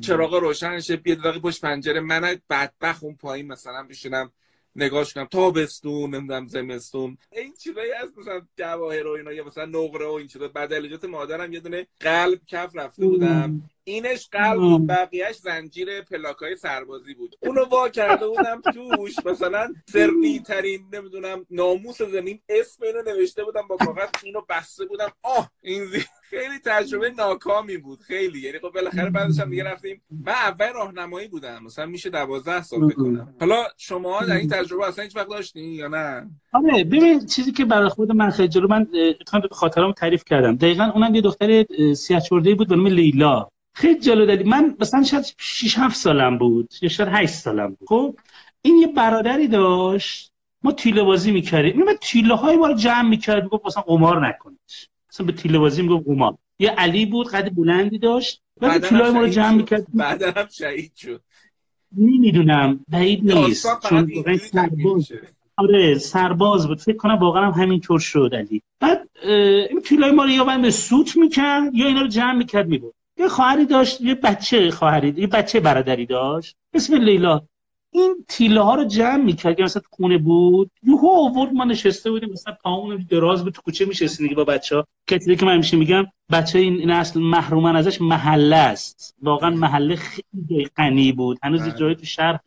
چراغ 0.02 0.34
روشن 0.34 0.80
شه 0.80 0.96
بیاد 0.96 1.18
دقیقه 1.18 1.40
پشت 1.40 1.62
پنجره 1.62 2.00
من 2.00 2.38
بدبخ 2.50 3.04
اون 3.04 3.16
پایین 3.16 3.48
مثلا 3.48 3.84
بشینم 3.84 4.32
نگاش 4.76 5.14
کنم. 5.14 5.26
تابستون 5.26 6.16
نمی‌دونم 6.16 6.48
زمستون. 6.48 7.18
این 7.32 7.54
چیزایی 7.54 7.92
از 7.92 8.18
مثلا 8.18 8.42
جواهر 8.58 9.08
و 9.08 9.12
اینا 9.12 9.34
یا 9.34 9.46
مثلا 9.46 9.66
نقره 9.66 10.06
و 10.08 10.12
این 10.12 10.28
چیزا. 10.28 10.48
بدلجات 10.48 11.06
مادرم 11.06 11.54
یه 11.54 11.60
دونه 11.60 11.88
قلب 12.00 12.40
کف 12.48 12.76
رفته 12.76 13.06
بودم. 13.06 13.70
اینش 13.88 14.30
قلب 14.32 14.60
بود 14.60 14.88
بقیهش 14.88 15.36
زنجیر 15.36 16.02
پلاکای 16.02 16.56
سربازی 16.56 17.14
بود. 17.14 17.36
اونو 17.40 17.66
وا 17.66 17.90
کرده 17.90 18.28
بودم 18.28 18.62
توش 18.62 19.16
مثلا 19.26 19.74
سرنی 19.90 20.40
ترین 20.40 20.82
نمی‌دونم 20.94 21.46
ناموس 21.50 22.02
زمین 22.02 22.40
اسم 22.50 22.84
اینو 22.84 23.02
نوشته 23.02 23.44
بودم 23.44 23.68
با 23.70 23.78
کاغذ 23.78 24.10
اینو 24.24 24.42
بسته 24.50 24.86
بودم. 24.86 25.12
آه 25.24 25.50
این 25.62 25.86
زی... 25.86 26.00
خیلی 26.30 26.60
تجربه 26.66 27.10
ناکامی 27.10 27.78
بود 27.78 28.02
خیلی. 28.02 28.40
یعنی 28.40 28.60
خب 28.60 28.70
بالاخره 28.70 29.10
بعدش 29.10 29.40
هم 29.40 29.50
دیگه 29.50 29.64
رفتیم. 29.64 30.02
من 30.26 30.32
اول 30.32 30.74
راهنمایی 30.74 31.28
بودم 31.28 31.64
مثلا 31.64 31.86
میشه 31.86 32.10
12 32.10 32.64
سال 32.64 32.88
بکنم. 32.88 33.36
حالا 33.40 33.64
شما 33.78 34.22
در 34.22 34.36
این 34.36 34.50
تجربه 34.50 34.88
اصلا 34.88 35.04
هیچ 35.04 35.16
وقت 35.16 35.30
داشتین 35.30 35.74
یا 35.74 35.88
نه؟ 35.88 36.30
آره 36.54 36.84
ببین 36.84 37.26
چیزی 37.26 37.52
که 37.52 37.66
برای 37.66 37.90
خود 37.90 38.12
من 38.12 38.30
خیلی 38.30 38.48
جلو 38.48 38.68
من 38.68 38.88
خاطرام 39.52 39.92
تعریف 39.92 40.24
کردم. 40.24 40.56
دقیقا 40.56 40.92
اونم 40.96 41.16
یه 41.16 41.22
دختر 41.22 41.66
سیاه 41.94 42.22
بود 42.58 42.68
به 42.68 42.76
نام 42.76 42.88
لیلا. 42.88 43.48
خیلی 43.76 44.00
جلو 44.00 44.26
دادی. 44.26 44.44
من 44.44 44.76
مثلا 44.80 45.04
شاید 45.04 45.36
6 45.38 45.78
7 45.78 45.96
سالم 45.96 46.38
بود 46.38 46.74
یا 46.82 46.90
شاید 46.90 47.10
8 47.12 47.34
سالم 47.34 47.68
بود. 47.68 47.88
خب 47.88 48.16
این 48.62 48.78
یه 48.78 48.88
برادری 48.88 49.48
داشت. 49.48 50.32
ما 50.64 50.72
تیله 50.72 51.04
بازی 51.04 51.32
می‌کردیم. 51.32 51.82
این 51.82 51.98
تیله 52.02 52.36
های 52.36 52.56
ما 52.56 52.68
رو 52.68 52.74
جمع 52.74 53.10
می‌کرد. 53.10 53.48
گفت 53.48 53.66
مثلا 53.66 53.84
قمار 53.84 54.28
نکنید. 54.28 54.60
مثلا 55.12 55.26
به 55.26 55.32
تیله 55.32 55.60
بازی 55.60 55.82
می‌گفت 55.82 56.06
قمار. 56.06 56.38
یه 56.60 56.70
علی 56.70 57.06
بود 57.06 57.28
قد 57.28 57.56
بلندی 57.56 58.00
داشت. 58.00 58.42
و 58.62 58.80
تیله 58.80 59.04
های 59.04 59.12
ما 59.12 59.22
رو 59.22 59.28
جمع 59.28 59.52
می‌کرد. 59.52 59.86
بعدا 59.94 60.32
هم 60.32 60.48
شهید 60.52 60.92
شد. 60.96 61.22
نمی‌دونم. 61.98 62.86
بعید 62.88 63.34
نیست. 63.34 63.68
چون 63.90 64.38
سرباز 64.38 65.12
آره 65.58 65.98
سرباز 65.98 66.68
بود. 66.68 66.80
فکر 66.80 66.98
کنم 66.98 67.16
واقعا 67.16 67.52
هم 67.52 67.62
همینطور 67.64 68.00
شد 68.00 68.32
علی. 68.34 68.62
بعد 68.80 69.10
این 69.70 69.82
تیله 69.82 70.12
ما 70.12 70.24
رو 70.24 70.30
یا 70.30 70.58
به 70.58 70.72
سوت 70.72 71.18
می‌کرد 71.18 71.76
یا 71.76 71.88
اینا 71.88 72.02
رو 72.02 72.08
جمع 72.08 72.34
می‌کرد 72.34 72.68
میبود 72.68 72.94
یه 73.18 73.28
خواهری 73.28 73.66
داشت 73.66 74.02
یه 74.02 74.16
بچه 74.16 74.72
خواهری 74.72 75.14
یه 75.18 75.28
بچه 75.28 75.60
برادری 75.60 76.06
داشت 76.06 76.56
اسم 76.74 76.96
لیلا. 76.96 77.42
این 77.92 78.26
تیله 78.28 78.62
ها 78.62 78.76
رو 78.76 78.86
جمع 78.86 79.24
می‌کرد 79.24 79.62
مثلا 79.62 79.82
تو 79.82 79.88
خونه 79.92 80.18
بود 80.18 80.72
یهو 80.84 81.08
آورد 81.08 81.54
ما 81.54 81.64
نشسته 81.64 82.12
بودیم 82.12 82.30
مثلا 82.30 82.58
پامون 82.64 83.06
دراز 83.10 83.44
بود 83.44 83.54
تو 83.54 83.62
کوچه 83.62 83.86
میشستیم 83.86 84.28
دیگه 84.28 84.36
با 84.36 84.44
بچه 84.44 84.76
ها 84.76 84.88
کسی 85.08 85.36
که 85.36 85.46
من 85.46 85.58
میشه 85.58 85.78
میگم 85.78 86.06
بچه 86.32 86.60
این, 86.60 86.74
این 86.74 86.92
اصل 86.92 87.20
محرومن 87.20 87.76
ازش 87.76 88.02
محله 88.02 88.56
است. 88.56 89.16
واقعا 89.22 89.50
محله 89.50 89.96
خیلی 89.96 90.70
غنی 90.78 91.12
بود. 91.12 91.38
هنوز 91.44 91.62
بله. 91.62 91.72
جایی 91.72 91.96
تو 91.96 92.06
شهر 92.06 92.40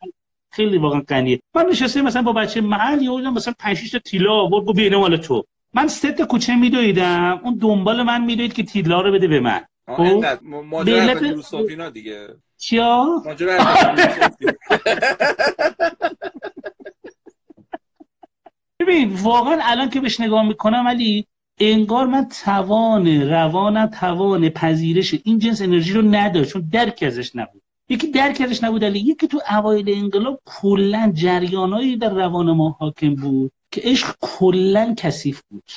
خیلی 0.51 0.79
واقعا 0.79 1.01
غنیه. 1.01 1.41
من 1.55 1.67
نشسته 1.71 2.03
مثلا 2.03 2.23
با 2.23 2.33
بچه 2.33 2.61
محل 2.61 3.03
یهو 3.03 3.31
مثلا 3.31 3.55
5 3.59 3.93
تا 3.93 3.99
تیله 3.99 4.31
آورد 4.31 4.67
گفت 4.67 4.77
بینه 4.77 4.97
مال 4.97 5.17
تو. 5.17 5.45
من 5.75 5.89
سه 5.89 6.13
تا 6.13 6.25
کوچه 6.25 6.57
میدویدم 6.57 7.41
اون 7.45 7.55
دنبال 7.55 8.03
من 8.03 8.25
میدوید 8.25 8.53
که 8.53 8.63
تیلا 8.63 9.01
رو 9.01 9.13
بده 9.13 9.29
به 9.29 9.41
من. 9.41 9.61
ماجرا 9.89 11.27
یوسف 11.27 11.55
اینا 11.55 11.91
دیگه. 11.91 12.29
چیا؟ 12.57 13.23
ماجرا 13.25 13.59
ببین 18.81 19.13
واقعا 19.23 19.59
الان 19.63 19.91
که 19.91 20.01
بهش 20.01 20.21
نگاه 20.21 20.43
می‌کنم 20.49 20.87
ولی 20.87 21.27
انگار 21.61 22.07
من 22.07 22.29
توان 22.45 23.31
روانم 23.31 23.87
توان 23.87 24.49
پذیرش 24.49 25.15
این 25.25 25.39
جنس 25.39 25.63
انرژی 25.63 25.93
رو 25.93 26.03
نداشت 26.03 26.53
چون 26.53 26.69
درک 26.73 27.03
ازش 27.07 27.37
نبود. 27.37 27.63
یکی 27.89 28.11
درک 28.11 28.41
ازش 28.41 28.65
نبود 28.65 28.85
علی. 28.85 28.99
یکی 28.99 29.29
تو 29.29 29.41
اوایل 29.51 29.91
انقلاب 29.95 30.41
کلا 30.45 31.13
جریانایی 31.15 31.97
در 31.97 32.15
روان 32.15 32.51
ما 32.51 32.77
حاکم 32.81 33.15
بود 33.15 33.53
که 33.71 33.81
عشق 33.85 34.15
کلا 34.21 34.95
کثیف 34.97 35.43
بود. 35.51 35.71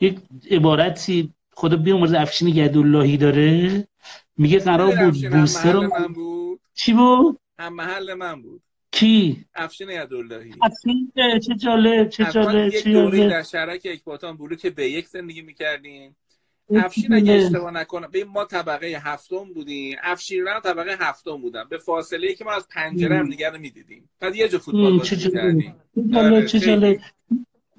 یک 0.00 0.18
عبارتی 0.50 1.32
خدا 1.58 1.76
بیامرز 1.76 2.12
افشین 2.12 2.48
یداللهی 2.48 3.16
داره 3.16 3.88
میگه 4.36 4.58
قرار 4.58 4.96
بود 4.96 5.30
بوسه 5.30 5.72
رو 5.72 5.82
من 5.82 6.12
بود. 6.12 6.60
چی 6.74 6.92
بود؟ 6.92 7.38
هم 7.58 7.74
محل 7.74 8.14
من 8.14 8.42
بود. 8.42 8.62
کی؟ 8.90 9.44
افشین 9.54 9.90
یداللهی 9.90 10.52
افشین 10.62 11.12
چه 11.14 11.54
جالب 11.54 12.08
چه 12.08 12.24
جالب 12.24 12.74
یک 12.74 12.88
دوری 12.88 13.28
در 13.28 13.42
شرک 13.42 13.80
اکباتان 13.84 14.38
که 14.60 14.70
به 14.70 14.90
یک 14.90 15.08
زندگی 15.08 15.42
می‌کردیم. 15.42 16.16
افشین 16.74 17.14
اگه 17.14 17.32
اشتباه 17.32 17.70
نکنم 17.70 18.08
به 18.12 18.24
ما 18.24 18.44
طبقه 18.44 18.86
هفتم 18.86 19.44
بودیم. 19.54 19.96
افشین 20.02 20.40
رو 20.40 20.60
طبقه 20.60 20.96
هفتم 21.00 21.36
بودم 21.36 21.66
به 21.70 21.78
فاصله 21.78 22.28
ای 22.28 22.34
که 22.34 22.44
ما 22.44 22.52
از 22.52 22.68
پنجره 22.68 23.18
هم 23.18 23.30
رو 23.52 23.58
می‌دیدیم. 23.60 24.08
بعد 24.20 24.36
یه 24.36 24.48
جا 24.48 24.58
فوتبال 24.58 24.98
بازی 24.98 25.16
می‌کردیم. 25.16 25.74
چه 26.46 26.60
جالب 26.60 26.84
آره، 26.84 27.00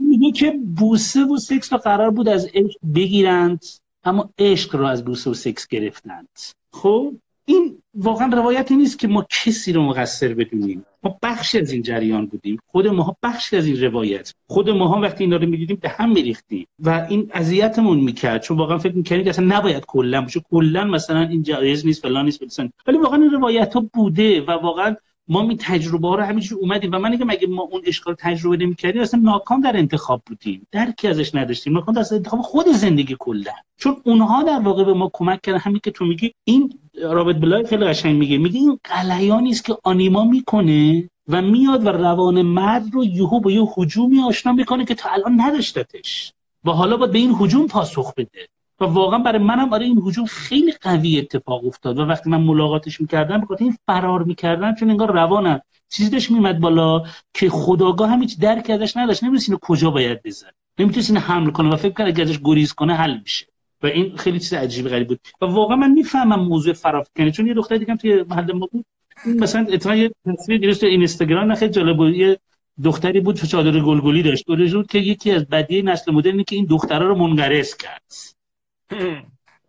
میگه 0.09 0.31
که 0.31 0.59
بوسه 0.77 1.25
و 1.25 1.37
سکس 1.37 1.73
رو 1.73 1.79
قرار 1.79 2.11
بود 2.11 2.29
از 2.29 2.49
عشق 2.53 2.77
بگیرند 2.95 3.65
اما 4.03 4.29
عشق 4.39 4.75
رو 4.75 4.85
از 4.85 5.05
بوسه 5.05 5.29
و 5.29 5.33
سکس 5.33 5.67
گرفتند. 5.67 6.29
خب 6.73 7.13
این 7.45 7.77
واقعا 7.93 8.27
روایتی 8.27 8.75
نیست 8.75 8.99
که 8.99 9.07
ما 9.07 9.25
کسی 9.29 9.73
رو 9.73 9.83
مقصر 9.83 10.33
بدونیم. 10.33 10.85
ما 11.03 11.17
بخشی 11.23 11.59
از 11.59 11.71
این 11.71 11.81
جریان 11.81 12.25
بودیم. 12.25 12.59
خود 12.67 12.87
ما 12.87 13.15
بخشی 13.23 13.57
از 13.57 13.65
این 13.65 13.81
روایت. 13.81 14.33
خود 14.47 14.69
ما 14.69 15.01
وقتی 15.01 15.23
اینا 15.23 15.35
رو 15.35 15.47
می‌دیدیم 15.47 15.77
به 15.81 15.89
هم 15.89 16.11
میریختیم. 16.11 16.67
و 16.79 17.07
این 17.09 17.31
اذیتمون 17.33 17.99
می‌کرد. 17.99 18.41
چون 18.41 18.57
واقعا 18.57 18.77
فکر 18.77 18.95
می‌کردیم 18.95 19.23
که 19.23 19.29
اصلا 19.29 19.45
نباید 19.57 19.85
کلا 19.85 20.21
باشه. 20.21 20.41
کلا 20.51 20.83
مثلا 20.83 21.21
این 21.21 21.43
جایز 21.43 21.85
نیست 21.85 22.01
فلان 22.01 22.25
نیست 22.25 22.59
ولی 22.87 22.97
واقعا 22.97 23.21
این 23.21 23.31
روایت 23.31 23.73
ها 23.73 23.89
بوده 23.93 24.41
و 24.41 24.51
واقعا 24.51 24.95
ما 25.29 25.41
می 25.41 25.57
تجربه 25.57 26.07
ها 26.07 26.15
رو 26.15 26.23
همینجور 26.23 26.59
اومدیم. 26.59 26.91
و 26.93 26.99
من 26.99 27.17
که 27.17 27.25
مگه 27.25 27.47
ما 27.47 27.61
اون 27.61 27.81
اشکال 27.85 28.15
تجربه 28.19 28.57
نمی‌کردیم 28.57 29.01
اصلا 29.01 29.19
ناکام 29.19 29.61
در 29.61 29.77
انتخاب 29.77 30.21
بودیم. 30.25 30.67
درکی 30.71 31.07
ازش 31.07 31.35
نداشتیم. 31.35 31.73
ناکام 31.73 31.95
در 31.95 32.05
انتخاب 32.11 32.41
خود 32.41 32.67
زندگی 32.67 33.15
کلا. 33.19 33.51
چون 33.77 33.97
اونها 34.03 34.43
در 34.43 34.59
واقع 34.59 34.83
به 34.83 34.93
ما 34.93 35.09
کمک 35.13 35.41
کردن. 35.41 35.59
همین 35.59 35.79
که 35.83 35.91
تو 35.91 36.05
میگی 36.05 36.33
این 36.43 36.79
رابط 37.03 37.35
بلای 37.35 37.65
خیلی 37.65 37.85
قشنگ 37.85 38.17
میگه. 38.17 38.37
میگه 38.37 38.59
این 38.59 38.79
قلیانی 38.83 39.49
است 39.49 39.65
که 39.65 39.77
آنیما 39.83 40.23
می‌کنه 40.23 41.09
و 41.27 41.41
میاد 41.41 41.85
و 41.85 41.89
روان 41.89 42.41
مرد 42.41 42.93
رو 42.93 43.03
یهو 43.03 43.39
با 43.39 43.51
یه 43.51 43.65
حجومی 43.75 44.21
آشنا 44.21 44.51
می‌کنه 44.51 44.85
که 44.85 44.95
تا 44.95 45.09
الان 45.09 45.41
نداشتتش. 45.41 46.33
و 46.65 46.71
حالا 46.71 46.97
باید 46.97 47.11
به 47.11 47.19
این 47.19 47.35
حجوم 47.39 47.67
پاسخ 47.67 48.13
بده. 48.13 48.47
و 48.81 48.85
واقعا 48.85 49.19
برای 49.19 49.39
منم 49.39 49.73
آره 49.73 49.85
این 49.85 50.01
هجوم 50.05 50.25
خیلی 50.25 50.71
قوی 50.81 51.19
اتفاق 51.19 51.65
افتاد 51.65 51.99
و 51.99 52.01
وقتی 52.01 52.29
من 52.29 52.41
ملاقاتش 52.41 53.01
می‌کردم 53.01 53.41
بخاطر 53.41 53.63
این 53.63 53.77
فرار 53.85 54.23
می‌کردم 54.23 54.75
چون 54.75 54.89
انگار 54.89 55.11
روانم 55.11 55.61
چیزی 55.89 56.09
داشت 56.09 56.31
میمد 56.31 56.59
بالا 56.59 57.03
که 57.33 57.49
خداگاه 57.49 58.09
هم 58.09 58.21
هیچ 58.21 58.39
درک 58.39 58.69
ازش 58.69 58.97
نداشت. 58.97 59.23
نمی‌دونست 59.23 59.49
اینو 59.49 59.59
کجا 59.61 59.89
باید 59.89 60.23
بزن 60.23 60.47
نمی‌تونست 60.79 61.09
اینو 61.09 61.21
حمل 61.21 61.51
کنه 61.51 61.69
و 61.69 61.75
فکر 61.75 61.93
کنه 61.93 62.07
اگه 62.07 62.23
ازش 62.23 62.39
گریز 62.43 62.73
کنه 62.73 62.93
حل 62.93 63.17
میشه. 63.23 63.45
و 63.83 63.87
این 63.87 64.17
خیلی 64.17 64.39
چیز 64.39 64.53
عجیب 64.53 64.87
غریب 64.87 65.07
بود. 65.07 65.19
و 65.41 65.45
واقعا 65.45 65.75
من 65.75 65.91
می‌فهمم 65.91 66.39
موضوع 66.39 66.73
فرافکنی 66.73 67.31
چون 67.31 67.47
یه 67.47 67.53
دختر 67.53 67.77
دیگه 67.77 67.95
توی 67.95 68.23
محل 68.23 68.51
ما 68.51 68.67
بود. 68.71 68.85
مثلا 69.25 69.67
اتفاقا 69.69 69.95
یه 69.95 70.11
تصویر 70.25 70.59
گرفت 70.59 70.83
اینستاگرام 70.83 71.55
خیلی 71.55 71.71
جالب 71.71 71.97
بود. 71.97 72.15
یه 72.15 72.39
دختری 72.83 73.19
بود 73.19 73.35
چادر 73.35 73.79
گلگلی 73.79 74.23
داشت. 74.23 74.45
بود 74.45 74.87
که 74.87 74.99
یکی 74.99 75.31
از 75.31 75.45
بدی 75.45 75.81
نسل 75.81 76.11
مدرنی 76.11 76.43
که 76.43 76.55
این 76.55 76.65
دخترها 76.65 77.07
رو 77.07 77.15
منقرض 77.15 77.75
کرد. 77.75 78.01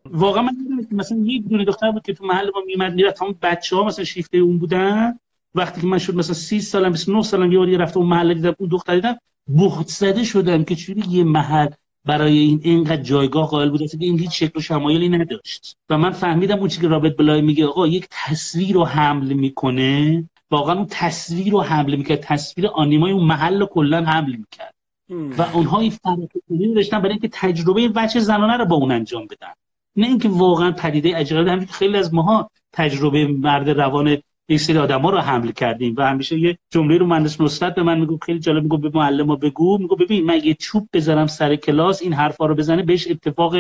واقعا 0.05 0.43
من 0.43 0.57
مثلا 0.91 1.19
یک 1.19 1.49
دونه 1.49 1.65
دختر 1.65 1.91
بود 1.91 2.03
که 2.03 2.15
تو 2.15 2.25
محل 2.25 2.51
ما 2.55 2.61
میمد 2.67 2.95
می‌رفت 2.95 3.23
همون 3.23 3.35
بچه 3.43 3.77
ها 3.77 3.85
مثلا 3.85 4.05
شیفته 4.05 4.39
اون 4.39 4.59
بودن. 4.59 5.19
وقتی 5.55 5.81
که 5.81 5.87
من 5.87 5.99
شد 5.99 6.15
مثلا 6.15 6.35
30 6.35 6.61
سالم 6.61 6.93
29 6.93 7.23
سالم 7.23 7.53
یه 7.53 7.59
بار 7.59 7.69
رفتم 7.69 8.01
اون 8.01 8.09
محله 8.09 8.35
دیدم 8.35 8.55
اون 8.59 8.69
دختر 8.69 8.95
دیدم 8.95 9.17
بخت 9.59 9.89
زده 9.89 10.25
شدم 10.25 10.65
که 10.65 10.75
چوری 10.75 11.03
یه 11.09 11.25
محل 11.25 11.69
برای 12.05 12.39
این 12.39 12.61
اینقدر 12.65 13.03
جایگاه 13.03 13.49
قائل 13.49 13.71
بود 13.71 13.81
که 13.91 13.99
این 14.01 14.19
هیچ 14.19 14.39
شکل 14.39 14.59
و 14.59 14.61
شمایلی 14.61 15.09
نداشت. 15.09 15.77
و 15.91 15.99
من 15.99 16.11
فهمیدم 16.11 16.59
اون 16.59 16.69
چیزی 16.69 16.83
که 16.83 16.89
رابط 16.89 17.17
بلای 17.17 17.41
میگه 17.41 17.67
آقا 17.67 17.87
یک 17.87 18.07
تصویر 18.11 18.75
رو 18.75 18.85
حمل 18.85 19.33
می‌کنه. 19.33 20.25
واقعا 20.51 20.77
اون 20.77 20.87
تصویر 20.91 21.53
رو 21.53 21.61
حمل 21.61 21.97
می‌کرد. 21.97 22.21
تصویر 22.21 22.67
آنیمای 22.67 23.13
اون 23.13 23.25
محل 23.25 23.61
رو 23.61 23.67
کلا 23.67 24.05
حمل 24.05 24.37
می‌کرد. 24.37 24.75
و 25.11 25.43
اونها 25.43 25.81
این 25.81 25.91
فراتکنی 25.91 26.75
داشتن 26.75 26.99
برای 26.99 27.11
اینکه 27.11 27.29
تجربه 27.33 27.93
وجه 27.95 28.21
زنانه 28.21 28.57
رو 28.57 28.65
با 28.65 28.77
اون 28.77 28.93
انجام 28.93 29.27
بدن. 29.27 29.53
نه 29.97 30.07
اینکه 30.07 30.29
واقعا 30.29 30.73
پدیده 30.73 31.17
عجیبه 31.17 31.51
همین 31.51 31.67
خیلی 31.67 31.97
از 31.97 32.15
ماها 32.15 32.51
تجربه 32.73 33.27
مرد 33.27 33.71
روان 33.71 34.23
یه 34.51 34.59
سری 34.59 34.79
آدما 34.79 35.11
رو 35.11 35.19
حمل 35.19 35.51
کردیم 35.51 35.95
و 35.99 36.03
همیشه 36.03 36.39
یه 36.39 36.59
جمله 36.71 36.99
رو 36.99 37.07
مهندس 37.07 37.41
نصرت 37.41 37.75
به 37.75 37.83
من 37.83 38.01
میگو 38.01 38.19
خیلی 38.23 38.39
جالب 38.39 38.63
میگو 38.63 38.77
به 38.77 38.91
معلم 38.95 39.37
بگو 39.37 39.79
میگو 39.79 39.97
ببین 39.97 40.25
من 40.25 40.41
یه 40.45 40.55
چوب 40.55 40.89
بذارم 40.93 41.27
سر 41.27 41.57
کلاس 41.57 42.03
این 42.03 42.13
حرفا 42.13 42.47
رو 42.47 42.55
بزنه 42.55 42.83
بهش 42.83 43.09
اتفاق 43.11 43.57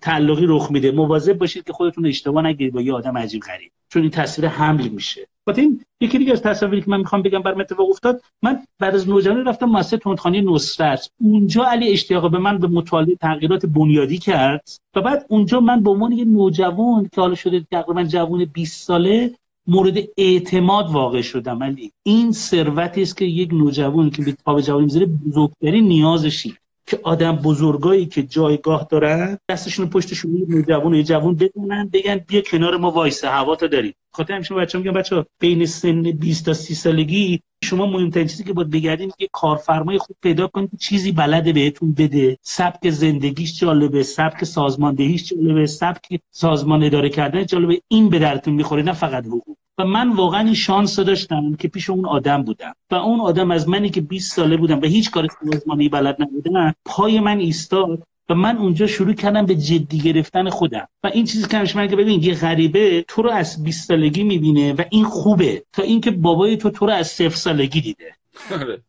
تعلقی 0.00 0.44
رخ 0.48 0.70
میده. 0.70 0.90
مواظب 0.92 1.38
باشید 1.38 1.64
که 1.64 1.72
خودتون 1.72 2.06
اشتباه 2.06 2.44
نگیرید 2.44 2.74
با 2.74 2.80
یه 2.80 2.92
آدم 2.92 3.18
عجیب 3.18 3.42
غریب 3.42 3.72
چون 3.88 4.02
این 4.02 4.10
تصویر 4.10 4.48
حمل 4.48 4.88
میشه. 4.88 5.28
خاطر 5.46 5.60
این 5.60 5.80
یکی 6.00 6.18
دیگه 6.18 6.32
از 6.32 6.42
تصاویری 6.42 6.82
که 6.82 6.90
من 6.90 6.98
می‌خوام 6.98 7.22
بگم 7.22 7.42
برام 7.42 7.60
اتفاق 7.60 7.90
افتاد 7.90 8.20
من 8.42 8.58
بعد 8.78 8.94
از 8.94 9.08
نوجوانی 9.08 9.44
رفتم 9.44 9.66
مؤسسه 9.66 9.96
تندخانه 9.96 10.40
نصرت. 10.40 11.10
اونجا 11.20 11.64
علی 11.64 11.92
اشتیاق 11.92 12.30
به 12.30 12.38
من 12.38 12.58
به 12.58 12.66
مطالعه 12.66 13.14
تغییرات 13.14 13.66
بنیادی 13.66 14.18
کرد 14.18 14.68
و 14.96 15.00
بعد 15.00 15.26
اونجا 15.28 15.60
من 15.60 15.82
به 15.82 15.90
عنوان 15.90 16.12
یه 16.12 16.24
نوجوان 16.24 17.08
که 17.12 17.20
حالا 17.20 17.34
شده 17.34 17.66
تقریبا 17.70 18.04
جوان 18.04 18.44
20 18.44 18.86
ساله 18.86 19.34
مورد 19.66 19.98
اعتماد 20.16 20.90
واقع 20.90 21.20
شدم 21.20 21.62
علی. 21.62 21.92
این 22.02 22.32
ثروتی 22.32 23.02
است 23.02 23.16
که 23.16 23.24
یک 23.24 23.52
نوجوان 23.52 24.10
که 24.10 24.22
به 24.22 24.36
پا 24.44 24.54
به 24.54 24.62
جوانی 24.62 24.84
می‌ذاره 24.84 25.06
بزرگترین 25.06 25.84
نیازشی 25.84 26.56
که 26.86 27.00
آدم 27.02 27.36
بزرگایی 27.36 28.06
که 28.06 28.22
جایگاه 28.22 28.86
دارن 28.90 29.38
دستشون 29.48 29.90
پشتشون 29.90 30.36
یه 30.36 30.46
نوجوان 30.48 30.94
یه 30.94 31.02
جوان 31.02 31.34
بدونن 31.34 31.88
بگن 31.92 32.16
بیا 32.16 32.40
کنار 32.40 32.76
ما 32.76 32.90
وایسه 32.90 33.28
هوا 33.28 33.56
تا 33.56 33.66
داریم 33.66 33.94
خاطر 34.12 34.34
همیشه 34.34 34.54
بچه‌ها 34.54 34.84
میگم 34.84 34.94
بچه‌ها 34.98 35.26
بین 35.38 35.66
سن 35.66 36.02
20 36.02 36.44
تا 36.44 36.54
30 36.54 36.74
سالگی 36.74 37.40
شما 37.64 37.86
مهمترین 37.86 38.26
چیزی 38.26 38.44
که 38.44 38.52
باید 38.52 38.70
بگردین 38.70 39.12
که 39.18 39.28
کارفرمای 39.32 39.98
خوب 39.98 40.16
پیدا 40.22 40.46
کنید 40.46 40.70
چیزی 40.80 41.12
بلده 41.12 41.52
بهتون 41.52 41.92
بده. 41.92 42.38
سبک 42.42 42.90
زندگیش 42.90 43.60
جالبه 43.60 44.02
سبک 44.02 44.44
سازماندهیش 44.44 45.24
جالبه 45.24 45.66
سبک 45.66 46.20
سازمان 46.30 46.82
اداره 46.82 47.08
کردن 47.08 47.46
جالبه. 47.46 47.80
این 47.88 48.08
به 48.08 48.18
درتون 48.18 48.54
می‌خوره 48.54 48.82
نه 48.82 48.92
فقط 48.92 49.26
حقوق. 49.26 49.56
و 49.78 49.84
من 49.84 50.12
واقعا 50.12 50.40
این 50.40 50.54
شانس 50.54 51.00
داشتم 51.00 51.54
که 51.54 51.68
پیش 51.68 51.90
اون 51.90 52.06
آدم 52.06 52.42
بودم 52.42 52.74
و 52.90 52.94
اون 52.94 53.20
آدم 53.20 53.50
از 53.50 53.68
منی 53.68 53.90
که 53.90 54.00
20 54.00 54.36
ساله 54.36 54.56
بودم 54.56 54.80
و 54.80 54.84
هیچ 54.84 55.10
کار 55.10 55.28
سازمانی 55.44 55.88
بلد 55.88 56.22
نبودم 56.22 56.74
پای 56.84 57.20
من 57.20 57.38
ایستاد 57.38 58.02
و 58.28 58.34
من 58.34 58.56
اونجا 58.56 58.86
شروع 58.86 59.12
کردم 59.12 59.46
به 59.46 59.54
جدی 59.54 59.98
گرفتن 59.98 60.50
خودم 60.50 60.88
و 61.04 61.06
این 61.06 61.24
چیزی 61.24 61.48
که 61.48 61.76
من 61.76 61.88
که 61.88 61.96
ببین 61.96 62.22
یه 62.22 62.34
غریبه 62.34 63.04
تو 63.08 63.22
رو 63.22 63.30
از 63.30 63.64
20 63.64 63.88
سالگی 63.88 64.22
می‌بینه 64.22 64.72
و 64.72 64.82
این 64.90 65.04
خوبه 65.04 65.64
تا 65.72 65.82
اینکه 65.82 66.10
بابای 66.10 66.56
تو 66.56 66.70
تو 66.70 66.86
رو 66.86 66.92
از 66.92 67.06
0 67.06 67.28
سالگی 67.28 67.80
دیده. 67.80 68.14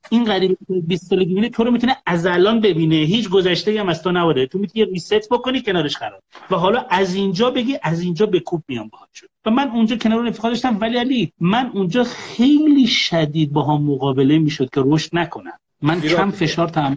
این 0.09 0.25
غریبه 0.25 0.55
که 0.55 0.73
20 0.87 1.05
سالگی 1.05 1.25
می‌بینه 1.25 1.49
تو 1.49 1.63
رو 1.63 1.71
می‌تونه 1.71 1.97
از 2.05 2.25
الان 2.25 2.61
ببینه. 2.61 2.95
هیچ 2.95 3.29
گذشته 3.29 3.79
هم 3.79 3.89
از 3.89 4.03
تو 4.03 4.11
نبوده. 4.11 4.45
تو 4.47 4.59
می‌تونی 4.59 4.85
ریست 4.85 5.29
بکنی 5.29 5.61
کنارش 5.61 5.97
خراب 5.97 6.21
و 6.51 6.55
حالا 6.55 6.85
از 6.89 7.15
اینجا 7.15 7.51
بگی 7.51 7.77
از 7.83 8.01
اینجا 8.01 8.25
به 8.25 8.39
کوب 8.39 8.63
میام 8.67 8.87
باهات 8.87 9.09
شد. 9.13 9.27
و 9.45 9.49
من 9.49 9.69
اونجا 9.69 9.95
کنار 9.95 10.27
رفیقا 10.27 10.49
داشتم. 10.49 10.77
ولی 10.81 10.97
علی 10.97 11.33
من 11.39 11.71
اونجا 11.73 12.03
خیلی 12.03 12.87
شدید 12.87 13.53
با 13.53 13.63
هم 13.63 13.83
مقابله 13.83 14.37
می‌شد 14.37 14.69
که 14.69 14.81
رشد 14.85 15.09
نکنم. 15.13 15.53
من 15.81 16.01
کم 16.01 16.31
فشار 16.31 16.67
تحمل 16.67 16.95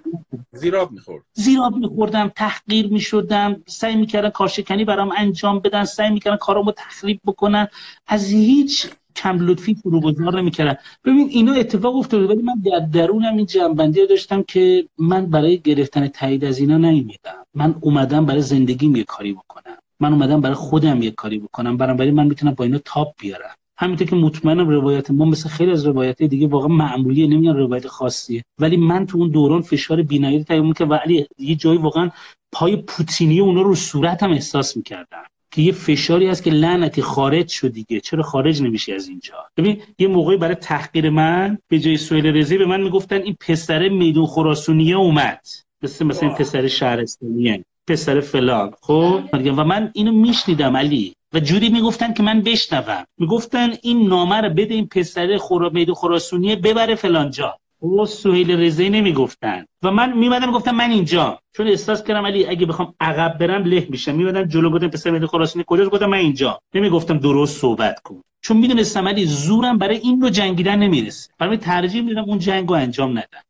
زیراب 0.53 0.92
می‌خورد. 0.92 1.24
زیراب 1.32 1.76
میخوردم 1.76 2.32
تحقیر 2.36 2.86
می‌شدم. 2.88 3.62
سعی 3.66 3.96
می‌کردن 3.96 4.30
کارشکنی 4.30 4.84
برام 4.84 5.12
انجام 5.16 5.59
بدن. 5.61 5.84
سعی 5.84 6.11
می‌کردن 6.11 6.36
کارامو 6.36 6.72
تخریب 6.72 7.20
بکنن. 7.26 7.68
از 8.07 8.30
هیچ 8.32 8.86
کم 9.18 9.36
لطفی 9.46 9.74
فروگذار 9.74 10.40
نمی‌کردن. 10.40 10.76
ببین 11.04 11.28
اینا 11.30 11.52
اتفاق 11.52 11.96
افتاده 11.96 12.26
ولی 12.26 12.42
من 12.42 12.54
در 12.64 12.80
درونم 12.96 13.36
این 13.36 13.46
جنبندی 13.46 14.06
داشتم 14.06 14.42
که 14.42 14.88
من 14.98 15.26
برای 15.26 15.58
گرفتن 15.58 16.08
تایید 16.08 16.44
از 16.44 16.58
اینا 16.58 16.76
نیومدم 16.76 17.44
من 17.54 17.74
اومدم 17.80 18.26
برای 18.26 18.42
زندگیم 18.42 18.96
یه 18.96 19.04
کاری 19.04 19.32
بکنم. 19.32 19.76
من 20.00 20.12
اومدم 20.12 20.40
برای 20.40 20.54
خودم 20.54 21.02
یه 21.02 21.10
کاری 21.10 21.38
بکنم. 21.38 21.76
برای 21.76 22.10
من 22.10 22.26
می‌تونم 22.26 22.54
با 22.54 22.64
اینا 22.64 22.78
تاپ 22.84 23.08
بیارم. 23.20 23.54
همینطور 23.80 24.06
که 24.08 24.16
مطمئنم 24.16 24.68
روایت 24.68 25.10
ما 25.10 25.24
مثل 25.24 25.48
خیلی 25.48 25.70
از 25.70 25.86
روایت 25.86 26.22
دیگه 26.22 26.46
واقعا 26.46 26.68
معمولیه 26.68 27.26
نمیگن 27.26 27.56
روایت 27.56 27.86
خاصیه. 27.86 28.42
ولی 28.58 28.76
من 28.76 29.06
تو 29.06 29.18
اون 29.18 29.30
دوران 29.30 29.62
فشار 29.62 30.02
بینایی 30.02 30.44
تقریبا 30.44 30.72
که 30.72 30.84
ولی 30.84 31.26
یه 31.38 31.54
جایی 31.54 31.78
واقعا 31.78 32.10
پای 32.52 32.76
پوتینی 32.76 33.40
اونا 33.40 33.62
رو 33.62 33.74
صورتم 33.74 34.30
احساس 34.30 34.76
می‌کردم. 34.76 35.24
که 35.59 35.62
یه 35.62 35.72
فشاری 35.72 36.26
هست 36.26 36.42
که 36.42 36.50
لعنتی 36.50 37.02
خارج 37.02 37.48
شد 37.48 37.72
دیگه. 37.72 38.00
چرا 38.00 38.22
خارج 38.22 38.62
نمیشه 38.62 38.94
از 38.94 39.09
اینجا؟ 39.09 39.34
ببین 39.56 39.82
یه 39.98 40.09
موقعی 40.09 40.36
برای 40.36 40.54
تحقیر 40.54 41.11
من 41.11 41.59
به 41.68 41.78
جای 41.78 41.96
سویل 41.96 42.36
رزی 42.36 42.59
به 42.59 42.66
من 42.66 42.80
می‌گفتن 42.80 43.22
این 43.22 43.36
پسر 43.40 43.88
میدون 43.88 44.26
خراسونیه 44.26 44.96
اومد. 44.96 45.46
مثل 45.82 46.06
مثلا 46.06 46.28
این 46.28 46.38
پسر 46.38 46.68
شهرستانیه 46.68 47.64
پسر 47.86 48.20
فلان. 48.20 48.72
خب؟ 48.80 49.20
و 49.32 49.64
من 49.64 49.90
اینو 49.94 50.12
میشنیدم 50.12 50.76
علی. 50.76 51.14
و 51.32 51.40
جوری 51.40 51.68
می‌گفتن 51.68 52.12
که 52.12 52.22
من 52.22 52.40
بشنوم. 52.40 53.04
می‌گفتن 53.18 53.70
این 53.82 54.09
نامه 54.09 54.36
رو 54.36 54.50
بده 54.50 54.74
این 54.74 54.86
پسر 54.86 55.36
خورا 55.36 55.68
میدو 55.68 55.94
خراسونیه 55.94 56.56
ببره 56.56 56.94
فلان 56.94 57.30
جا. 57.30 57.59
او 57.81 58.07
سهیل 58.07 58.61
رضایی 58.61 58.91
نمی‌گفتن. 58.91 59.64
و 59.83 59.91
من 59.91 60.18
میمدم 60.18 60.51
گفتم 60.51 60.74
من 60.74 60.91
اینجا. 60.91 61.39
چون 61.57 61.68
احساس 61.68 62.05
کردم 62.05 62.26
علی 62.26 62.47
اگه 62.47 62.66
بخوام 62.66 62.95
عقب 63.01 63.39
برم 63.39 63.64
له 63.64 63.87
میشم. 63.91 64.14
میمدم 64.14 64.45
جلو 64.45 64.70
گفتم 64.70 64.89
پسر 64.89 65.11
میدو 65.11 65.26
خراسونی 65.26 65.64
کجاست؟ 65.66 65.91
گفتم 65.91 66.07
من 66.07 66.18
اینجا. 66.18 66.61
نمی‌گفتم 66.74 67.18
درست 67.18 67.61
صحبت 67.61 68.01
کن. 68.01 68.22
چون 68.41 68.57
می‌دونستم 68.57 69.09
علی 69.09 69.24
زورم 69.24 69.79
برای 69.79 69.97
این 69.97 70.20
رو 70.20 70.31
جنگیدن 70.31 70.79
نمی‌رسه. 70.79 71.31
برای 71.39 71.57
ترجیح 71.57 72.03
میدم 72.03 72.24
اون 72.24 72.39
جنگو 72.39 72.74
انجام 72.74 73.11
ندم. 73.11 73.43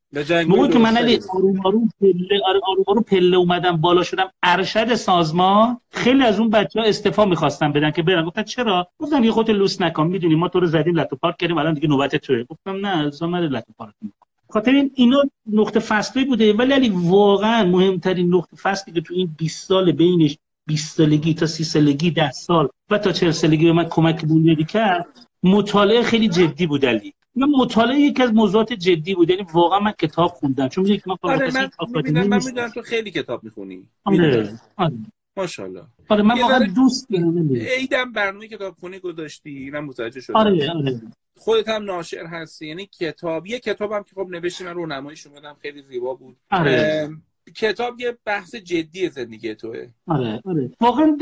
موقعی 0.47 0.68
که 0.68 0.79
من 0.79 0.97
علی 0.97 1.20
آروم 1.35 1.61
آروم 1.64 1.91
پله 2.01 2.41
آره، 2.47 2.61
آروم 2.66 2.85
آروم 2.87 3.03
پله 3.03 3.37
اومدم 3.37 3.76
بالا 3.76 4.03
شدم 4.03 4.31
ارشد 4.43 4.95
سازمان 4.95 5.81
خیلی 5.91 6.22
از 6.22 6.41
اون 6.41 6.51
بچه 6.51 6.81
ها 6.81 6.87
استفا 6.87 7.24
می‌خواستن 7.24 7.72
بدن 7.72 7.91
که 7.91 8.03
برن. 8.03 8.24
گفتن 8.24 8.43
چرا؟ 8.43 8.89
گفتن 8.99 9.24
یه 9.24 9.31
خودت 9.31 9.51
لوس 9.51 9.81
نکن. 9.81 10.07
می‌دونی 10.07 10.35
ما 10.35 10.49
تو 10.49 10.61
رو 10.61 10.66
زدیم 10.66 10.97
لتو 10.97 11.16
پارک 11.16 11.37
کردیم 11.37 11.59
الان 11.59 11.74
دیگه 11.74 11.89
نوبت 11.89 12.16
توه. 12.16 12.45
گفتم 12.45 12.87
نه 12.87 12.99
الزام 12.99 13.37
لتو 13.37 13.72
پارک 13.79 13.95
خاطر 14.51 14.70
این 14.70 14.90
اینا 14.94 15.22
نقطه 15.53 15.80
فصلی 15.80 16.24
بوده 16.24 16.53
ولی 16.53 16.72
علی 16.72 16.88
واقعا 16.88 17.64
مهمترین 17.64 18.34
نقطه 18.34 18.57
فصلی 18.57 18.94
که 18.94 19.01
تو 19.01 19.14
این 19.14 19.34
20 19.38 19.68
سال 19.68 19.92
بینش 19.92 20.38
20 20.66 20.96
سالگی 20.96 21.34
تا 21.34 21.46
30 21.46 21.64
سالگی 21.64 22.11
10 22.11 22.30
سال 22.30 22.68
و 22.90 22.99
تا 22.99 23.12
40 23.12 23.30
سالگی 23.30 23.64
به 23.64 23.72
من 23.72 23.84
کمک 23.84 24.24
بنیادی 24.24 24.64
کرد 24.64 25.07
مطالعه 25.42 26.03
خیلی 26.03 26.28
جدی 26.28 26.66
بود 26.66 26.86
علی. 26.86 27.14
من 27.36 27.49
مطالعه 27.49 28.01
یکی 28.01 28.22
از 28.22 28.32
موضوعات 28.32 28.72
جدی 28.72 29.14
بود 29.14 29.30
یعنی 29.30 29.46
واقعا 29.53 29.80
من 29.80 29.92
کتاب 29.92 30.30
خوندم. 30.30 30.68
چون 30.68 30.84
میگم 30.84 31.03
من 31.07 31.16
آره 31.22 31.53
من 31.55 31.70
می‌دونم 31.94 32.26
من 32.26 32.44
می‌دونم 32.44 32.68
تو 32.68 32.82
خیلی 32.82 33.11
کتاب 33.11 33.44
می‌خونی. 33.44 33.88
آره 34.05 34.59
آره. 34.76 34.92
ماشاءالله. 35.36 35.82
آره 36.09 36.22
من 36.22 36.40
واقعا 36.40 36.59
دوست 36.59 37.11
دارم 37.11 37.51
ایدم 37.78 38.12
برنامه 38.12 38.49
کتاب 38.49 38.76
خونی 38.80 38.99
گذاشتی 38.99 39.51
اینم 39.51 39.84
متوجه 39.84 40.20
شدم. 40.20 40.36
آره 40.36 40.70
آره. 40.70 41.01
خودت 41.39 41.68
هم 41.68 41.84
ناشر 41.84 42.26
هستی. 42.26 42.66
یعنی 42.66 42.86
کتاب 42.86 43.47
یه 43.47 43.59
کتابم 43.59 44.03
که 44.03 44.14
خب 44.14 44.28
نوشتی 44.30 44.64
من 44.64 44.74
رونماییش 44.74 45.26
اومدم 45.26 45.57
خیلی 45.62 45.82
زیبا 45.82 46.14
بود. 46.14 46.36
آره. 46.51 47.09
کتاب 47.57 48.01
یه 48.01 48.18
بحث 48.24 48.55
جدی 48.55 49.09
زندگی 49.09 49.55
توه. 49.55 49.89
آره 50.07 50.41
آره. 50.45 50.70
واقعا 50.80 51.18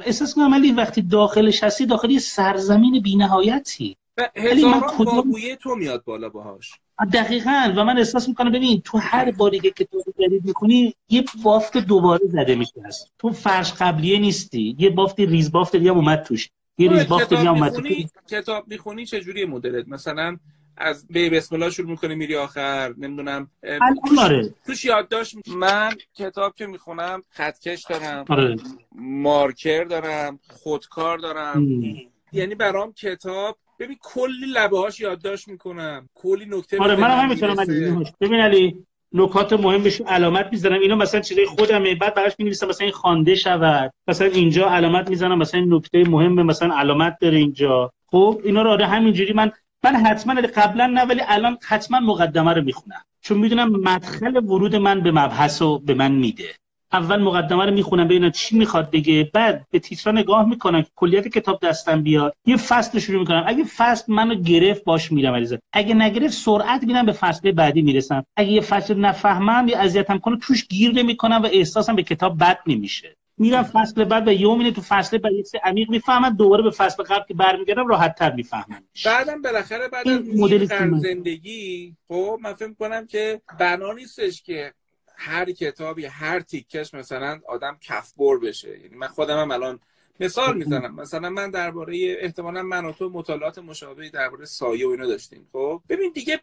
احساس 0.00 0.34
کنم 0.34 0.52
ولی 0.52 0.72
وقتی 0.72 1.02
داخلش 1.02 1.64
هستی 1.64 1.86
داخل 1.86 2.10
یه 2.10 2.18
سرزمین 2.18 3.02
بی‌نهایتی. 3.02 3.96
هزاران 4.36 4.80
کدوم... 4.98 5.32
تو 5.62 5.74
میاد 5.74 6.04
بالا 6.04 6.28
باهاش. 6.28 6.72
دقیقا. 7.12 7.72
و 7.76 7.84
من 7.84 7.98
احساس 7.98 8.28
می‌کنم 8.28 8.52
ببین 8.52 8.80
تو 8.84 8.98
هر 8.98 9.30
باری 9.30 9.58
که 9.58 9.70
کتاب 9.70 10.02
جدید 10.18 10.44
می‌کنی 10.44 10.94
یه 11.08 11.24
بافت 11.42 11.78
دوباره 11.78 12.26
زده 12.26 12.54
میشه. 12.54 12.72
تو 13.18 13.30
فرش 13.30 13.72
قبلیه 13.72 14.18
نیستی. 14.18 14.76
یه 14.78 14.90
بافت 14.90 15.20
ریز 15.20 15.52
بافت 15.52 15.76
دیگه 15.76 15.90
اومد 15.90 16.22
توش. 16.22 16.50
یه 16.78 16.90
ریز 16.90 17.12
اومد 17.12 17.72
توش 17.72 18.04
کتاب 18.30 18.68
می‌خونی 18.68 19.06
چه 19.06 19.20
جوری 19.20 19.44
مدلت؟ 19.44 19.88
مثلا 19.88 20.36
از 20.76 21.06
به 21.06 21.30
بسم 21.30 21.54
الله 21.54 21.70
شروع 21.70 21.90
می‌کنی 21.90 22.14
میری 22.14 22.36
آخر 22.36 22.94
نمی‌دونم 22.98 23.50
توش, 24.08 24.18
آره. 24.18 24.54
توش 24.66 24.84
یادداشت 24.84 25.48
من 25.48 25.92
کتاب 26.14 26.54
که 26.54 26.66
می‌خونم 26.66 27.22
خطکش 27.30 27.84
دارم 27.90 28.24
آره. 28.28 28.56
مارکر 28.94 29.84
دارم 29.84 30.38
خودکار 30.50 31.18
دارم. 31.18 31.66
یعنی 32.32 32.54
برام 32.54 32.92
کتاب 32.92 33.58
ببین 33.78 33.96
کلی 34.02 34.46
لبه 34.54 34.78
هاش 34.78 35.00
یادداشت 35.00 35.48
می‌کنم. 35.48 36.08
کلی 36.14 36.46
نکته 36.46 36.78
آره 36.78 36.96
منم 36.96 37.18
همینطورم 37.18 37.56
ببین 38.20 38.40
علی 38.40 38.86
نکات 39.14 39.52
مهمش 39.52 40.00
علامت 40.00 40.48
می‌زنم 40.52 40.80
اینا 40.80 40.94
مثلا 40.94 41.20
چیزای 41.20 41.46
خودمه. 41.46 41.94
بعد 41.94 42.14
براش 42.14 42.32
می‌نویسم 42.38 42.68
مثلا 42.68 42.84
این 42.84 42.94
خوانده 42.94 43.34
شود. 43.34 43.90
مثلا 44.08 44.26
اینجا 44.28 44.70
علامت 44.70 45.10
می‌زنم 45.10 45.38
مثلا 45.38 45.60
این 45.60 45.74
نکته 45.74 46.04
مهم 46.04 46.32
مثلا 46.32 46.74
علامت 46.74 47.16
داره 47.20 47.38
اینجا. 47.38 47.90
خب 48.06 48.40
اینا 48.44 48.62
رو 48.62 48.70
آره 48.70 48.86
همینجوری 48.86 49.32
من 49.32 49.52
من 49.84 49.96
حتما 49.96 50.34
قبلا 50.34 50.86
نه 50.86 51.04
ولی 51.04 51.20
الان 51.28 51.58
حتما 51.62 52.00
مقدمه 52.00 52.52
رو 52.52 52.62
می‌خونم. 52.62 53.04
چون 53.20 53.38
می‌دونم 53.38 53.70
مدخل 53.70 54.36
ورود 54.36 54.76
من 54.76 55.00
به 55.00 55.10
مبحث 55.10 55.62
رو 55.62 55.78
به 55.78 55.94
من 55.94 56.12
میده. 56.12 56.54
اول 56.94 57.16
مقدمه 57.16 57.64
رو 57.64 57.74
می‌خونم 57.74 58.04
ببینم 58.04 58.30
چی 58.30 58.58
می‌خواد 58.58 58.90
بگه. 58.90 59.30
بعد 59.34 59.66
به 59.70 59.78
تیترا 59.78 60.12
نگاه 60.12 60.48
می‌کنم 60.48 60.82
که 60.82 60.88
کلیت 60.96 61.28
کتاب 61.28 61.60
دستم 61.62 62.02
بیاد. 62.02 62.34
یه 62.46 62.56
فصل 62.56 62.98
شروع 62.98 63.20
می‌کنم. 63.20 63.44
اگه 63.46 63.64
فصل 63.64 64.12
منو 64.12 64.34
گرفت 64.34 64.84
باش 64.84 65.12
میرم 65.12 65.34
علیزاده 65.34 65.62
اگه 65.72 65.94
نگرفت 65.94 66.34
سرعت 66.34 66.84
میرم 66.84 67.06
به 67.06 67.12
فصل 67.12 67.52
بعدی 67.52 67.82
می‌رسم. 67.82 68.24
اگه 68.36 68.50
یه 68.50 68.60
فصل 68.60 68.94
نفهمم 68.94 69.68
یا 69.68 69.78
اذیتم 69.78 70.18
کنه 70.18 70.38
توش 70.38 70.66
گیر 70.66 70.92
نمی‌کنم 70.92 71.42
و 71.42 71.48
احساسم 71.52 71.96
به 71.96 72.02
کتاب 72.02 72.38
بد 72.38 72.58
نمیشه. 72.66 73.16
میرم 73.38 73.62
فصل 73.62 74.04
بعد 74.04 74.28
و 74.28 74.32
یومینه 74.32 74.70
تو 74.70 74.80
فصل 74.80 75.18
بعد 75.18 75.32
یه 75.32 75.44
عمیق 75.64 75.90
می‌فهمم 75.90 76.36
دوباره 76.36 76.62
به 76.62 76.70
فصل 76.70 77.02
قبل 77.02 77.24
که 77.28 77.34
برمیگردم 77.34 77.86
راحت 77.86 78.14
تر 78.14 78.32
می‌فهمم 78.32 78.82
بعدم 79.04 79.42
بالاخره 79.42 79.88
بعد 79.88 80.08
از 80.08 80.20
مدل 80.36 80.66
زندگی. 80.98 81.94
خب 82.08 82.38
من 82.42 82.52
فکر 82.52 82.74
کنم 82.78 83.06
که 83.06 83.40
بنا 83.58 83.92
نیستش 83.92 84.42
که 84.42 84.72
هر 85.14 85.52
کتابی 85.52 86.06
هر 86.06 86.40
تیکش 86.40 86.94
مثلا 86.94 87.40
آدم 87.48 87.78
کفبر 87.80 88.36
بشه. 88.36 88.80
یعنی 88.80 88.96
من 88.96 89.06
خودم 89.06 89.38
هم 89.38 89.50
الان 89.50 89.80
مثال 90.20 90.56
می‌زنم. 90.56 90.94
مثلا 90.94 91.30
من 91.30 91.50
درباره 91.50 92.16
احتمالا 92.20 92.62
من 92.62 92.84
و 92.84 92.92
تو 92.92 93.10
مطالعات 93.10 93.58
مشابهی 93.58 94.10
درباره 94.10 94.44
سایه 94.44 94.86
و 94.86 94.90
اینا 94.90 95.06
داشتیم. 95.06 95.48
خب؟ 95.52 95.82
ببین 95.88 96.12
دیگه 96.12 96.40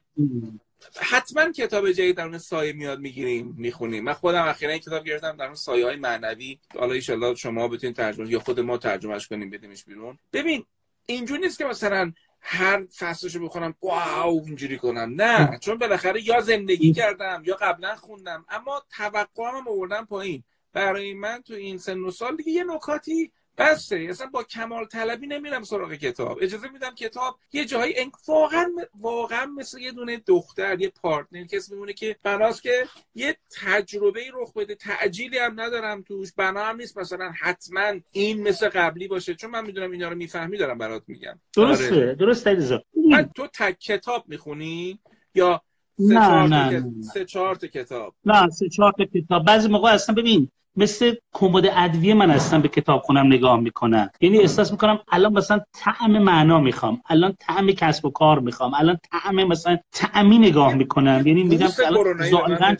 حتما 0.95 1.51
کتاب 1.51 1.91
جدید 1.91 2.15
در 2.15 2.37
سایه 2.37 2.73
میاد 2.73 2.99
می‌گیریم 2.99 3.55
می‌خونیم. 3.57 4.03
من 4.03 4.13
خودم 4.13 4.47
اخیرا 4.47 4.71
این 4.71 4.79
کتاب 4.79 5.05
گرفتم 5.05 5.37
در 5.37 5.45
اون 5.45 5.55
سایه 5.55 5.85
های 5.85 5.95
معنوی. 5.95 6.59
حالا 6.79 6.93
ان 6.93 7.35
شما 7.35 7.67
بتونید 7.67 7.95
ترجمه 7.95 8.29
یا 8.29 8.39
خود 8.39 8.59
ما 8.59 8.77
ترجمهش 8.77 9.27
کنیم 9.27 9.49
بدیمش 9.49 9.85
بیرون. 9.85 10.17
ببین 10.33 10.65
اینجوری 11.05 11.41
نیست 11.41 11.57
که 11.57 11.65
مثلا 11.65 12.13
هر 12.41 12.85
فصلشو 12.97 13.39
بخونم 13.39 13.75
واو 13.81 14.43
اینجوری 14.45 14.77
کنم. 14.77 15.13
نه 15.21 15.57
چون 15.57 15.77
بالاخره 15.77 16.27
یا 16.27 16.41
زندگی 16.41 16.93
کردم 16.93 17.43
یا 17.45 17.55
قبلا 17.55 17.95
خوندم 17.95 18.45
اما 18.49 18.83
توقعم 18.89 19.67
آوردم 19.67 20.05
پایین. 20.05 20.43
برای 20.73 21.13
من 21.13 21.41
تو 21.41 21.53
این 21.53 21.77
سن 21.77 21.99
و 21.99 22.11
سال 22.11 22.35
دیگه 22.35 22.51
یه 22.51 22.63
نکاتی 22.63 23.31
بسه 23.61 24.07
اصلا 24.09 24.27
با 24.27 24.43
کمال 24.43 24.85
طلبی 24.85 25.27
نمیرم 25.27 25.63
سراغ 25.63 25.93
کتاب. 25.93 26.37
اجازه 26.41 26.69
میدم 26.69 26.95
کتاب 26.95 27.35
یه 27.53 27.65
جایی 27.65 27.93
واقعا 28.27 28.71
واقعا 28.99 29.45
مثل 29.45 29.79
یه 29.79 29.91
دونه 29.91 30.17
دختر 30.17 30.81
یه 30.81 30.89
پارتنر. 30.89 31.43
کسی 31.43 31.73
میمونه 31.73 31.93
که 31.93 32.15
بناست 32.23 32.63
که 32.63 32.87
یه 33.15 33.37
تجربه 33.61 34.21
رخ 34.33 34.53
بده. 34.53 34.75
تعجیلی 34.75 35.37
هم 35.37 35.61
ندارم 35.61 36.01
توش. 36.01 36.33
بنا 36.37 36.63
هم 36.63 36.77
نیست 36.77 36.97
مثلا 36.97 37.31
حتما 37.41 37.93
این 38.11 38.47
مثل 38.47 38.69
قبلی 38.69 39.07
باشه. 39.07 39.35
چون 39.35 39.49
من 39.49 39.65
می‌دونم 39.65 39.91
اینا 39.91 40.09
رو 40.09 40.15
می‌فهمی 40.15 40.57
دارم 40.57 40.77
برات 40.77 41.03
میگم. 41.07 41.39
درسته 41.55 41.95
آره. 41.95 42.15
درسته 42.15 42.81
من 43.09 43.29
تو 43.35 43.47
تک 43.47 43.79
کتاب 43.79 44.23
می‌خونی؟ 44.27 44.99
یا 45.35 45.61
سه 45.97 46.13
نه 46.13 46.47
نه 46.47 46.85
سه 47.13 47.25
چهار 47.25 47.57
کتاب؟ 47.57 48.15
نه 48.25 48.49
سه 48.49 48.69
چهار 48.69 48.93
کتاب. 49.13 49.45
بعضی 49.45 49.67
موقع 49.67 49.89
اصلا 49.89 50.15
ببین 50.15 50.51
مثل 50.75 51.15
کمد 51.33 51.65
ادویه 51.75 52.13
من 52.13 52.31
هستم 52.31 52.61
به 52.61 52.67
کتاب 52.67 53.01
خونم 53.01 53.27
نگاه 53.27 53.59
می‌کنم 53.59 54.09
یعنی 54.21 54.37
احساس 54.39 54.71
می‌کنم 54.71 54.99
الان 55.11 55.33
مثلا 55.33 55.61
طعم 55.73 56.11
معنا 56.11 56.59
می‌خوام. 56.59 57.01
الان 57.09 57.35
طعم 57.39 57.67
کسب 57.71 58.05
و 58.05 58.09
کار 58.09 58.39
می‌خوام. 58.39 58.73
الان 58.73 58.97
طعم 59.11 59.43
مثلا 59.43 59.77
طعمی 59.91 60.37
نگاه 60.37 60.73
می‌کنم. 60.73 61.23
یعنی 61.25 61.43
میگم 61.43 61.67
الان 61.85 62.77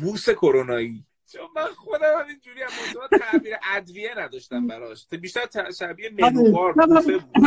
بوس 0.00 0.28
کرونایی. 0.30 1.04
چون 1.34 1.48
من 1.56 1.68
خودم 1.76 2.04
همینجوری 2.20 2.60
هم 2.62 3.18
تعبیر 3.18 3.54
ادویه 3.76 4.10
نداشتم 4.18 4.66
براش. 4.66 5.06
بیشتر 5.22 5.40
شبیه 5.78 6.10
منوار 6.18 6.74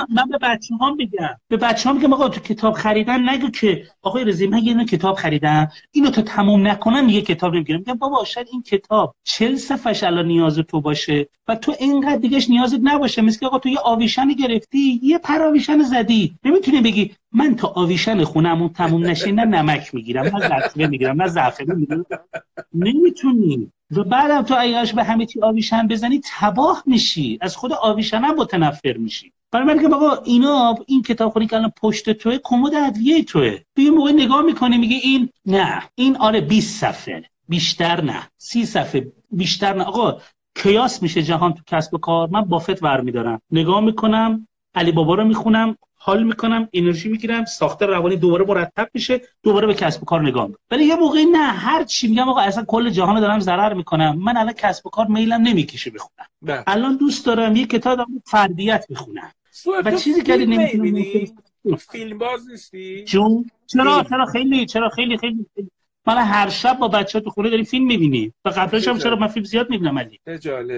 من 0.10 0.30
به 0.30 0.38
بچه 0.42 0.76
ها 0.76 0.94
میگم. 0.94 1.40
به 1.48 1.58
بچه 1.58 1.90
ها 1.90 1.96
میگم 1.96 2.14
آقا 2.14 2.30
تو 2.30 2.40
کتاب 2.40 2.74
خریدن 2.74 3.30
نگو 3.30 3.50
که 3.50 3.88
آقای 4.02 4.26
رزی 4.26 4.48
من 4.48 4.64
یه 4.64 4.86
کتاب 4.86 5.16
خریدم 5.16 5.68
اینو 5.92 6.10
تو 6.10 6.22
تموم 6.22 6.68
نکنم 6.68 7.10
یه 7.10 7.22
کتاب 7.22 7.56
نمی‌گیرم. 7.56 7.80
میگم 7.80 7.94
بابا 7.94 8.24
شاید 8.24 8.48
این 8.52 8.62
کتاب 8.62 9.16
چل 9.24 9.56
صفحش 9.56 10.04
الان 10.04 10.26
نیاز 10.26 10.60
تو 10.60 10.82
باشه 10.82 11.30
و 11.48 11.56
تو 11.56 11.76
اینقدر 11.80 12.16
دیگهش 12.16 12.50
نیازت 12.50 12.80
نباشه. 12.84 13.22
مثل 13.22 13.46
آقا 13.46 13.60
تو 13.60 13.70
یه 13.70 13.80
آویشن 13.80 14.28
گرفتی 14.28 15.00
یه 15.04 15.18
پراویشن 15.18 15.84
زدی. 15.84 16.36
نمی‌تونی 16.44 16.82
بگی 16.82 17.16
من 17.38 17.56
تا 17.56 17.68
آویشن 17.68 18.24
خونمون 18.24 18.70
تموم 18.70 19.06
نشه 19.06 19.32
نه 19.32 19.46
نمک 19.46 19.96
می‌گیرم 19.96 20.26
نه 20.26 20.40
زعفران 20.40 20.90
می‌گیرم 20.90 21.22
نه 21.22 21.28
زعفران 21.28 21.78
می‌گیرم. 21.80 22.06
نمی‌تونی. 22.74 23.72
و 23.92 24.04
بعدم 24.04 24.42
تو 24.42 24.54
ایاش 24.56 24.94
به 24.94 25.04
همه 25.04 25.26
چی 25.26 25.42
آویشن 25.42 25.88
بزنی 25.88 26.22
تباه 26.40 26.84
میشی. 26.86 27.38
از 27.42 27.56
خود 27.56 27.72
آویشن 27.74 28.22
هم 28.22 28.36
متنفر 28.36 28.98
میشی. 28.98 29.32
برای 29.52 29.80
که 29.80 29.88
بابا 29.88 30.22
اینا 30.26 30.76
این 30.88 31.02
کتاب 31.02 31.32
خونی 31.32 31.48
که 31.48 31.56
الان 31.56 31.72
پشت 31.82 32.10
توه 32.10 32.38
کمد 32.44 32.76
ادویه 32.76 33.24
توه. 33.24 33.58
تو 33.76 33.82
موقع 33.82 34.12
نگاه 34.12 34.42
می‌کنی 34.42 34.78
میگه 34.78 34.96
این 35.04 35.30
نه. 35.46 35.84
این 35.96 36.18
آره 36.18 36.42
20 36.42 36.80
صفحه 36.80 37.24
بیشتر 37.50 38.02
نه. 38.02 38.30
سی 38.38 38.66
صفحه 38.66 39.12
بیشتر 39.32 39.74
نه. 39.74 39.84
آقا 39.84 40.18
کیاس 40.56 41.04
میشه 41.04 41.24
جهان 41.24 41.54
تو 41.54 41.62
کسب 41.68 41.94
و 41.94 41.98
کار. 41.98 42.30
من 42.30 42.42
بافت 42.42 42.80
برمیدارم 42.80 43.42
نگاه 43.52 43.82
می‌کنم 43.82 44.48
علی 44.76 44.92
بابا 44.92 45.16
رو 45.16 45.26
می‌خونم. 45.26 45.78
حال 46.08 46.24
می‌کنم 46.24 46.70
انرژی 46.74 47.10
می‌گیرم 47.10 47.46
ساخته 47.46 47.86
روانی 47.86 48.16
دوباره 48.16 48.46
مرتب 48.46 48.90
میشه 48.94 49.22
دوباره 49.44 49.68
به 49.68 49.74
کسب 49.74 50.04
و 50.04 50.06
کار 50.06 50.22
نگاه 50.22 50.48
می‌کنم. 50.48 50.60
ولی 50.72 50.86
یه 50.86 50.96
موقعی 50.96 51.26
نه 51.26 51.48
هر 51.48 51.84
چی 51.84 52.08
میگم 52.08 52.30
آقا 52.30 52.42
اصلا 52.42 52.64
کل 52.68 52.90
جهان 52.90 53.20
دارم 53.20 53.40
ضرر 53.40 53.74
می‌کنم. 53.74 54.20
من 54.20 54.38
الان 54.38 54.54
کسب 54.54 54.88
و 54.88 54.90
کار 54.90 55.08
میلم 55.08 55.42
نمی‌کشه 55.42 55.92
بخونم. 55.92 56.28
بله. 56.42 56.64
الان 56.68 56.98
دوست 56.98 57.26
دارم 57.26 57.56
یه 57.56 57.66
کتاب 57.66 58.08
فردیت 58.26 58.86
بخونم. 58.90 59.32
و 59.86 59.92
چیزی 59.92 60.24
که 60.24 60.38
نمی‌تونم 60.38 61.76
فیلم 61.92 62.18
باز 62.18 62.50
نیستی؟ 62.50 63.04
چون 63.04 63.46
چرا؟ 63.68 64.06
چرا 64.10 64.26
خیلی؟ 64.26 64.66
چرا 64.66 64.90
خیلی 64.90 65.18
خیلی. 65.18 65.46
من 66.08 66.18
هر 66.18 66.50
شب 66.50 66.78
با 66.80 66.88
بچه 66.88 67.20
تو 67.20 67.30
خونه 67.30 67.50
داری 67.50 67.64
فیلم 67.64 67.86
می‌بینی 67.86 68.34
و 68.46 68.50
قبلش 68.50 68.88
هم 68.88 68.98
چرا 68.98 69.16
من 69.16 69.28
فیلم 69.28 69.46
زیاد 69.46 69.70
می‌بینم 69.70 70.00
علی. 70.00 70.20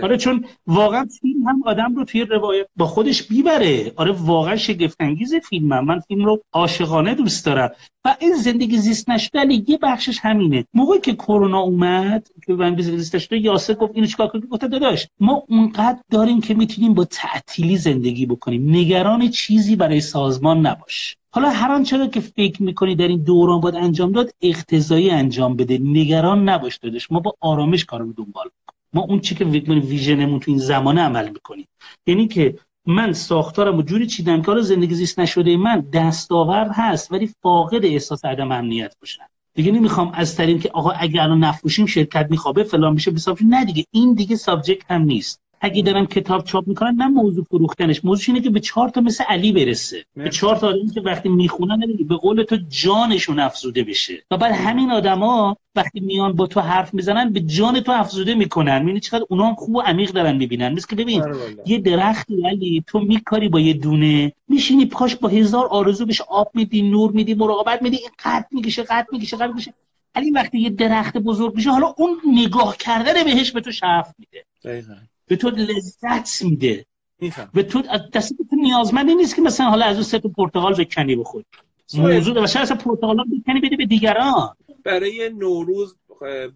آره 0.03 0.17
چون 0.17 0.45
واقعا 0.67 1.07
فیلم 1.21 1.47
هم 1.47 1.63
آدم 1.65 1.95
رو 1.95 2.05
توی 2.05 2.21
روایت 2.21 2.67
با 2.75 2.85
خودش 2.85 3.23
بیبره 3.23 3.91
آره 3.95 4.11
واقعا 4.11 4.55
شگفت 4.55 4.97
انگیز 4.99 5.35
فیلم 5.35 5.73
هم. 5.73 5.85
من 5.85 5.99
فیلم 5.99 6.25
رو 6.25 6.41
عاشقانه 6.53 7.13
دوست 7.15 7.45
دارم. 7.45 7.71
و 8.05 8.15
این 8.19 8.33
زندگی 8.33 8.77
زیست 8.77 9.09
نشده 9.09 9.39
علی 9.39 9.65
یه 9.67 9.77
بخشش 9.81 10.19
همینه. 10.21 10.65
موقعی 10.73 10.99
که 10.99 11.13
کرونا 11.13 11.59
اومد 11.59 12.27
که 12.45 12.53
من 12.53 12.81
زیست 12.81 13.15
نشده 13.15 13.37
یاسر 13.37 13.73
گفت 13.73 13.91
اینو 13.95 14.07
چیکار 14.07 14.27
کنیم؟ 14.27 14.45
گفت 14.45 14.65
داداش 14.65 15.07
ما 15.19 15.43
اونقدر 15.47 15.99
داریم 16.11 16.41
که 16.41 16.53
می‌تونیم 16.53 16.93
با 16.93 17.05
تعطیلی 17.05 17.77
زندگی 17.77 18.25
بکنیم. 18.25 18.75
نگران 18.75 19.29
چیزی 19.29 19.75
برای 19.75 20.01
سازمان 20.01 20.67
نباش. 20.67 21.17
حالا 21.31 21.49
هر 21.49 21.71
آنچه 21.71 22.07
که 22.07 22.19
فکر 22.19 22.63
می‌کنی 22.63 22.95
در 22.95 23.07
این 23.07 23.23
دوران 23.23 23.59
باید 23.59 23.75
انجام 23.75 24.11
داد 24.11 24.29
اقتضایی 24.41 25.09
انجام 25.09 25.55
بده. 25.55 25.77
نگران 25.77 26.49
نباش 26.49 26.77
دادش 26.77 27.11
ما 27.11 27.19
با 27.19 27.33
آرامش 27.39 27.85
کارو 27.85 28.13
دنبال 28.13 28.49
ما 28.93 29.01
اون 29.01 29.19
چی 29.19 29.35
که 29.35 29.45
ویژنمون 29.45 30.39
تو 30.39 30.51
این 30.51 30.59
زمانه 30.59 31.01
عمل 31.01 31.29
می‌کنیم. 31.29 31.67
یعنی 32.07 32.27
که 32.27 32.59
من 32.85 33.13
ساختارم 33.13 33.77
و 33.77 33.81
جوری 33.81 34.07
چیدم 34.07 34.41
که 34.41 34.47
حالا 34.47 34.61
زندگی 34.61 34.95
زیست 34.95 35.19
نشده 35.19 35.57
من 35.57 35.81
دستاورد 35.93 36.71
هست 36.73 37.11
ولی 37.11 37.29
فاقد 37.43 37.85
احساس 37.85 38.25
عدم 38.25 38.51
امنیت 38.51 38.95
باشم. 39.01 39.23
دیگه 39.53 39.71
نمی‌خوام 39.71 40.11
از 40.13 40.35
طریق 40.35 40.61
که 40.61 40.69
آقا 40.69 40.91
اگر 40.91 41.21
الان 41.21 41.43
نفروشیم 41.43 41.85
شرکت 41.85 42.27
میخوابه 42.29 42.63
فلان 42.63 42.93
میشه 42.93 43.11
بساب 43.11 43.37
نه 43.41 43.65
دیگه. 43.65 43.85
این 43.91 44.13
دیگه 44.13 44.35
سابجکت 44.35 44.91
هم 44.91 45.01
نیست. 45.01 45.41
اگه 45.61 45.81
دارم 45.81 46.05
کتاب 46.05 46.43
چاپ 46.43 46.67
می‌کنن 46.67 46.95
نه 46.95 47.07
موضوع 47.07 47.43
فروختنش. 47.43 48.05
موضوع 48.05 48.25
اینه 48.27 48.43
که 48.43 48.49
به 48.49 48.59
چهار 48.59 48.89
تا 48.89 49.01
مثل 49.01 49.23
علی 49.23 49.51
برسه. 49.51 50.05
به 50.15 50.29
چهار 50.29 50.55
تا 50.55 50.67
آدمی 50.67 50.89
که 50.89 51.01
وقتی 51.01 51.29
می‌خونن 51.29 51.79
به 52.09 52.15
قول 52.15 52.43
تو 52.43 52.57
جانشون 52.69 53.39
افزوده 53.39 53.83
بشه. 53.83 54.23
و 54.31 54.37
بعد 54.37 54.51
همین 54.51 54.91
آدما 54.91 55.57
وقتی 55.75 55.99
میان 55.99 56.33
با 56.33 56.47
تو 56.47 56.59
حرف 56.59 56.93
می‌زنن 56.93 57.33
به 57.33 57.39
جان 57.39 57.79
تو 57.79 57.91
افزوده 57.91 58.35
می‌کنن. 58.35 58.79
می‌بینی 58.79 58.99
چقدر 58.99 59.25
اونا 59.29 59.47
هم 59.47 59.55
خوب 59.55 59.75
و 59.75 59.81
عمیق 59.81 60.11
دارن 60.11 60.35
می‌بینن. 60.35 60.73
مثل 60.73 60.87
که 60.87 60.95
ببین 60.95 61.21
آره 61.21 61.35
یه 61.65 61.77
درختی 61.77 62.47
علی 62.47 62.83
تو 62.87 62.99
میکاری 62.99 63.49
با 63.49 63.59
یه 63.59 63.73
دونه 63.73 64.33
میشینی 64.47 64.85
پاش 64.85 65.15
با 65.15 65.29
هزار 65.29 65.67
آرزو 65.67 66.05
بهش 66.05 66.21
آب 66.21 66.51
میدی 66.53 66.81
نور 66.81 67.11
میدی 67.11 67.33
مراقبت 67.33 67.81
میدی 67.81 67.97
این 67.97 68.09
قد 68.25 68.45
می‌کشه 68.51 68.83
قد 68.83 69.07
می‌کشه 69.11 69.37
قد 69.37 69.49
می‌کشه. 69.53 69.73
علی 70.15 70.31
وقتی 70.31 70.59
یه 70.59 70.69
درخت 70.69 71.17
بزرگ 71.17 71.55
میشه 71.55 71.71
حالا 71.71 71.93
اون 71.97 72.17
نگاه 72.25 72.77
کردن 72.77 73.23
بهش 73.23 73.51
به 73.51 73.61
تو 73.61 73.71
شرف 73.71 74.13
میده. 74.19 74.45
به 75.29 75.35
تو 75.35 75.49
لذت 75.49 76.41
میده. 76.41 76.85
به 77.53 77.63
تو 77.63 77.81
دست 78.13 78.33
تو 78.49 78.55
نیازمندی 78.55 79.15
نیست 79.15 79.35
که 79.35 79.41
مثلا 79.41 79.69
حالا 79.69 79.85
از 79.85 79.95
اون 79.95 80.03
سه 80.03 80.19
پرتقال 80.19 80.73
بکنی 80.73 81.15
بخوری. 81.15 81.45
موضوع 81.93 82.43
و 82.43 82.47
شاید 82.47 82.63
اصلا 82.63 82.77
پرتقال 82.77 83.17
بکنی 83.17 83.61
بده 83.61 83.75
به 83.75 83.85
دیگران. 83.85 84.55
برای 84.83 85.29
نوروز 85.29 85.95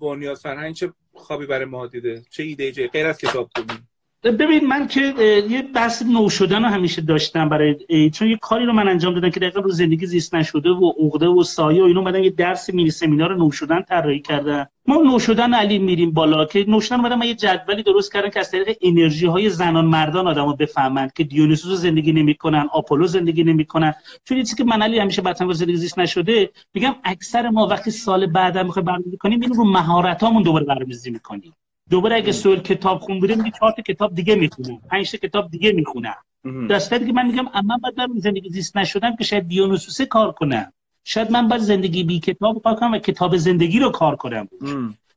بنیاد 0.02 0.38
فرهنگ 0.38 0.76
چه 0.76 0.94
خوابی 1.14 1.46
برای 1.46 1.66
ما 1.66 1.88
دیده؟ 1.88 2.24
چه 2.30 2.44
ایده 2.44 2.88
غیر 2.88 3.06
از 3.06 3.18
کتاب 3.18 3.50
کنی 3.56 3.78
ببین 4.24 4.68
من 4.68 4.88
که 4.88 5.14
یه 5.50 5.62
بحث 5.62 6.04
نو 6.04 6.30
شدن 6.30 6.64
رو 6.64 6.70
همیشه 6.70 7.02
داشتم 7.02 7.50
برای 7.50 7.76
چون 8.14 8.28
یه 8.28 8.38
کاری 8.38 8.66
رو 8.66 8.74
من 8.74 8.88
انجام 8.88 9.14
دادم 9.14 9.30
که 9.30 9.40
دقیقا 9.40 9.60
رو 9.60 9.72
زندگی 9.72 10.06
زیست 10.06 10.36
نشده 10.36 10.70
و 10.70 10.92
عقده 11.00 11.28
و 11.28 11.44
سایه 11.44 11.82
و 11.82 11.86
اینو 11.86 12.00
اومدن 12.00 12.24
یه 12.24 12.30
درس 12.30 12.70
مینی 12.74 12.92
سمینار 12.92 13.36
نو 13.36 13.52
شدن 13.52 13.82
طراحی 13.82 14.20
کردن. 14.20 14.66
ما 14.88 15.02
نو 15.02 15.20
شدن 15.20 15.54
علی 15.54 15.80
میریم 15.80 16.12
بالا 16.12 16.46
که 16.46 16.66
نو 16.68 16.82
شدن 16.82 16.96
اومدن 16.96 17.16
من 17.16 17.28
یه 17.28 17.36
جدولی 17.36 17.84
درست 17.84 18.14
کردم 18.14 18.30
که 18.30 18.40
از 18.40 18.52
طریق 18.52 18.78
انرژی 18.82 19.26
های 19.26 19.50
زنان 19.50 19.86
مردان 19.86 20.28
آدمو 20.28 20.54
بفهمند 20.54 21.14
که 21.14 21.24
دیونیسوس 21.24 21.80
زندگی 21.80 22.12
نمی‌کنن 22.12 22.68
آپولو 22.72 23.08
زندگی 23.08 23.44
نمی‌کنن. 23.44 23.94
چون 24.24 24.38
چیزی 24.38 24.56
که 24.56 24.64
من 24.64 24.82
علی 24.82 25.00
همیشه 25.00 25.22
با 25.22 25.34
زندگی 25.34 25.76
زیست 25.78 26.00
نشده 26.00 26.50
میگم 26.74 26.96
اکثر 27.04 27.50
ما 27.50 27.68
وقتی 27.68 27.92
سال 27.92 28.26
بعد 28.26 28.58
می‌خوایم 28.58 28.86
برنامه‌ریزی 28.86 29.18
کنیم 29.18 29.42
اینو 29.42 29.54
رو 29.54 29.64
مهارتامون 29.64 30.44
دوباره 30.44 30.66
برنامه‌ریزی 30.66 31.12
می‌کنیم. 31.12 31.54
دوباره 31.90 32.16
اگه 32.16 32.32
سوال 32.32 32.60
کتاب 32.60 33.00
خون 33.00 33.20
بودم 33.20 33.38
میگه 33.38 33.52
چهار 33.60 33.72
کتاب 33.72 34.16
دیگه 34.16 34.36
می‌خونم. 34.36 34.82
پنج 34.92 35.12
کتاب 35.12 35.52
دیگه 35.52 35.72
می‌خونم. 35.72 36.16
در 36.70 36.80
که 36.80 37.14
من 37.14 37.28
میگم 37.28 37.46
اما 37.54 37.78
بعد 37.84 37.96
در 37.96 38.08
زندگی 38.18 38.50
زیست 38.50 38.78
نشدم 38.78 39.16
که 39.16 39.24
شاید 39.24 39.48
دیونوسوسه 39.48 40.06
کار 40.06 40.32
کنم. 40.32 40.74
شاید 41.04 41.32
من 41.32 41.48
باید 41.48 41.62
زندگی 41.62 42.04
بی 42.04 42.20
کتاب 42.20 42.62
کار 42.64 42.76
کنم 42.76 42.92
و 42.92 42.98
کتاب 42.98 43.38
زندگی 43.38 43.80
رو 43.80 43.90
کار 43.90 44.16
کنم. 44.16 44.48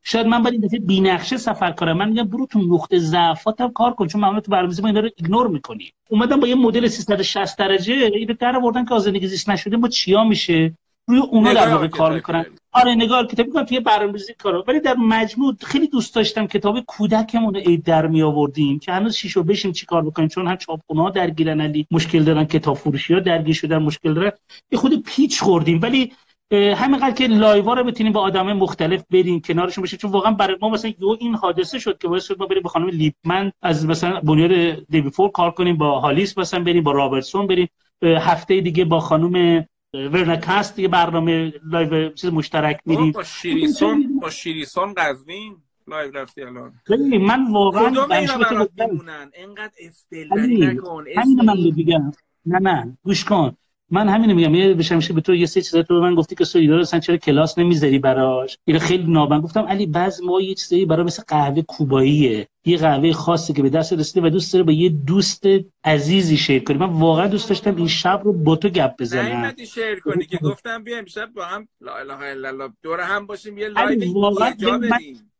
شاید 0.03 0.27
من 0.27 0.43
باید 0.43 0.53
این 0.53 0.61
دفعه 0.61 0.79
بی 0.79 1.01
نقشه 1.01 1.37
سفر 1.37 1.71
کنم. 1.71 1.97
من 1.97 2.09
میگم 2.09 2.23
برو 2.23 2.45
تو 2.45 2.59
نقطه 2.59 2.99
ضعفاتم 2.99 3.71
کار 3.71 3.93
کن 3.93 4.07
چون 4.07 4.21
معمولا 4.21 4.39
تو 4.39 4.51
برنامه‌ریزی 4.51 4.81
ما 4.81 4.87
اینا 4.87 4.99
رو 4.99 5.09
ایگنور 5.17 5.47
می‌کنی. 5.47 5.91
اومدم 6.09 6.39
با 6.39 6.47
یه 6.47 6.55
مدل 6.55 6.87
360 6.87 7.57
درجه 7.57 7.93
اینو 7.93 8.33
در 8.33 8.55
آوردن 8.55 8.85
که 8.85 8.99
زندگی 8.99 9.27
زیست 9.27 9.49
نشده 9.49 9.77
ما 9.77 9.87
چیا 9.87 10.23
میشه؟ 10.23 10.73
روی 11.09 11.19
اونا 11.19 11.53
در 11.53 11.69
واقع 11.69 11.87
کار 11.87 12.13
می‌کنن. 12.13 12.45
آره 12.71 12.95
نگار 12.95 13.25
کتاب 13.25 13.45
می‌کنم 13.45 13.63
توی 13.63 13.79
برنامه‌ریزی 13.79 14.33
کارو. 14.33 14.63
ولی 14.67 14.79
در 14.79 14.93
مجموع 14.93 15.55
خیلی 15.63 15.87
دوست 15.87 16.15
داشتم 16.15 16.47
کتاب 16.47 16.79
کودکمون 16.79 17.53
رو 17.53 17.59
عید 17.59 17.83
در 17.83 18.07
می 18.07 18.21
آوردیم 18.21 18.79
که 18.79 18.91
هنوز 18.91 19.15
شیشو 19.15 19.43
بشیم 19.43 19.71
چیکار 19.71 20.01
بکنیم 20.01 20.27
چون 20.27 20.47
هم 20.47 20.55
چاپخونه 20.55 21.01
ها 21.01 21.09
درگیرن 21.09 21.61
علی 21.61 21.87
مشکل 21.91 22.23
دارن 22.23 22.45
کتاب 22.45 22.77
فروشی 22.77 23.13
ها 23.13 23.19
درگیر 23.19 23.55
شدن 23.55 23.77
مشکل 23.77 24.13
دارن. 24.13 24.31
یه 24.71 24.79
خود 24.79 25.03
پیچ 25.03 25.41
خوردیم. 25.41 25.79
ولی 25.81 26.11
همینقدر 26.51 27.11
که 27.11 27.27
لایوا 27.27 27.73
رو 27.73 27.83
بتونیم 27.83 28.13
با 28.13 28.21
آدم 28.21 28.53
مختلف 28.53 29.03
بریم 29.11 29.41
کنارشون 29.41 29.83
بشیم 29.83 29.99
چون 29.99 30.11
واقعا 30.11 30.31
برای 30.31 30.57
ما 30.61 30.69
مثلا 30.69 30.93
یو 30.99 31.17
این 31.19 31.35
حادثه 31.35 31.79
شد 31.79 31.97
که 31.97 32.07
باعث 32.07 32.23
شد 32.23 32.39
ما 32.39 32.45
بریم 32.45 32.61
با 32.61 32.69
خانم 32.69 32.87
لیپمن 32.87 33.51
از 33.61 33.85
مثلا 33.85 34.19
بنیاد 34.19 34.85
دیوی 34.89 35.11
کار 35.33 35.51
کنیم 35.51 35.77
با 35.77 35.99
هالیس 35.99 36.37
مثلا 36.37 36.63
بریم 36.63 36.83
با 36.83 36.91
رابرتسون 36.91 37.47
بریم. 37.47 37.67
هفته 38.03 38.61
دیگه 38.61 38.85
با 38.85 38.99
خانم 38.99 39.65
ورنکست 39.93 40.79
یه 40.79 40.87
برنامه 40.87 41.53
لایو 41.63 42.09
چیز 42.13 42.29
مشترک 42.29 42.79
میریم 42.85 43.11
با 43.11 43.23
شیریسون 43.23 44.19
با 44.19 44.29
شیریسون 44.29 44.93
قزوین 44.93 45.57
لایو 45.87 46.11
رفتی 46.11 46.41
الان. 46.41 46.73
من 47.21 47.51
واقعا 47.51 47.89
کدوم 47.89 48.11
اینا 48.11 48.37
برات 48.37 48.69
میمونن؟ 48.77 49.31
اینقدر 49.33 49.73
استدلالی 49.79 50.65
نکن 50.65 51.05
همین 51.17 51.41
من 51.45 51.55
بگم 51.77 52.11
نه 52.45 52.59
نه 52.59 52.97
گوش 53.03 53.25
کن. 53.25 53.57
من 53.91 54.09
همین 54.09 54.33
میگم 54.33 54.55
یه 54.55 54.73
بشم 54.73 54.99
به 55.15 55.21
تو 55.21 55.35
یه 55.35 55.45
سه 55.45 55.61
چیزا 55.61 55.83
تو 55.83 55.93
به 55.93 55.99
من 55.99 56.15
گفتی 56.15 56.35
که 56.35 56.45
سوی 56.45 56.67
داره 56.67 56.81
اصلا 56.81 56.99
چرا 56.99 57.17
کلاس 57.17 57.57
نمی‌ذاری 57.57 57.99
براش؟ 57.99 58.57
این 58.65 58.79
خیلی 58.79 59.11
نابن 59.11 59.41
گفتم. 59.41 59.65
علی 59.65 59.85
بعض 59.85 60.21
ما 60.21 60.41
یه 60.41 60.55
چیزایی 60.55 60.85
برای 60.85 61.05
مثل 61.05 61.23
قهوه 61.27 61.61
کوباییه. 61.61 62.47
یه 62.65 62.77
قهوه 62.77 63.11
خاصی 63.11 63.53
که 63.53 63.61
به 63.61 63.69
دست 63.69 63.93
رسیده 63.93 64.27
و 64.27 64.29
دوست 64.29 64.53
داره 64.53 64.65
با 64.65 64.71
یه 64.71 64.89
دوست 64.89 65.43
عزیزی 65.83 66.37
share 66.37 66.63
کنی. 66.63 66.77
من 66.77 66.89
واقعا 66.89 67.27
دوست 67.27 67.49
داشتم 67.49 67.75
این 67.75 67.87
شب 67.87 68.21
رو 68.23 68.33
با 68.33 68.55
تو 68.55 68.69
گپ 68.69 68.91
بزنم. 68.99 69.53
نه 69.59 69.65
share 69.65 69.99
کنی 69.99 70.25
که 70.25 70.37
گفتم 70.37 70.83
بیا 70.83 70.97
امشب 70.97 71.29
با 71.35 71.45
هم. 71.45 71.67
لا 71.81 71.95
اله 71.97 72.31
الا 72.31 72.47
الله. 72.47 72.69
دور 72.83 72.99
هم 72.99 73.25
باشیم 73.25 73.57
یه 73.57 73.67
live 73.67 74.17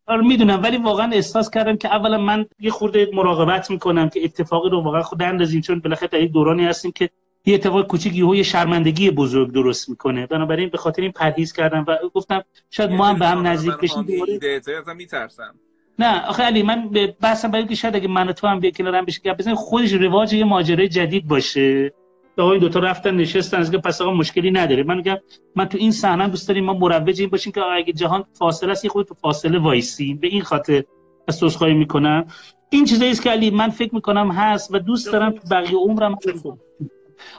آره 0.07 0.21
می‌دونم 0.27 0.63
ولی 0.63 0.77
واقعا 0.77 1.11
احساس 1.11 1.49
کردم 1.49 1.77
که 1.77 1.95
اولا 1.95 2.17
من 2.17 2.45
یه 2.59 2.71
خورده 2.71 3.09
مراقبت 3.13 3.71
می‌کنم 3.71 4.09
که 4.09 4.23
اتفاقی 4.23 4.69
رو 4.69 4.81
واقعا 4.81 5.01
خود 5.01 5.21
اندازیم 5.21 5.61
چون 5.61 5.79
بالاخره 5.79 6.07
در 6.07 6.25
دورانی 6.25 6.65
هستیم 6.65 6.91
که 6.91 7.09
یه 7.47 7.55
اتفاق 7.55 7.87
کوچیک 7.87 8.15
یه 8.15 8.43
شرمندگی 8.43 9.11
بزرگ 9.11 9.51
درست 9.51 9.89
می‌کنه. 9.89 10.27
بنابراین 10.27 10.69
به 10.69 10.77
خاطر 10.77 11.01
این 11.01 11.11
پرهیز 11.11 11.53
کردم 11.53 11.85
و 11.87 11.97
گفتم 12.13 12.43
شاید 12.69 12.91
ما 12.91 13.05
هم 13.05 13.19
به 13.19 13.27
هم 13.27 13.47
نزدیک 13.47 13.73
بشیم. 13.73 14.03
دوباره 14.03 14.93
میترسم. 14.95 15.55
نه 15.99 16.25
آخه 16.27 16.43
علی 16.43 16.63
من 16.63 16.89
بحثم 17.21 17.51
برای 17.51 17.67
که 17.67 17.75
شاید 17.75 17.95
اگه 17.95 18.07
من 18.07 18.27
و 18.27 18.31
تو 18.31 18.47
هم 18.47 18.61
کنار 18.61 18.95
هم 18.95 19.05
بشه 19.05 19.21
گپ 19.21 19.53
خودش 19.53 19.93
رواج 19.93 20.33
یه 20.33 20.43
ماجرای 20.43 20.87
جدید 20.87 21.27
باشه. 21.27 21.93
آقای 22.37 22.59
دو 22.59 22.69
تا 22.69 22.79
رفتن 22.79 23.15
نشستن 23.15 23.57
از 23.57 23.71
که 23.71 23.77
پس 23.77 24.01
آقا 24.01 24.13
مشکلی 24.13 24.51
نداره. 24.51 24.83
من 24.83 24.95
میگم 24.95 25.17
من 25.55 25.65
تو 25.65 25.77
این 25.77 25.91
صحنه 25.91 26.27
دوست 26.27 26.47
داریم 26.47 26.65
ما 26.65 26.73
مروج 26.73 27.21
این 27.21 27.29
باشیم 27.29 27.53
که 27.53 27.61
اگه 27.61 27.93
جهان 27.93 28.25
فاصله 28.33 28.71
است 28.71 28.87
خود 28.87 29.05
تو 29.05 29.13
فاصله 29.13 29.59
وایسی 29.59 30.13
به 30.13 30.27
این 30.27 30.41
خاطر 30.41 30.83
از 31.27 31.39
توسخایی 31.39 31.73
می‌کنم. 31.73 32.25
این 32.69 32.85
چیزایی 32.85 33.11
است 33.11 33.21
که 33.21 33.29
علی 33.29 33.49
من 33.49 33.69
فکر 33.69 33.95
می‌کنم 33.95 34.31
هست 34.31 34.73
و 34.73 34.79
دوست 34.79 35.11
دارم 35.11 35.33
بقیه 35.51 35.77
عمرم 35.77 36.15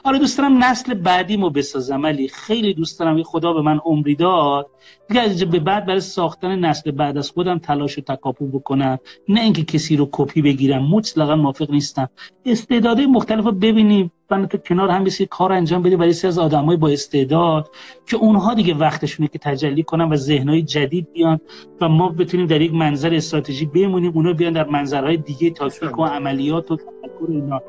آره 0.03 0.19
دوست 0.19 0.37
دارم 0.37 0.63
نسل 0.63 0.93
بعدیمو 0.93 1.49
بسازم 1.49 2.03
ولی 2.03 2.27
خیلی 2.27 2.73
دوست 2.73 2.99
دارم 2.99 3.23
خدا 3.23 3.53
به 3.53 3.61
من 3.61 3.79
عمری 3.85 4.15
داد. 4.15 4.69
دیگه 5.07 5.21
از 5.21 5.43
به 5.43 5.59
بعد 5.59 5.85
برای 5.85 5.99
ساختن 5.99 6.59
نسل 6.59 6.91
بعد 6.91 7.17
از 7.17 7.31
خودم 7.31 7.59
تلاش 7.59 7.97
و 7.97 8.01
تکاپو 8.01 8.47
بکنم. 8.47 8.97
نه 9.29 9.41
اینکه 9.41 9.63
کسی 9.63 9.95
رو 9.95 10.09
کپی 10.11 10.41
بگیرم 10.41 10.83
مطلقا 10.83 11.35
موافق 11.35 11.71
نیستم. 11.71 12.09
استعدادهای 12.45 13.07
مختلف 13.07 13.45
رو 13.45 13.51
ببینیم. 13.51 14.11
من 14.31 14.47
تو 14.47 14.57
کنار 14.57 14.89
هم 14.89 15.03
بسی 15.03 15.25
کار 15.25 15.51
انجام 15.51 15.81
بده 15.81 15.97
برای 15.97 16.09
از 16.23 16.39
آدمای 16.39 16.77
با 16.77 16.89
استعداد 16.89 17.71
که 18.07 18.17
اونها 18.17 18.53
دیگه 18.53 18.73
وقتشونه 18.73 19.29
که 19.29 19.39
تجلی 19.39 19.83
کنن 19.83 20.09
و 20.09 20.15
ذهنهای 20.15 20.61
جدید 20.61 21.13
بیان 21.13 21.39
و 21.81 21.89
ما 21.89 22.09
بتونیم 22.09 22.45
در 22.45 22.61
یک 22.61 22.73
منظر 22.73 23.13
استراتژی 23.13 23.65
بمونیم 23.65 24.11
اونا 24.15 24.33
بیان 24.33 24.53
در 24.53 24.65
منظرهای 24.67 25.17
دیگه 25.17 25.49
تاکتیک 25.49 25.99
و 25.99 26.05
عملیات 26.05 26.71
و 26.71 26.75
تفکر 26.75 27.27
اینا. 27.29 27.61